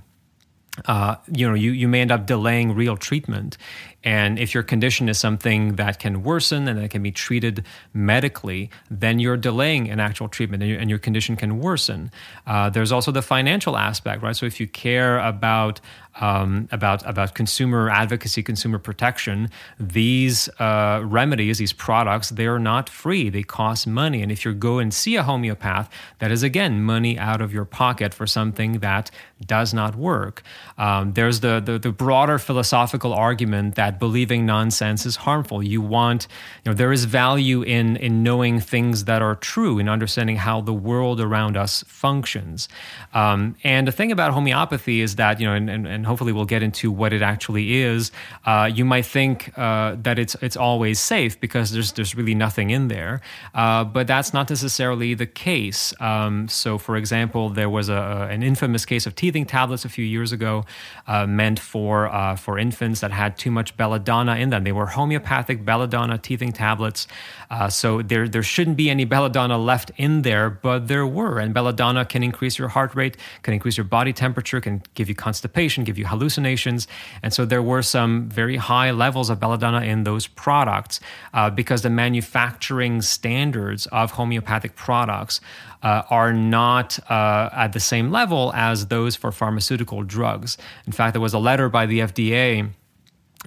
[0.86, 3.58] Uh, you know, you, you may end up delaying real treatment.
[4.04, 7.64] And if your condition is something that can worsen and that can be treated
[7.94, 12.10] medically, then you're delaying an actual treatment and your, and your condition can worsen.
[12.48, 14.36] Uh, there's also the financial aspect, right?
[14.36, 15.80] So if you care about
[16.22, 19.50] um, about about consumer advocacy, consumer protection.
[19.80, 23.30] These uh, remedies, these products, they are not free.
[23.30, 27.18] They cost money, and if you go and see a homeopath, that is again money
[27.18, 29.10] out of your pocket for something that
[29.46, 30.44] does not work.
[30.78, 35.64] Um, there's the, the the broader philosophical argument that believing nonsense is harmful.
[35.64, 36.28] You want,
[36.64, 40.62] you know, there is value in in knowing things that are true, in understanding how
[40.62, 42.70] the world around us functions.
[43.14, 46.44] Um, and the thing about homeopathy is that you know, and, and, and hopefully we'll
[46.44, 48.12] get into what it actually is,
[48.46, 52.72] uh, you might think uh, that it's it's always safe because there's there's really nothing
[52.72, 53.22] in there,
[53.56, 55.94] uh, but that's not necessarily the case.
[56.02, 60.04] Um, so, for example, there was a, an infamous case of teething tablets a few
[60.04, 60.66] years ago,
[61.08, 64.66] uh, meant for uh, for infants that had too much belladonna in them.
[64.66, 67.08] They were homeopathic belladonna teething tablets,
[67.54, 71.54] uh, so there there shouldn't be any belladonna left in there, but there were, and
[71.54, 75.84] belladonna can increase your heart rate, can increase your body temperature, can give you constipation,
[75.84, 76.88] give you hallucinations.
[77.22, 81.00] And so there were some very high levels of belladonna in those products
[81.36, 85.40] uh, because the manufacturing standards of homeopathic products
[85.84, 90.58] uh, are not uh, at the same level as those for pharmaceutical drugs.
[90.88, 92.72] In fact, there was a letter by the FDA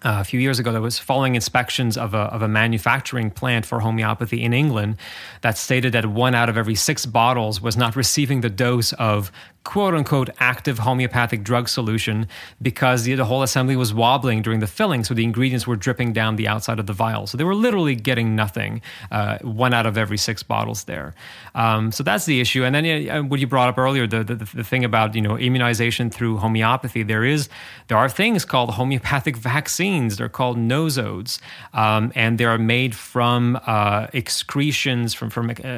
[0.02, 3.64] uh, a few years ago that was following inspections of a, of a manufacturing plant
[3.64, 4.96] for homeopathy in England
[5.40, 9.32] that stated that one out of every six bottles was not receiving the dose of
[9.66, 12.28] quote unquote active homeopathic drug solution
[12.62, 16.12] because the, the, whole assembly was wobbling during the filling, so the ingredients were dripping
[16.12, 17.26] down the outside of the vial.
[17.26, 18.80] So they were literally getting nothing,
[19.10, 21.14] uh, one out of every six bottles there.
[21.56, 22.64] Um, so that's the issue.
[22.64, 25.36] And then uh, what you brought up earlier, the, the, the thing about you know
[25.36, 27.48] immunization through homeopathy, there is
[27.88, 30.16] there are things called homeopathic vaccines.
[30.16, 31.40] They're called nosodes,
[31.74, 35.68] um, and they are made from uh, excretions from from uh,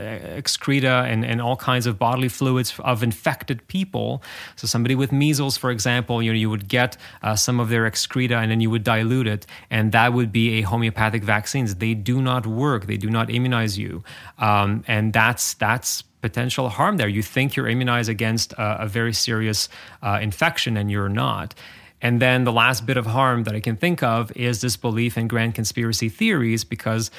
[0.42, 4.10] excreta and, and all kinds of bodily fluids of infected people people.
[4.56, 6.90] So somebody with measles, for example, you know, you would get
[7.22, 10.46] uh, some of their excreta and then you would dilute it, and that would be
[10.58, 11.76] a homeopathic vaccines.
[11.76, 12.86] They do not work.
[12.86, 14.02] They do not immunize you,
[14.38, 15.90] um, and that's that's
[16.20, 17.08] potential harm there.
[17.18, 19.68] You think you're immunized against a, a very serious
[20.02, 21.54] uh, infection, and you're not.
[22.00, 25.18] And then the last bit of harm that I can think of is this belief
[25.18, 27.10] in grand conspiracy theories because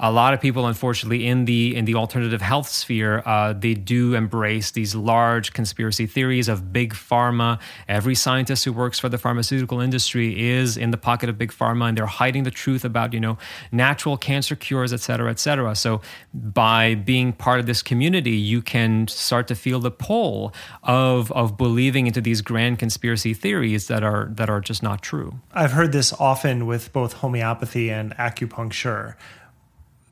[0.00, 4.14] a lot of people, unfortunately, in the in the alternative health sphere, uh, they do
[4.14, 7.58] embrace these large conspiracy theories of big pharma.
[7.88, 11.88] Every scientist who works for the pharmaceutical industry is in the pocket of big pharma,
[11.88, 13.38] and they're hiding the truth about you know
[13.72, 15.74] natural cancer cures, et cetera, et cetera.
[15.74, 16.00] So
[16.32, 20.54] by being part of this community, you can start to feel the pull
[20.84, 25.40] of of believing into these grand conspiracy theories that are that are just not true.
[25.52, 29.16] I've heard this often with both homeopathy and acupuncture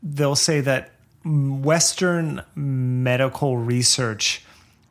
[0.02, 0.93] they'll say that
[1.24, 4.44] Western medical research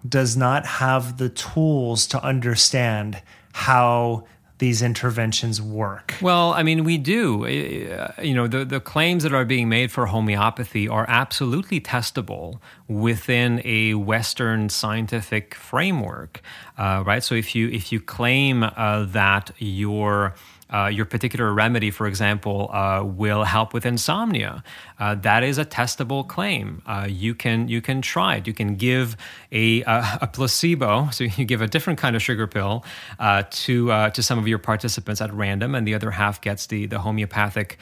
[0.08, 3.22] does not have the tools to understand
[3.54, 4.26] how
[4.58, 6.16] these interventions work?
[6.22, 7.46] Well, I mean, we do.
[8.22, 13.62] You know, the, the claims that are being made for homeopathy are absolutely testable within
[13.66, 16.42] a Western scientific framework,
[16.78, 17.24] uh, right?
[17.24, 20.36] So if you if you claim uh, that your
[20.74, 24.64] uh, your particular remedy, for example, uh, will help with insomnia.
[25.00, 26.82] Uh, that is a testable claim.
[26.86, 28.48] Uh, you can you can try it.
[28.48, 29.18] You can give
[29.52, 32.86] a a placebo, so you give a different kind of sugar pill
[33.20, 36.68] uh, to uh, to some of your participants at random, and the other half gets
[36.68, 37.78] the the homeopathic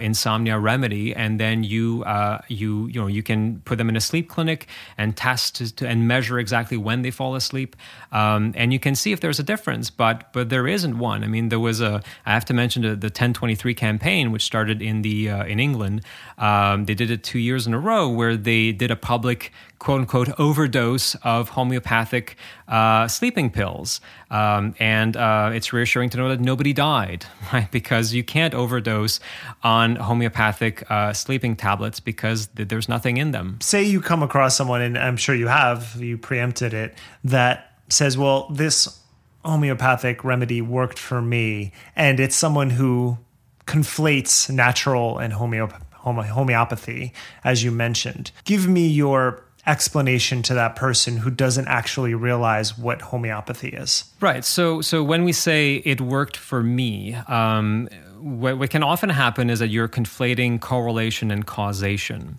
[0.00, 2.04] insomnia remedy, and then you
[2.48, 4.66] you you know you can put them in a sleep clinic
[4.96, 7.76] and test to, to, and measure exactly when they fall asleep,
[8.12, 9.90] um, and you can see if there's a difference.
[9.90, 11.24] But but there isn't one.
[11.24, 14.82] I mean, there was a I have to mention the, the 1023 campaign, which started
[14.82, 16.02] in the uh, in England.
[16.38, 20.00] Um, they did it two years in a row, where they did a public quote
[20.00, 22.36] unquote overdose of homeopathic
[22.68, 24.00] uh, sleeping pills,
[24.30, 27.70] um, and uh, it's reassuring to know that nobody died, right?
[27.70, 29.20] Because you can't overdose
[29.62, 33.58] on homeopathic uh, sleeping tablets because th- there's nothing in them.
[33.60, 36.94] Say you come across someone, and I'm sure you have, you preempted it,
[37.24, 38.98] that says, "Well, this."
[39.44, 41.72] homeopathic remedy worked for me.
[41.96, 43.18] And it's someone who
[43.66, 45.80] conflates natural and homeop-
[46.16, 47.12] homeopathy,
[47.44, 48.30] as you mentioned.
[48.44, 54.04] Give me your explanation to that person who doesn't actually realize what homeopathy is.
[54.20, 54.44] Right.
[54.44, 59.50] So, so when we say it worked for me, um, what, what can often happen
[59.50, 62.38] is that you're conflating correlation and causation.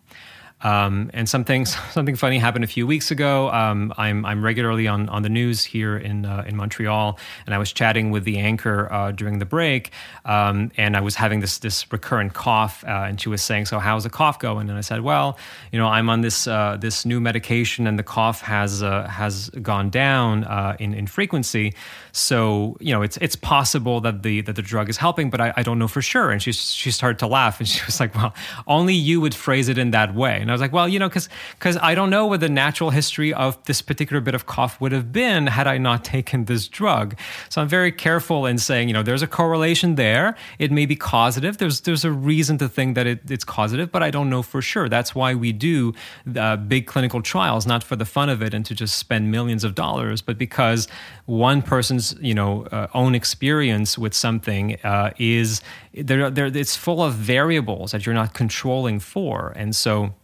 [0.61, 3.49] Um, and something something funny happened a few weeks ago.
[3.51, 7.57] Um, I'm I'm regularly on, on the news here in uh, in Montreal, and I
[7.57, 9.91] was chatting with the anchor uh, during the break,
[10.25, 13.79] um, and I was having this this recurrent cough, uh, and she was saying, "So
[13.79, 15.37] how's the cough going?" And I said, "Well,
[15.71, 19.49] you know, I'm on this uh, this new medication, and the cough has uh, has
[19.61, 21.73] gone down uh, in in frequency.
[22.11, 25.53] So you know, it's it's possible that the that the drug is helping, but I,
[25.55, 28.13] I don't know for sure." And she she started to laugh, and she was like,
[28.13, 28.33] "Well,
[28.67, 31.07] only you would phrase it in that way." And I was like, well, you know,
[31.07, 34.81] because because I don't know what the natural history of this particular bit of cough
[34.81, 37.15] would have been had I not taken this drug.
[37.49, 40.35] So I'm very careful in saying, you know, there's a correlation there.
[40.57, 41.59] It may be causative.
[41.59, 44.59] There's there's a reason to think that it, it's causative, but I don't know for
[44.59, 44.89] sure.
[44.89, 45.93] That's why we do
[46.35, 49.63] uh, big clinical trials, not for the fun of it and to just spend millions
[49.63, 50.87] of dollars, but because
[51.27, 55.61] one person's you know uh, own experience with something uh, is
[55.93, 56.47] there, there.
[56.47, 60.15] It's full of variables that you're not controlling for, and so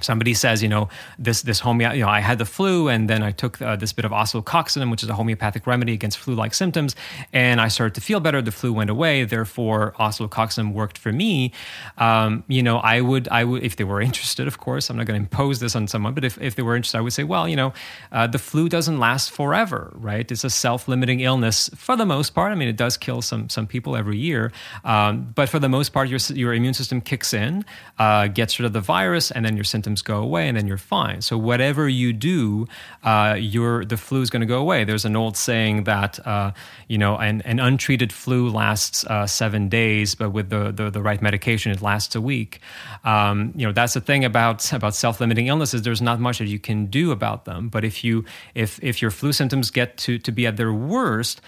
[0.00, 0.88] somebody says, you know,
[1.18, 3.92] this this homeo, you know, I had the flu, and then I took uh, this
[3.92, 6.96] bit of oscillococcinum, which is a homeopathic remedy against flu-like symptoms,
[7.32, 8.40] and I started to feel better.
[8.42, 9.24] The flu went away.
[9.24, 11.52] Therefore, oscillococcinum worked for me.
[11.98, 15.06] Um, you know, I would, I would, if they were interested, of course, I'm not
[15.06, 17.24] going to impose this on someone, but if, if they were interested, I would say,
[17.24, 17.72] well, you know,
[18.10, 20.30] uh, the flu doesn't last forever, right?
[20.30, 22.52] It's a self-limiting illness for the most part.
[22.52, 24.52] I mean, it does kill some some people every year,
[24.84, 27.64] um, but for the most part, your your immune system kicks in,
[27.98, 30.78] uh, gets rid of the virus, and then your symptoms go away, and then you're
[30.78, 31.20] fine.
[31.22, 32.66] So whatever you do,
[33.02, 34.84] uh, the flu is going to go away.
[34.84, 36.52] There's an old saying that uh,
[36.88, 41.02] you know an, an untreated flu lasts uh, seven days, but with the, the, the
[41.02, 42.60] right medication, it lasts a week.
[43.04, 45.82] Um, you know that's the thing about about self limiting illnesses.
[45.82, 47.68] There's not much that you can do about them.
[47.68, 51.40] But if you if if your flu symptoms get to to be at their worst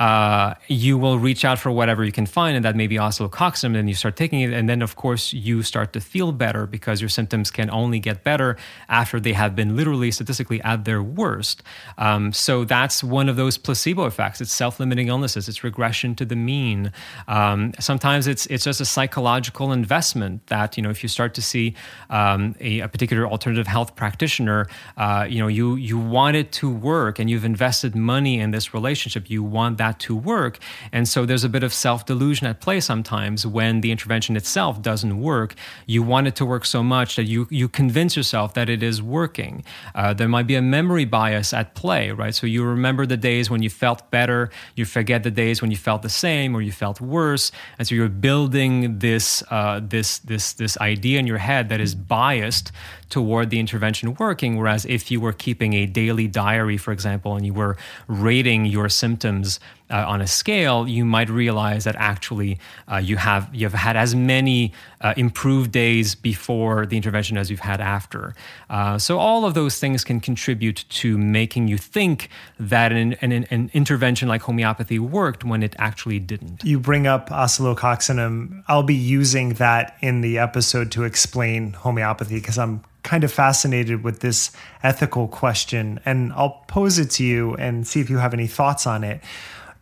[0.00, 3.76] uh, you will reach out for whatever you can find, and that may be oscillococcinum,
[3.76, 7.02] and you start taking it, and then of course you start to feel better because
[7.02, 8.56] your symptoms can only get better
[8.88, 11.62] after they have been literally statistically at their worst.
[11.98, 14.40] Um, so that's one of those placebo effects.
[14.40, 15.50] It's self-limiting illnesses.
[15.50, 16.92] It's regression to the mean.
[17.28, 21.42] Um, sometimes it's it's just a psychological investment that you know if you start to
[21.42, 21.74] see
[22.08, 24.66] um, a, a, particular alternative health practitioner,
[24.96, 28.72] uh, you know you you want it to work, and you've invested money in this
[28.72, 29.28] relationship.
[29.28, 30.58] You want that to work.
[30.92, 34.80] And so there's a bit of self delusion at play sometimes when the intervention itself
[34.80, 35.54] doesn't work.
[35.86, 39.02] You want it to work so much that you, you convince yourself that it is
[39.02, 39.64] working.
[39.94, 42.34] Uh, there might be a memory bias at play, right?
[42.34, 45.76] So you remember the days when you felt better, you forget the days when you
[45.76, 47.50] felt the same or you felt worse.
[47.78, 51.94] And so you're building this, uh, this, this, this idea in your head that is
[51.94, 52.72] biased
[53.10, 54.56] toward the intervention working.
[54.56, 57.76] Whereas if you were keeping a daily diary, for example, and you were
[58.06, 59.60] rating your symptoms
[59.90, 62.58] uh, on a scale, you might realize that actually
[62.90, 67.60] uh, you have you've had as many uh, improved days before the intervention as you've
[67.60, 68.34] had after.
[68.68, 73.32] Uh, so all of those things can contribute to making you think that an, an,
[73.32, 76.62] an, intervention like homeopathy worked when it actually didn't.
[76.64, 78.62] You bring up oscillococcinum.
[78.68, 84.04] I'll be using that in the episode to explain homeopathy because I'm kind of fascinated
[84.04, 84.50] with this
[84.82, 88.86] ethical question, and I'll pose it to you and see if you have any thoughts
[88.86, 89.22] on it.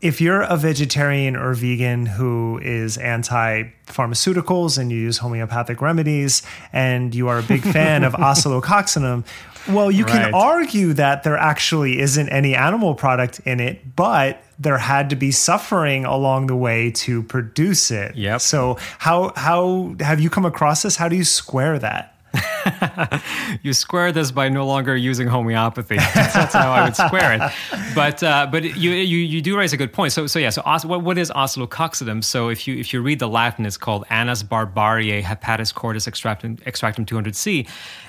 [0.01, 6.43] If you're a vegetarian or vegan who is anti pharmaceuticals and you use homeopathic remedies
[6.73, 9.25] and you are a big fan of oscillococcinum,
[9.69, 10.35] well, you can Right.
[10.35, 15.31] argue that there actually isn't any animal product in it, but there had to be
[15.31, 18.15] suffering along the way to produce it.
[18.17, 18.41] Yep.
[18.41, 20.97] So how how have you come across this?
[20.97, 22.15] How do you square that?
[23.63, 25.97] you square this by no longer using homeopathy.
[26.15, 27.95] That's how I would square it.
[27.95, 30.13] But uh, but you, you you do raise a good point.
[30.13, 30.51] So so yeah.
[30.51, 32.23] So os- what, what is oscillococcinum?
[32.23, 36.61] So if you if you read the Latin, it's called Anas barbariae hepatis cordis extractum
[36.65, 37.69] extractum 200C.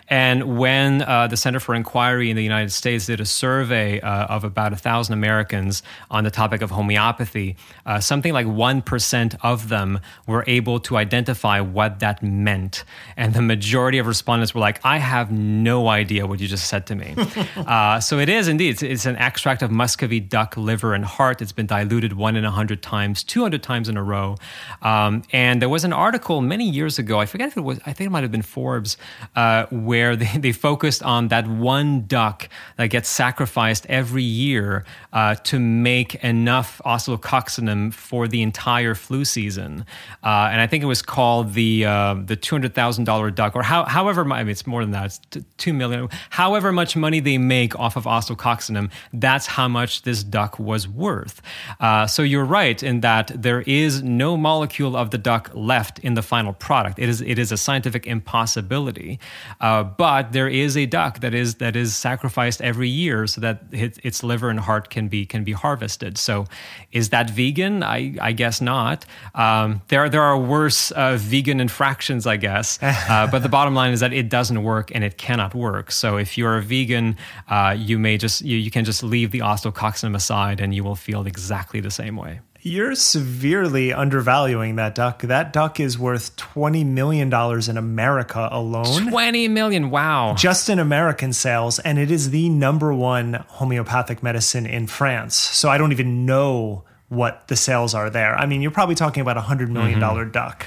[0.10, 4.26] And when uh, the Center for Inquiry in the United States did a survey uh,
[4.26, 7.56] of about a thousand Americans on the topic of homeopathy,
[7.86, 12.84] uh, something like one percent of them were able to identify what that meant,
[13.16, 16.88] and the majority of respondents were like, "I have no idea what you just said
[16.88, 17.16] to me."
[17.56, 21.42] uh, so it is indeed it's, it's an extract of Muscovy duck liver and heart.
[21.42, 24.38] It's been diluted one in a hundred times, two hundred times in a row.
[24.82, 27.20] Um, and there was an article many years ago.
[27.20, 27.80] I forget if it was.
[27.86, 28.98] I think it might have been Forbes,
[29.36, 29.68] uh,
[30.00, 35.60] where they, they focused on that one duck that gets sacrificed every year uh, to
[35.60, 39.86] make enough oscillococcinum for the entire flu season.
[40.24, 43.56] Uh, and I think it was called the uh, the two hundred thousand dollar duck,
[43.56, 44.40] or how, however much.
[44.40, 45.06] I mean, it's more than that.
[45.06, 46.10] It's t- two million.
[46.30, 51.42] However much money they make off of oscillococcinum, that's how much this duck was worth.
[51.80, 56.14] Uh, so you're right in that there is no molecule of the duck left in
[56.14, 57.00] the final product.
[57.00, 59.20] It is it is a scientific impossibility.
[59.60, 63.64] Uh, but there is a duck that is that is sacrificed every year so that
[63.72, 66.18] its, its liver and heart can be can be harvested.
[66.18, 66.46] So,
[66.92, 67.84] is that vegan?
[67.84, 69.06] I, I guess not.
[69.36, 72.80] Um, there there are worse uh, vegan infractions, I guess.
[73.10, 75.90] Uh, but the bottom line is that it doesn't work and it cannot work.
[75.90, 77.18] So if you're a vegan,
[77.48, 80.96] uh, you may just you, you can just leave the oscillococcinum aside and you will
[80.96, 82.42] feel exactly the same way.
[82.62, 85.22] You're severely undervaluing that duck.
[85.22, 87.34] That duck is worth $20 million
[87.70, 89.10] in America alone.
[89.10, 89.90] 20 million.
[89.90, 90.36] Wow.
[90.38, 95.36] just in American sales, and it is the number one homeopathic medicine in France.
[95.36, 98.36] So I don't even know what the sales are there.
[98.36, 100.02] I mean, you're probably talking about a hundred million mm-hmm.
[100.02, 100.66] dollar duck.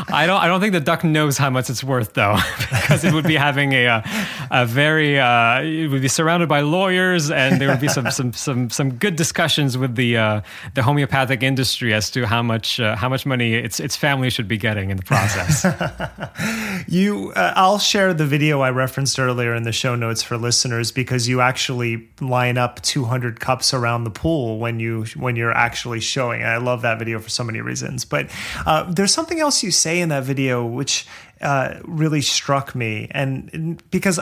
[0.07, 0.41] I don't.
[0.41, 3.35] I don't think the duck knows how much it's worth, though, because it would be
[3.35, 4.03] having a a,
[4.51, 5.19] a very.
[5.19, 8.95] Uh, it would be surrounded by lawyers, and there would be some some some some
[8.95, 10.41] good discussions with the uh,
[10.73, 14.47] the homeopathic industry as to how much uh, how much money its its family should
[14.47, 15.65] be getting in the process.
[16.87, 20.91] You, uh, I'll share the video I referenced earlier in the show notes for listeners
[20.91, 25.99] because you actually line up 200 cups around the pool when you when you're actually
[25.99, 26.43] showing.
[26.43, 28.05] I love that video for so many reasons.
[28.05, 28.29] But
[28.65, 31.07] uh, there's something else you say in that video which
[31.41, 34.19] uh, really struck me, and, and because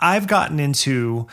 [0.00, 1.26] I've gotten into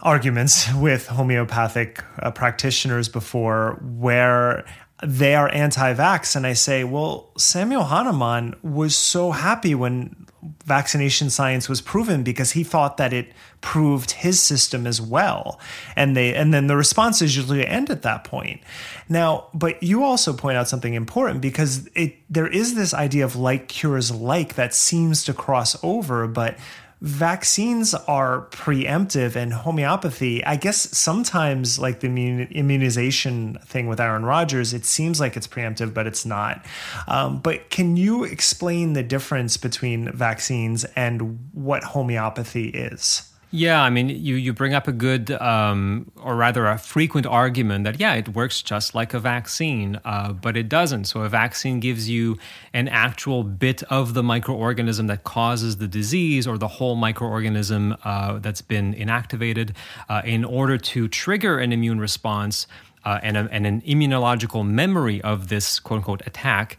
[0.00, 4.64] arguments with homeopathic uh, practitioners before where
[5.02, 6.36] they are anti-vax.
[6.36, 10.26] And I say, well, Samuel Hahnemann was so happy when
[10.64, 13.32] vaccination science was proven because he thought that it
[13.62, 15.58] proved his system as well.
[15.96, 18.60] And they and then the responses usually end at that point.
[19.08, 23.36] Now, but you also point out something important because it there is this idea of
[23.36, 26.58] like cures like that seems to cross over, but
[27.02, 34.72] vaccines are preemptive and homeopathy i guess sometimes like the immunization thing with aaron rodgers
[34.72, 36.64] it seems like it's preemptive but it's not
[37.08, 43.90] um, but can you explain the difference between vaccines and what homeopathy is Yeah, I
[43.90, 48.14] mean, you you bring up a good, um, or rather, a frequent argument that yeah,
[48.14, 51.04] it works just like a vaccine, uh, but it doesn't.
[51.04, 52.38] So a vaccine gives you
[52.72, 58.38] an actual bit of the microorganism that causes the disease, or the whole microorganism uh,
[58.38, 59.74] that's been inactivated,
[60.08, 62.66] uh, in order to trigger an immune response
[63.04, 66.78] uh, and, a, and an immunological memory of this quote unquote attack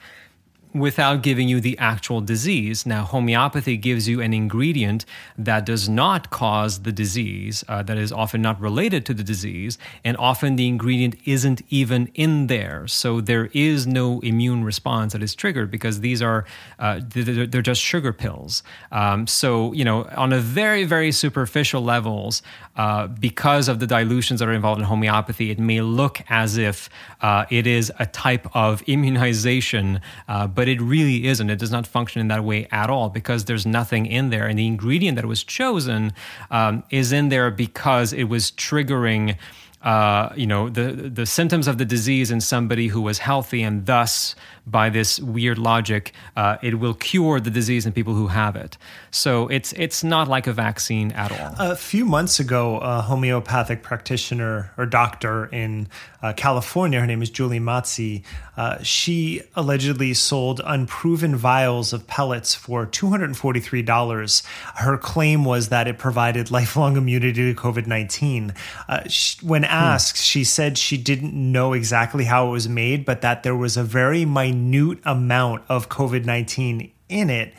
[0.73, 2.85] without giving you the actual disease.
[2.85, 5.05] Now, homeopathy gives you an ingredient
[5.37, 9.77] that does not cause the disease, uh, that is often not related to the disease,
[10.03, 12.87] and often the ingredient isn't even in there.
[12.87, 16.45] So there is no immune response that is triggered because these are,
[16.79, 18.63] uh, they're, they're just sugar pills.
[18.91, 22.41] Um, so, you know, on a very, very superficial levels,
[22.75, 26.89] uh, because of the dilutions that are involved in homeopathy, it may look as if
[27.21, 31.49] uh, it is a type of immunization, uh, but it really isn't.
[31.49, 34.47] It does not function in that way at all because there's nothing in there.
[34.47, 36.13] And the ingredient that was chosen
[36.51, 39.35] um, is in there because it was triggering.
[39.83, 43.85] Uh, you know, the the symptoms of the disease in somebody who was healthy, and
[43.85, 44.33] thus,
[44.65, 48.77] by this weird logic, uh, it will cure the disease in people who have it.
[49.11, 51.71] So it's it's not like a vaccine at all.
[51.71, 55.89] A few months ago, a homeopathic practitioner or doctor in
[56.21, 58.23] uh, California, her name is Juli Mazi,
[58.55, 64.43] uh, she allegedly sold unproven vials of pellets for $243.
[64.75, 68.53] Her claim was that it provided lifelong immunity to COVID 19.
[68.87, 69.03] Uh,
[69.41, 69.79] when Hmm.
[69.79, 73.75] asked, she said she didn't know exactly how it was made, but that there was
[73.75, 77.53] a very minute amount of COVID 19 in it.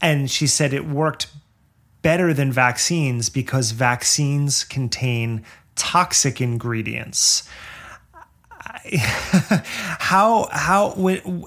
[0.00, 1.26] And she said it worked
[2.02, 5.44] better than vaccines because vaccines contain
[5.74, 7.48] toxic ingredients.
[8.98, 10.94] how how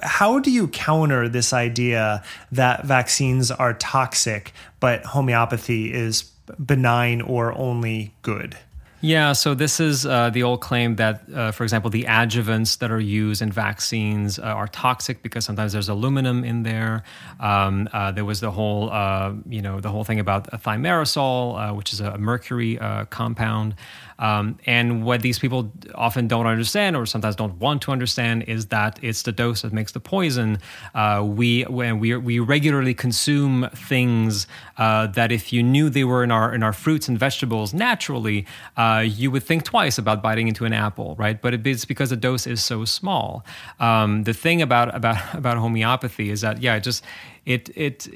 [0.04, 6.24] how do you counter this idea that vaccines are toxic but homeopathy is
[6.64, 8.58] benign or only good?
[9.04, 12.92] Yeah, so this is uh, the old claim that, uh, for example, the adjuvants that
[12.92, 17.02] are used in vaccines uh, are toxic because sometimes there's aluminum in there.
[17.40, 21.74] Um, uh, there was the whole, uh, you know, the whole thing about thimerosal, uh,
[21.74, 22.78] which is a mercury
[23.10, 23.74] compound.
[24.22, 28.68] Um, and what these people often don't understand, or sometimes don't want to understand, is
[28.68, 30.60] that it's the dose that makes the poison.
[30.94, 36.24] Uh, we when we we regularly consume things uh, that if you knew they were
[36.24, 38.46] in our in our fruits and vegetables naturally,
[38.78, 41.42] uh, you would think twice about biting into an apple, right?
[41.42, 43.44] But it's because the dose is so small.
[43.80, 47.04] Um, the thing about about about homeopathy is that yeah, it just
[47.46, 48.08] it it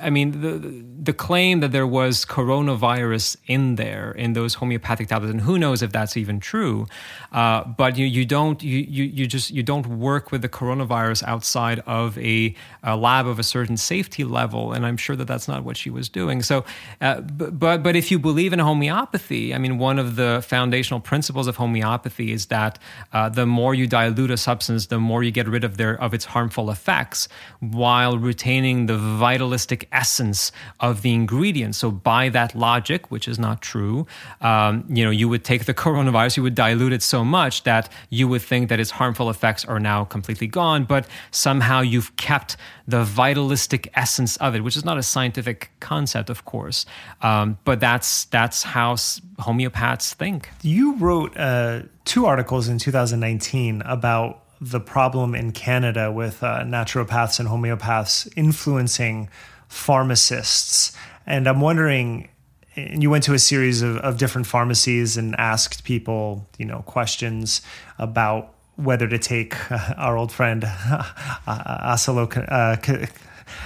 [0.00, 5.32] I mean the the claim that there was coronavirus in there in those homeopathic tablets,
[5.32, 6.86] and who knows if that's even true.
[7.32, 11.22] Uh, but you you don't you, you you just you don't work with the coronavirus
[11.24, 15.48] outside of a, a, lab of a certain safety level, and I'm sure that that's
[15.48, 16.42] not what she was doing.
[16.42, 16.64] So,
[17.00, 21.46] uh, but but if you believe in homeopathy, I mean, one of the foundational principles
[21.46, 22.78] of homeopathy is that
[23.14, 26.12] uh, the more you dilute a substance, the more you get rid of their of
[26.12, 27.28] its harmful effects,
[27.60, 30.50] while retaining the vitalistic essence
[30.80, 31.76] of the ingredient.
[31.76, 34.04] So, by that logic, which is not true,
[34.40, 37.88] um, you know, you would take the coronavirus, you would dilute it so much that
[38.10, 42.56] you would think that its harmful effects are now completely gone, but somehow you've kept
[42.88, 46.84] the vitalistic essence of it, which is not a scientific concept, of course,
[47.20, 48.94] um, but that's that's how
[49.38, 50.50] homeopaths think.
[50.62, 57.40] You wrote uh, two articles in 2019 about the problem in Canada with uh, naturopaths
[57.40, 59.28] and homeopaths influencing
[59.66, 60.96] pharmacists.
[61.26, 62.28] And I'm wondering,
[62.76, 66.82] and you went to a series of, of different pharmacies and asked people, you know,
[66.86, 67.60] questions
[67.98, 70.64] about whether to take uh, our old friend
[71.46, 71.96] uh,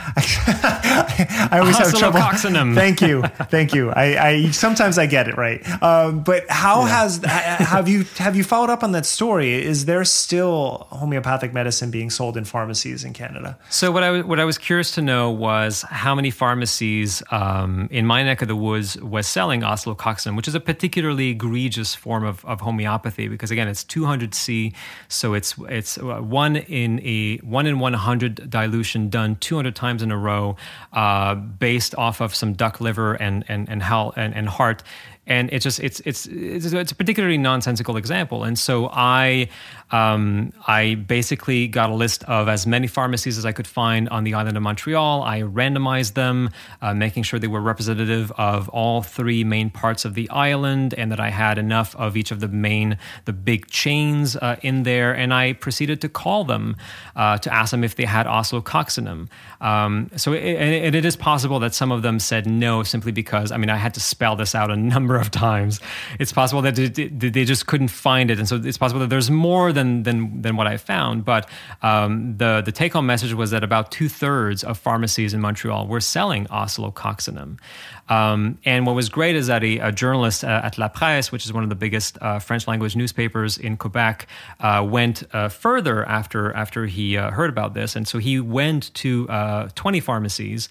[0.17, 2.21] I always have trouble.
[2.75, 3.91] Thank you, thank you.
[3.91, 5.61] I, I, sometimes I get it right.
[5.83, 7.03] Um, but how yeah.
[7.03, 9.55] has have you have you followed up on that story?
[9.55, 13.59] Is there still homeopathic medicine being sold in pharmacies in Canada?
[13.71, 18.07] So what I what I was curious to know was how many pharmacies um, in
[18.07, 22.45] my neck of the woods was selling oscillococcinum, which is a particularly egregious form of,
[22.45, 24.75] of homeopathy because again it's 200C,
[25.09, 30.11] so it's it's uh, one in a one in 100 dilution done 200 times in
[30.11, 30.57] a row,
[30.93, 33.83] uh, based off of some duck liver and and and,
[34.17, 34.83] and, and heart.
[35.29, 38.45] And it's just it's it's it's, it's a particularly nonsensical example.
[38.45, 39.49] And so i
[39.91, 44.25] um, i basically got a list of as many pharmacies as i could find on
[44.25, 45.23] the island of montreal.
[45.23, 46.51] I randomized them
[46.83, 51.13] uh, making sure they were representative of all three main parts of the island and
[51.13, 55.13] that i had enough of each of the main the big chains uh, in there.
[55.13, 56.77] And i proceeded to call them
[57.15, 59.29] uh, to ask them if they had oscillococcinum
[59.61, 63.53] um, so it, and it is possible that some of them said no simply because
[63.53, 65.81] i mean i had to spell this out a number of times.
[66.19, 69.73] It's possible that they just couldn't find it, and so it's possible that there's more
[69.77, 71.25] than than than what I found.
[71.25, 71.49] But
[71.83, 75.87] um, the the take home message was that about two thirds of pharmacies in Montreal
[75.87, 77.59] were selling oscillococcinum.
[78.09, 81.45] Um, and what was great is that a, a journalist uh, at La Presse, which
[81.45, 84.27] is one of the biggest uh, French language newspapers in Quebec,
[84.61, 88.95] uh, went uh, further after after he uh, heard about this, and so he went
[88.95, 90.69] to uh, 20 pharmacies,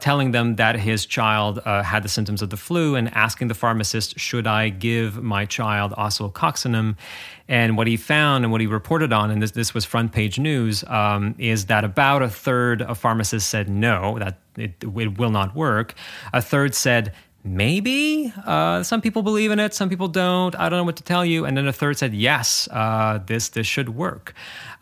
[0.00, 4.18] telling them that his child had the symptoms of the flu, and asking the pharmacist,
[4.18, 6.96] "Should I give my child oscillococcinum?"
[7.50, 10.38] And what he found and what he reported on, and this, this was front page
[10.38, 15.30] news, um, is that about a third of pharmacists said no, that it, it will
[15.30, 15.94] not work.
[16.32, 17.12] A third said,
[17.44, 21.02] maybe uh, some people believe in it some people don't i don't know what to
[21.02, 24.34] tell you and then a third said yes uh, this this should work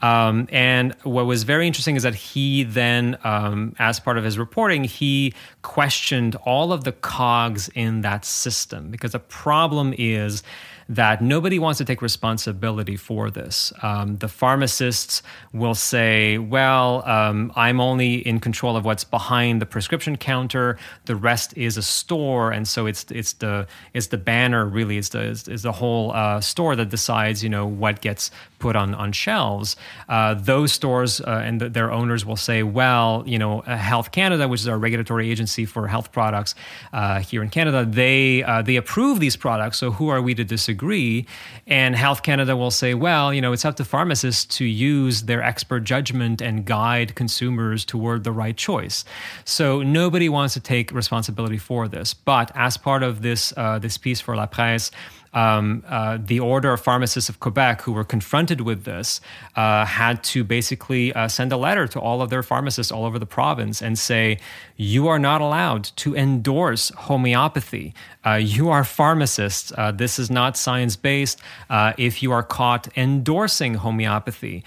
[0.03, 4.39] um, and what was very interesting is that he then um, as part of his
[4.39, 5.32] reporting he
[5.62, 10.43] questioned all of the cogs in that system because the problem is
[10.88, 13.72] that nobody wants to take responsibility for this.
[13.82, 15.22] Um, the pharmacists
[15.52, 20.78] will say, well, um, I'm only in control of what's behind the prescription counter.
[21.06, 25.08] The rest is a store, and so it's it's the it's the banner really is
[25.10, 29.12] the is, the whole uh, store that decides you know what gets put on on
[29.12, 29.77] shelves.
[30.09, 34.12] Uh, those stores uh, and the, their owners will say, well, you know, uh, Health
[34.12, 36.55] Canada, which is our regulatory agency for health products
[36.93, 39.78] uh, here in Canada, they uh, they approve these products.
[39.78, 41.27] So who are we to disagree?
[41.66, 45.43] And Health Canada will say, well, you know, it's up to pharmacists to use their
[45.43, 49.05] expert judgment and guide consumers toward the right choice.
[49.45, 52.15] So nobody wants to take responsibility for this.
[52.15, 54.91] But as part of this uh, this piece for La Presse,
[55.36, 59.20] um, uh, the Order of Pharmacists of Quebec, who were confronted with this,
[59.54, 63.18] uh, had to basically uh, send a letter to all of their pharmacists all over
[63.18, 64.38] the province and say,
[64.76, 67.92] You are not allowed to endorse homeopathy.
[68.27, 69.73] Uh, you are pharmacists.
[69.77, 71.40] Uh, this is not science based.
[71.70, 74.65] Uh, if you are caught endorsing homeopathy,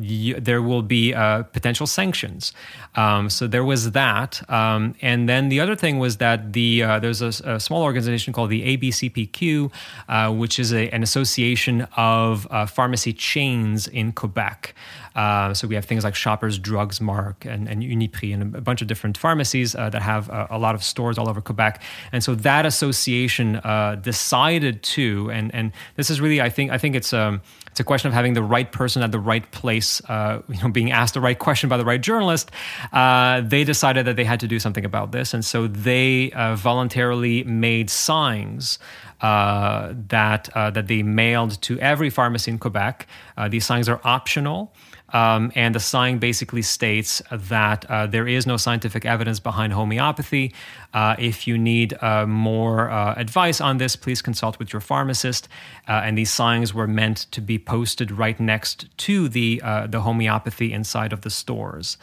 [0.00, 1.12] you, there will be
[1.52, 2.52] potential sanctions.
[2.94, 4.42] Um, so there was that.
[4.50, 8.50] Um, and then the other thing was that the there's a, a, small organization called
[8.50, 9.70] the ABCPQ,
[10.08, 14.74] uh, which is a, an association of uh, pharmacy chains in Quebec.
[15.14, 18.82] Uh, so we have things like Shoppers Drugs Mart and, and Uniprix and a bunch
[18.82, 21.82] of different pharmacies uh, that have uh, a lot of stores all over Quebec.
[22.12, 26.78] And so that association uh, decided to, and and this is really, I think, I
[26.78, 30.02] think it's um, it's a question of having the right person at the right place,
[30.08, 32.50] uh, you know, being asked the right question by the right journalist.
[32.92, 37.44] Uh, they decided that they had to do something about this, and so they voluntarily
[37.44, 38.78] made signs.
[39.20, 43.06] Uh, that uh, that they mailed to every pharmacy in Quebec.
[43.36, 44.72] Uh, these signs are optional.
[45.12, 50.54] Um, and the sign basically states that uh, there is no scientific evidence behind homeopathy.
[50.94, 55.48] Uh, if you need uh, more uh, advice on this, please consult with your pharmacist.
[55.88, 60.00] Uh, and these signs were meant to be posted right next to the uh, the
[60.00, 61.96] homeopathy inside of the stores.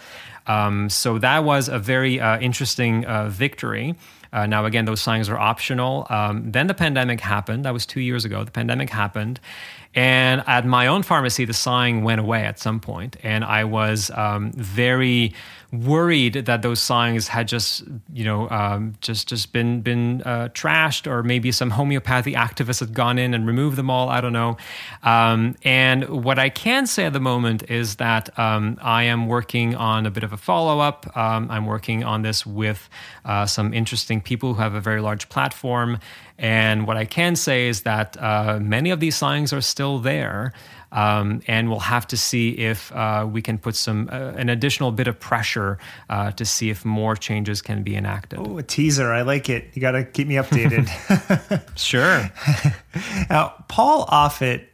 [0.45, 3.95] Um, so that was a very interesting victory.
[4.33, 6.05] Uh, now, again, those signs are optional.
[6.09, 7.65] Um, then the pandemic happened.
[7.65, 8.43] That was two years ago.
[8.43, 9.39] The pandemic happened.
[9.95, 14.11] And at my own pharmacy, the sign went away at some point, and I was
[14.11, 15.33] um, very
[15.71, 17.83] worried that those signs had just,
[18.13, 22.93] you know, um, just just been been uh, trashed, or maybe some homeopathy activists had
[22.93, 24.09] gone in and removed them all.
[24.09, 24.57] I don't know.
[25.03, 29.75] Um, and what I can say at the moment is that um, I am working
[29.75, 31.15] on a bit of a follow up.
[31.17, 32.89] Um, I'm working on this with
[33.25, 35.99] uh, some interesting people who have a very large platform.
[36.37, 40.53] And what I can say is that uh, many of these signs are still there.
[40.91, 44.91] Um, and we'll have to see if uh, we can put some uh, an additional
[44.91, 45.77] bit of pressure
[46.09, 48.39] uh, to see if more changes can be enacted.
[48.39, 49.11] Oh, a teaser!
[49.11, 49.65] I like it.
[49.73, 50.87] You got to keep me updated.
[51.77, 52.31] sure.
[53.29, 54.65] now, Paul Offit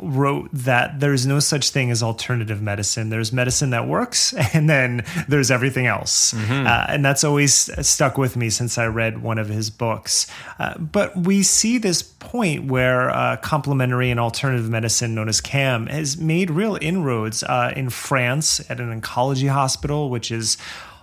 [0.00, 3.10] wrote that there's no such thing as alternative medicine.
[3.10, 6.32] There's medicine that works, and then there's everything else.
[6.32, 6.66] Mm-hmm.
[6.66, 10.26] Uh, and that's always stuck with me since I read one of his books.
[10.58, 15.86] Uh, but we see this point where uh, complementary and alternative medicine, known as CAM,
[15.86, 20.56] has made real inroads uh, in France at an oncology hospital, which is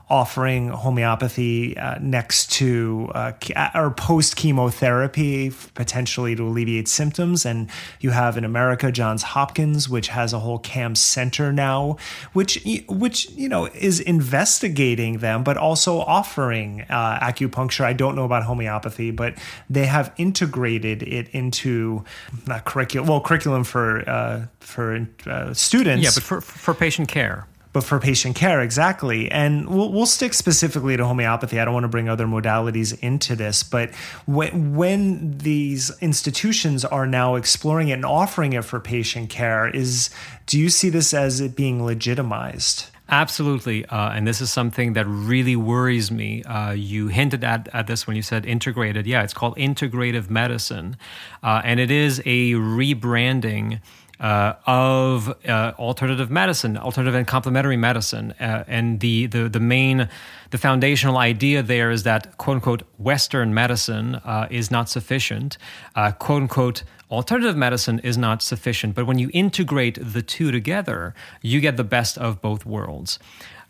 [0.10, 3.32] offering homeopathy uh, next to uh,
[3.76, 7.46] or post chemotherapy potentially to alleviate symptoms.
[7.46, 7.70] And
[8.00, 11.98] you have in America Johns Hopkins which has a whole CAM center now
[12.34, 17.86] which which you know is investigating them but also offering uh, acupuncture.
[17.86, 19.36] I don't know about homeopathy but
[19.70, 22.04] they have integrated it into
[22.48, 26.04] not curriculum well curriculum for uh, for uh, students.
[26.04, 30.34] Yeah but for for patient care but for patient care exactly and we'll, we'll stick
[30.34, 33.94] specifically to homeopathy i don't want to bring other modalities into this but
[34.26, 40.10] when, when these institutions are now exploring it and offering it for patient care is
[40.46, 43.86] do you see this as it being legitimized Absolutely.
[43.88, 46.44] Uh, and this is something that really worries me.
[46.44, 49.08] Uh, you hinted at, at this when you said integrated.
[49.08, 50.96] Yeah, it's called integrative medicine.
[51.42, 53.82] Uh, and it is a rebranding
[54.20, 60.10] uh, of uh, alternative medicine, alternative and complementary medicine, uh, and the, the the main,
[60.52, 65.58] the foundational idea there is that quote unquote Western medicine uh, is not sufficient,
[65.96, 68.94] uh, quote unquote alternative medicine is not sufficient.
[68.96, 73.20] But when you integrate the two together, you get the best of both worlds.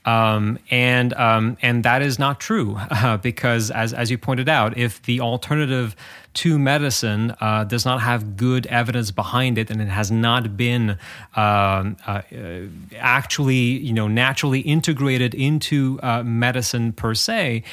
[0.05, 4.77] Um, and um, and that is not true uh, because, as as you pointed out,
[4.77, 5.95] if the alternative
[6.35, 10.91] to medicine uh, does not have good evidence behind it, and it has not been
[11.35, 12.21] um, uh,
[12.97, 17.63] actually, you know, naturally integrated into uh, medicine per se,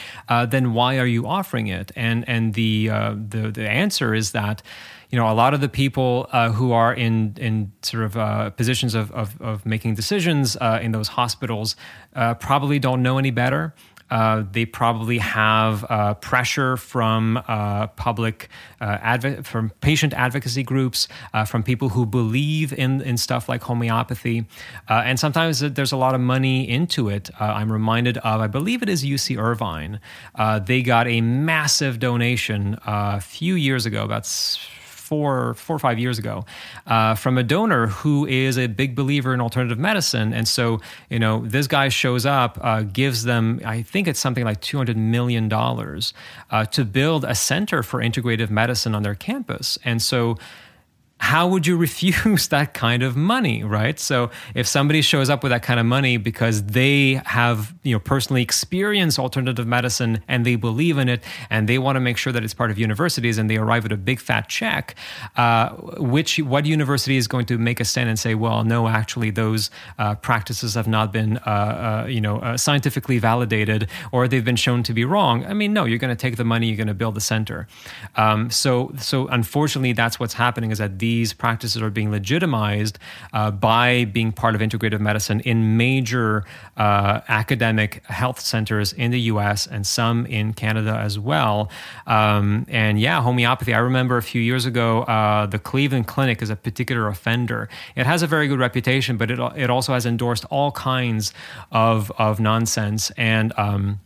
[0.48, 1.92] then why are you offering it?
[1.94, 4.62] And and the the the answer is that
[5.10, 8.50] you know, a lot of the people uh, who are in in sort of uh,
[8.50, 11.76] positions of, of, of making decisions uh, in those hospitals
[12.14, 13.74] uh, probably don't know any better.
[14.08, 17.42] Uh, they probably have uh, pressure from
[17.96, 18.48] public
[18.80, 21.08] adv- from patient advocacy groups,
[21.44, 24.46] from people who believe in in stuff like homeopathy,
[24.88, 27.30] and sometimes there's a lot of money into it.
[27.40, 29.98] I'm reminded of, I believe it is UC Irvine.
[30.66, 34.24] they got a massive donation a few years ago, about
[35.06, 36.44] four, four or five years ago,
[36.86, 40.32] uh, from a donor who is a big believer in alternative medicine.
[40.32, 40.80] And so,
[41.10, 44.96] you know, this guy shows up, uh, gives them, I think it's something like $200
[44.96, 49.78] million uh, to build a center for integrative medicine on their campus.
[49.84, 50.36] And so,
[51.18, 53.98] how would you refuse that kind of money right?
[53.98, 58.00] So if somebody shows up with that kind of money because they have you know
[58.00, 62.32] personally experienced alternative medicine and they believe in it and they want to make sure
[62.32, 64.94] that it's part of universities and they arrive at a big fat check
[65.36, 69.30] uh, which what university is going to make a stand and say well no actually
[69.30, 74.44] those uh, practices have not been uh, uh you know uh, scientifically validated or they've
[74.44, 75.44] been shown to be wrong.
[75.46, 77.66] I mean no you're going to take the money you're going to build the center.
[78.16, 82.98] Um, so so unfortunately that's what's happening is that these practices are being legitimized
[83.32, 86.44] uh, by being part of integrative medicine in major
[86.76, 91.70] uh, academic health centers in the US and some in Canada as well.
[92.08, 93.72] Um, and yeah, homeopathy.
[93.72, 97.68] I remember a few years ago, uh, the Cleveland Clinic is a particular offender.
[97.94, 101.32] It has a very good reputation, but it, it also has endorsed all kinds
[101.70, 103.12] of, of nonsense.
[103.16, 104.00] And um,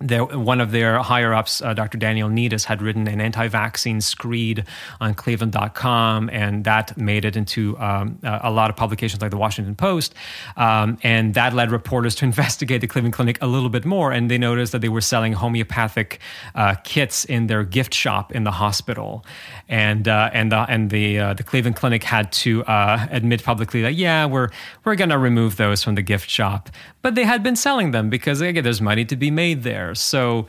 [0.00, 1.96] one of their higher ups, uh, Dr.
[1.96, 4.64] Daniel Neides, had written an anti vaccine screed
[5.00, 9.74] on cleveland.com, and that made it into um, a lot of publications like the Washington
[9.74, 10.14] Post.
[10.56, 14.30] Um, and that led reporters to investigate the Cleveland Clinic a little bit more, and
[14.30, 16.20] they noticed that they were selling homeopathic
[16.54, 19.24] uh, kits in their gift shop in the hospital.
[19.68, 23.82] And, uh, and, the, and the, uh, the Cleveland Clinic had to uh, admit publicly
[23.82, 24.50] that, yeah, we're,
[24.84, 26.68] we're going to remove those from the gift shop.
[27.02, 29.94] But they had been selling them because, again, there's money to be made there there.
[29.94, 30.46] So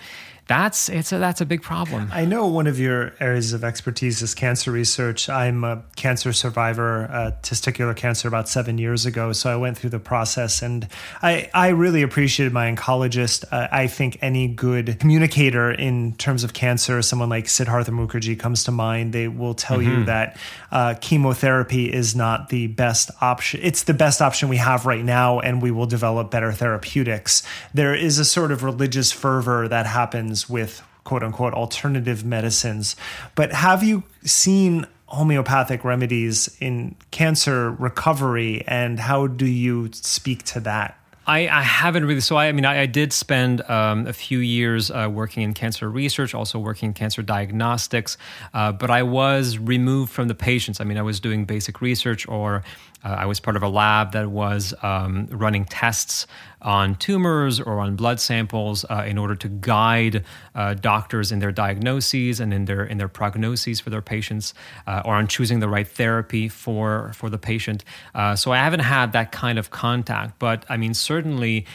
[0.48, 2.10] that's it's a, that's a big problem.
[2.14, 5.30] I know one of your areas of expertise is cancer research.
[5.30, 9.34] I'm a cancer survivor, uh, testicular cancer, about seven years ago.
[9.34, 10.88] So I went through the process, and
[11.22, 13.44] I I really appreciated my oncologist.
[13.52, 18.64] Uh, I think any good communicator in terms of cancer, someone like Siddhartha Mukherjee comes
[18.66, 19.14] to mind.
[19.14, 20.00] They will tell mm-hmm.
[20.00, 20.38] you that
[20.72, 23.60] uh, chemotherapy is not the best option.
[23.64, 27.44] It's the best option we have right now, and we will develop better therapeutics.
[27.74, 32.96] There is a sort of religious fervor that happens with quote unquote alternative medicines.
[33.36, 40.60] But have you seen homeopathic remedies in cancer recovery and how do you speak to
[40.60, 41.00] that?
[41.28, 42.22] I, I, haven't really.
[42.22, 45.54] So I, I mean, I, I did spend um, a few years uh, working in
[45.54, 48.18] cancer research, also working in cancer diagnostics,
[48.54, 50.80] uh, but I was removed from the patients.
[50.80, 52.64] I mean, I was doing basic research, or
[53.04, 56.28] uh, I was part of a lab that was um, running tests
[56.62, 60.24] on tumors or on blood samples uh, in order to guide
[60.56, 64.54] uh, doctors in their diagnoses and in their in their prognoses for their patients,
[64.88, 67.84] uh, or on choosing the right therapy for for the patient.
[68.16, 71.66] Uh, so I haven't had that kind of contact, but I mean certainly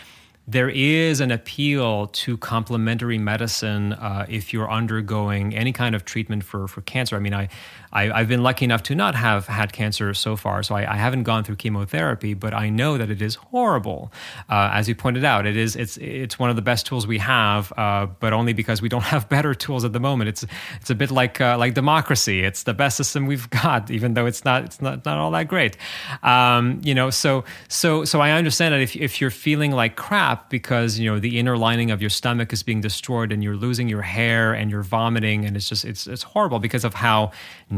[0.46, 6.42] there is an appeal to complementary medicine uh, if you're undergoing any kind of treatment
[6.42, 7.14] for, for cancer.
[7.14, 7.48] I mean, I,
[7.92, 10.96] I, have been lucky enough to not have had cancer so far, so I, I
[10.96, 14.12] haven't gone through chemotherapy, but I know that it is horrible.
[14.48, 17.18] Uh, as you pointed out, it is it's it's one of the best tools we
[17.18, 20.28] have, uh, but only because we don't have better tools at the moment.
[20.28, 20.44] It's
[20.80, 22.40] it's a bit like uh, like democracy.
[22.40, 25.48] It's the best system we've got, even though it's not it's not, not all that
[25.48, 25.76] great.
[26.22, 30.48] Um, you know, so so so I understand that if if you're feeling like crap
[30.48, 33.88] because you know the inner lining of your stomach is being destroyed and you're losing
[33.88, 37.30] your hair and you're vomiting and it's just it's it's horrible because of how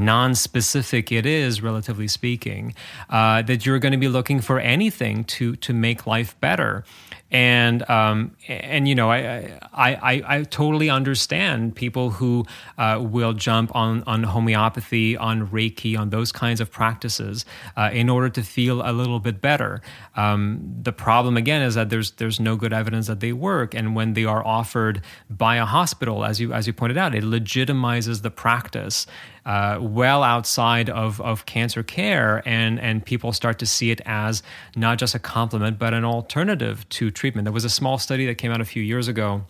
[0.04, 2.74] non-specific it is relatively speaking
[3.10, 6.84] uh, that you're going to be looking for anything to to make life better.
[7.30, 12.46] And um, and you know I, I, I I totally understand people who
[12.78, 17.44] uh, will jump on on homeopathy, on Reiki, on those kinds of practices
[17.76, 19.82] uh, in order to feel a little bit better.
[20.14, 23.96] Um, the problem again is that there's there's no good evidence that they work, and
[23.96, 28.22] when they are offered by a hospital, as you as you pointed out, it legitimizes
[28.22, 29.06] the practice
[29.46, 34.42] uh, well outside of, of cancer care, and, and people start to see it as
[34.76, 37.44] not just a complement, but an alternative to treatment.
[37.44, 39.44] There was a small study that came out a few years ago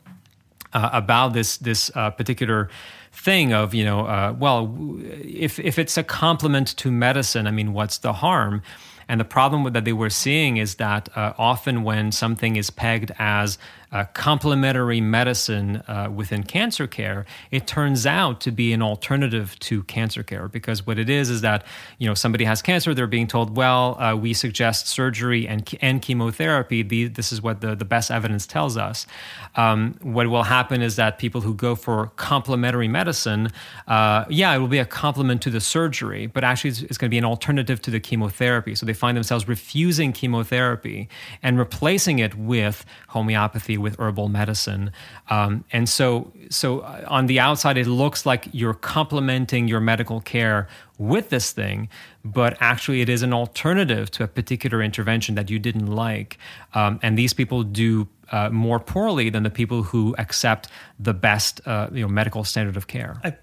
[0.72, 2.68] uh, about this, this uh, particular
[3.12, 4.76] thing of, you know, uh, well,
[5.22, 8.62] if, if it's a complement to medicine, I mean, what's the harm?
[9.08, 13.12] And the problem that they were seeing is that uh, often when something is pegged
[13.18, 13.58] as
[13.94, 19.84] uh, complementary medicine uh, within cancer care, it turns out to be an alternative to
[19.84, 21.64] cancer care because what it is is that
[21.98, 26.02] you know somebody has cancer, they're being told, well, uh, we suggest surgery and and
[26.02, 26.82] chemotherapy.
[26.82, 29.06] The, this is what the the best evidence tells us.
[29.54, 33.50] Um, what will happen is that people who go for complementary medicine,
[33.86, 37.08] uh, yeah, it will be a complement to the surgery, but actually it's, it's going
[37.08, 38.74] to be an alternative to the chemotherapy.
[38.74, 41.08] So they find themselves refusing chemotherapy
[41.44, 44.90] and replacing it with homeopathy with herbal medicine.
[45.30, 50.20] Um, and so, so uh, on the outside, it looks like you're complementing your medical
[50.20, 50.66] care
[50.98, 51.88] with this thing,
[52.24, 56.38] but actually, it is an alternative to a particular intervention that you didn't like.
[56.72, 61.60] Um, and these people do uh, more poorly than the people who accept the best,
[61.66, 63.20] uh, you know, medical standard of care.
[63.22, 63.36] I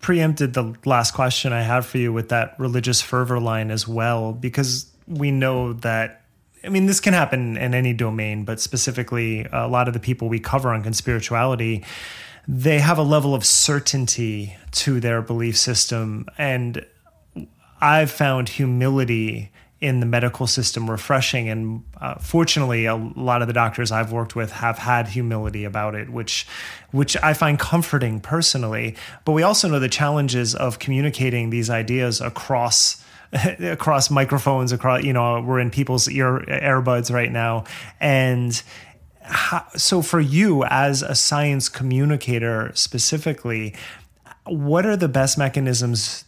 [0.00, 4.32] preempted the last question I have for you with that religious fervor line as well,
[4.32, 6.23] because we know that
[6.64, 10.28] I mean, this can happen in any domain, but specifically, a lot of the people
[10.28, 11.84] we cover on conspirituality,
[12.48, 16.26] they have a level of certainty to their belief system.
[16.38, 16.84] And
[17.80, 19.50] I've found humility
[19.80, 21.50] in the medical system refreshing.
[21.50, 25.94] And uh, fortunately, a lot of the doctors I've worked with have had humility about
[25.94, 26.46] it, which,
[26.90, 28.96] which I find comforting personally.
[29.26, 33.03] But we also know the challenges of communicating these ideas across
[33.60, 37.64] across microphones across you know we're in people's ear earbuds right now.
[38.00, 38.60] And
[39.22, 43.74] how, so for you as a science communicator specifically
[44.46, 46.24] what are the best mechanisms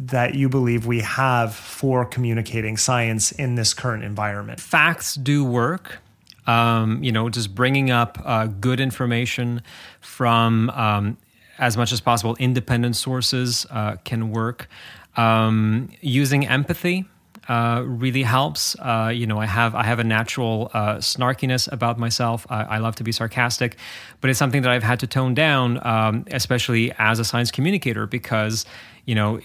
[0.00, 4.58] that you believe we have for communicating science in this current environment?
[4.58, 5.98] Facts do work.
[6.46, 9.62] Um, you know just bringing up uh, good information
[10.00, 11.16] from um,
[11.58, 14.68] as much as possible independent sources uh, can work
[15.16, 17.04] um, using empathy
[17.48, 18.76] uh, really helps.
[18.78, 22.46] Uh, you know, I have I have a natural uh, snarkiness about myself.
[22.48, 23.76] I, I, love to be sarcastic,
[24.20, 28.06] but it's something that I've had to tone down, um, especially as a science communicator,
[28.06, 28.66] because
[29.10, 29.38] you know,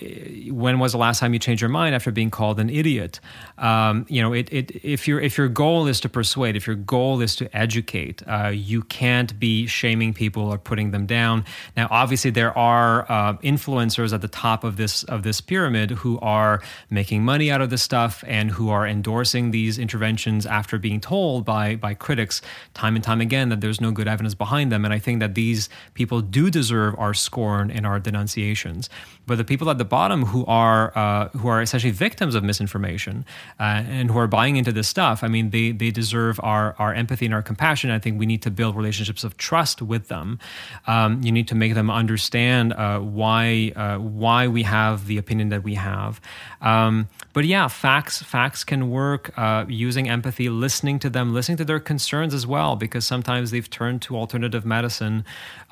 [0.52, 3.20] when was the last time you changed your mind after being called an idiot?
[3.58, 6.76] Um, you know, it, it, if your if your goal is to persuade, if your
[6.76, 11.46] goal is to educate, uh, you can't be shaming people or putting them down.
[11.76, 16.20] Now, obviously, there are uh, influencers at the top of this of this pyramid who
[16.20, 16.62] are
[16.92, 21.44] making money out of this stuff and who are endorsing these interventions after being told
[21.44, 22.40] by by critics
[22.76, 24.86] time and time again that there's no good evidence behind them.
[24.86, 28.92] And I think that these people do deserve our scorn and our denunciations.
[29.28, 33.26] But the people at the bottom who are uh, who are essentially victims of misinformation
[33.60, 36.94] uh, and who are buying into this stuff, I mean, they they deserve our our
[36.94, 37.92] empathy and our compassion.
[37.92, 40.40] I think we need to build relationships of trust with them.
[40.88, 45.50] Um, you need to make them understand uh, why uh, why we have the opinion
[45.50, 46.22] that we have.
[46.62, 49.32] Um, but yeah, facts facts can work.
[49.38, 53.70] Uh, using empathy, listening to them, listening to their concerns as well, because sometimes they've
[53.70, 55.26] turned to alternative medicine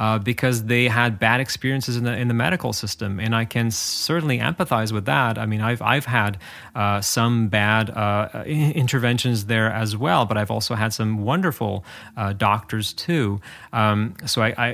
[0.04, 3.72] uh, because they had bad experiences in the in the medical system, and I can
[3.72, 5.38] certainly empathize with that.
[5.38, 6.40] I mean, I've I've had
[6.76, 11.86] uh, some bad uh, interventions there as well, but I've also had some wonderful
[12.18, 13.40] uh, doctors too.
[13.72, 14.68] Um, so I I,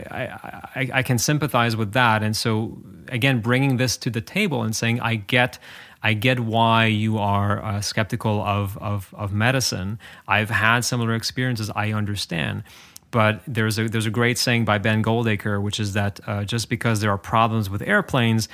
[0.76, 2.80] I I can sympathize with that, and so
[3.10, 5.60] again, bringing this to the table and saying, I get.
[6.02, 10.00] I get why you are uh, skeptical of, of, of medicine.
[10.30, 11.70] I've had similar experiences.
[11.76, 12.64] I understand.
[13.12, 16.70] But there's a there's a great saying by Ben Goldacre, which is that uh, just
[16.70, 18.48] because there are problems with airplanes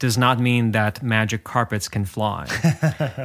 [0.00, 2.48] does not mean that magic carpets can fly.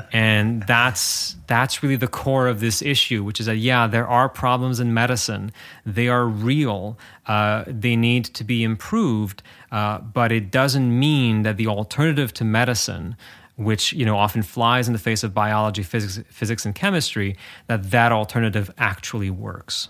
[0.14, 4.30] and that's that's really the core of this issue, which is that yeah, there are
[4.30, 5.52] problems in medicine.
[5.86, 7.00] They are real.
[7.26, 9.42] Uh, they need to be improved.
[9.72, 13.16] Uh, but it doesn't mean that the alternative to medicine
[13.58, 17.38] which you know often flies in the face of biology, physics, physics and chemistry,
[17.68, 19.88] that that alternative actually works.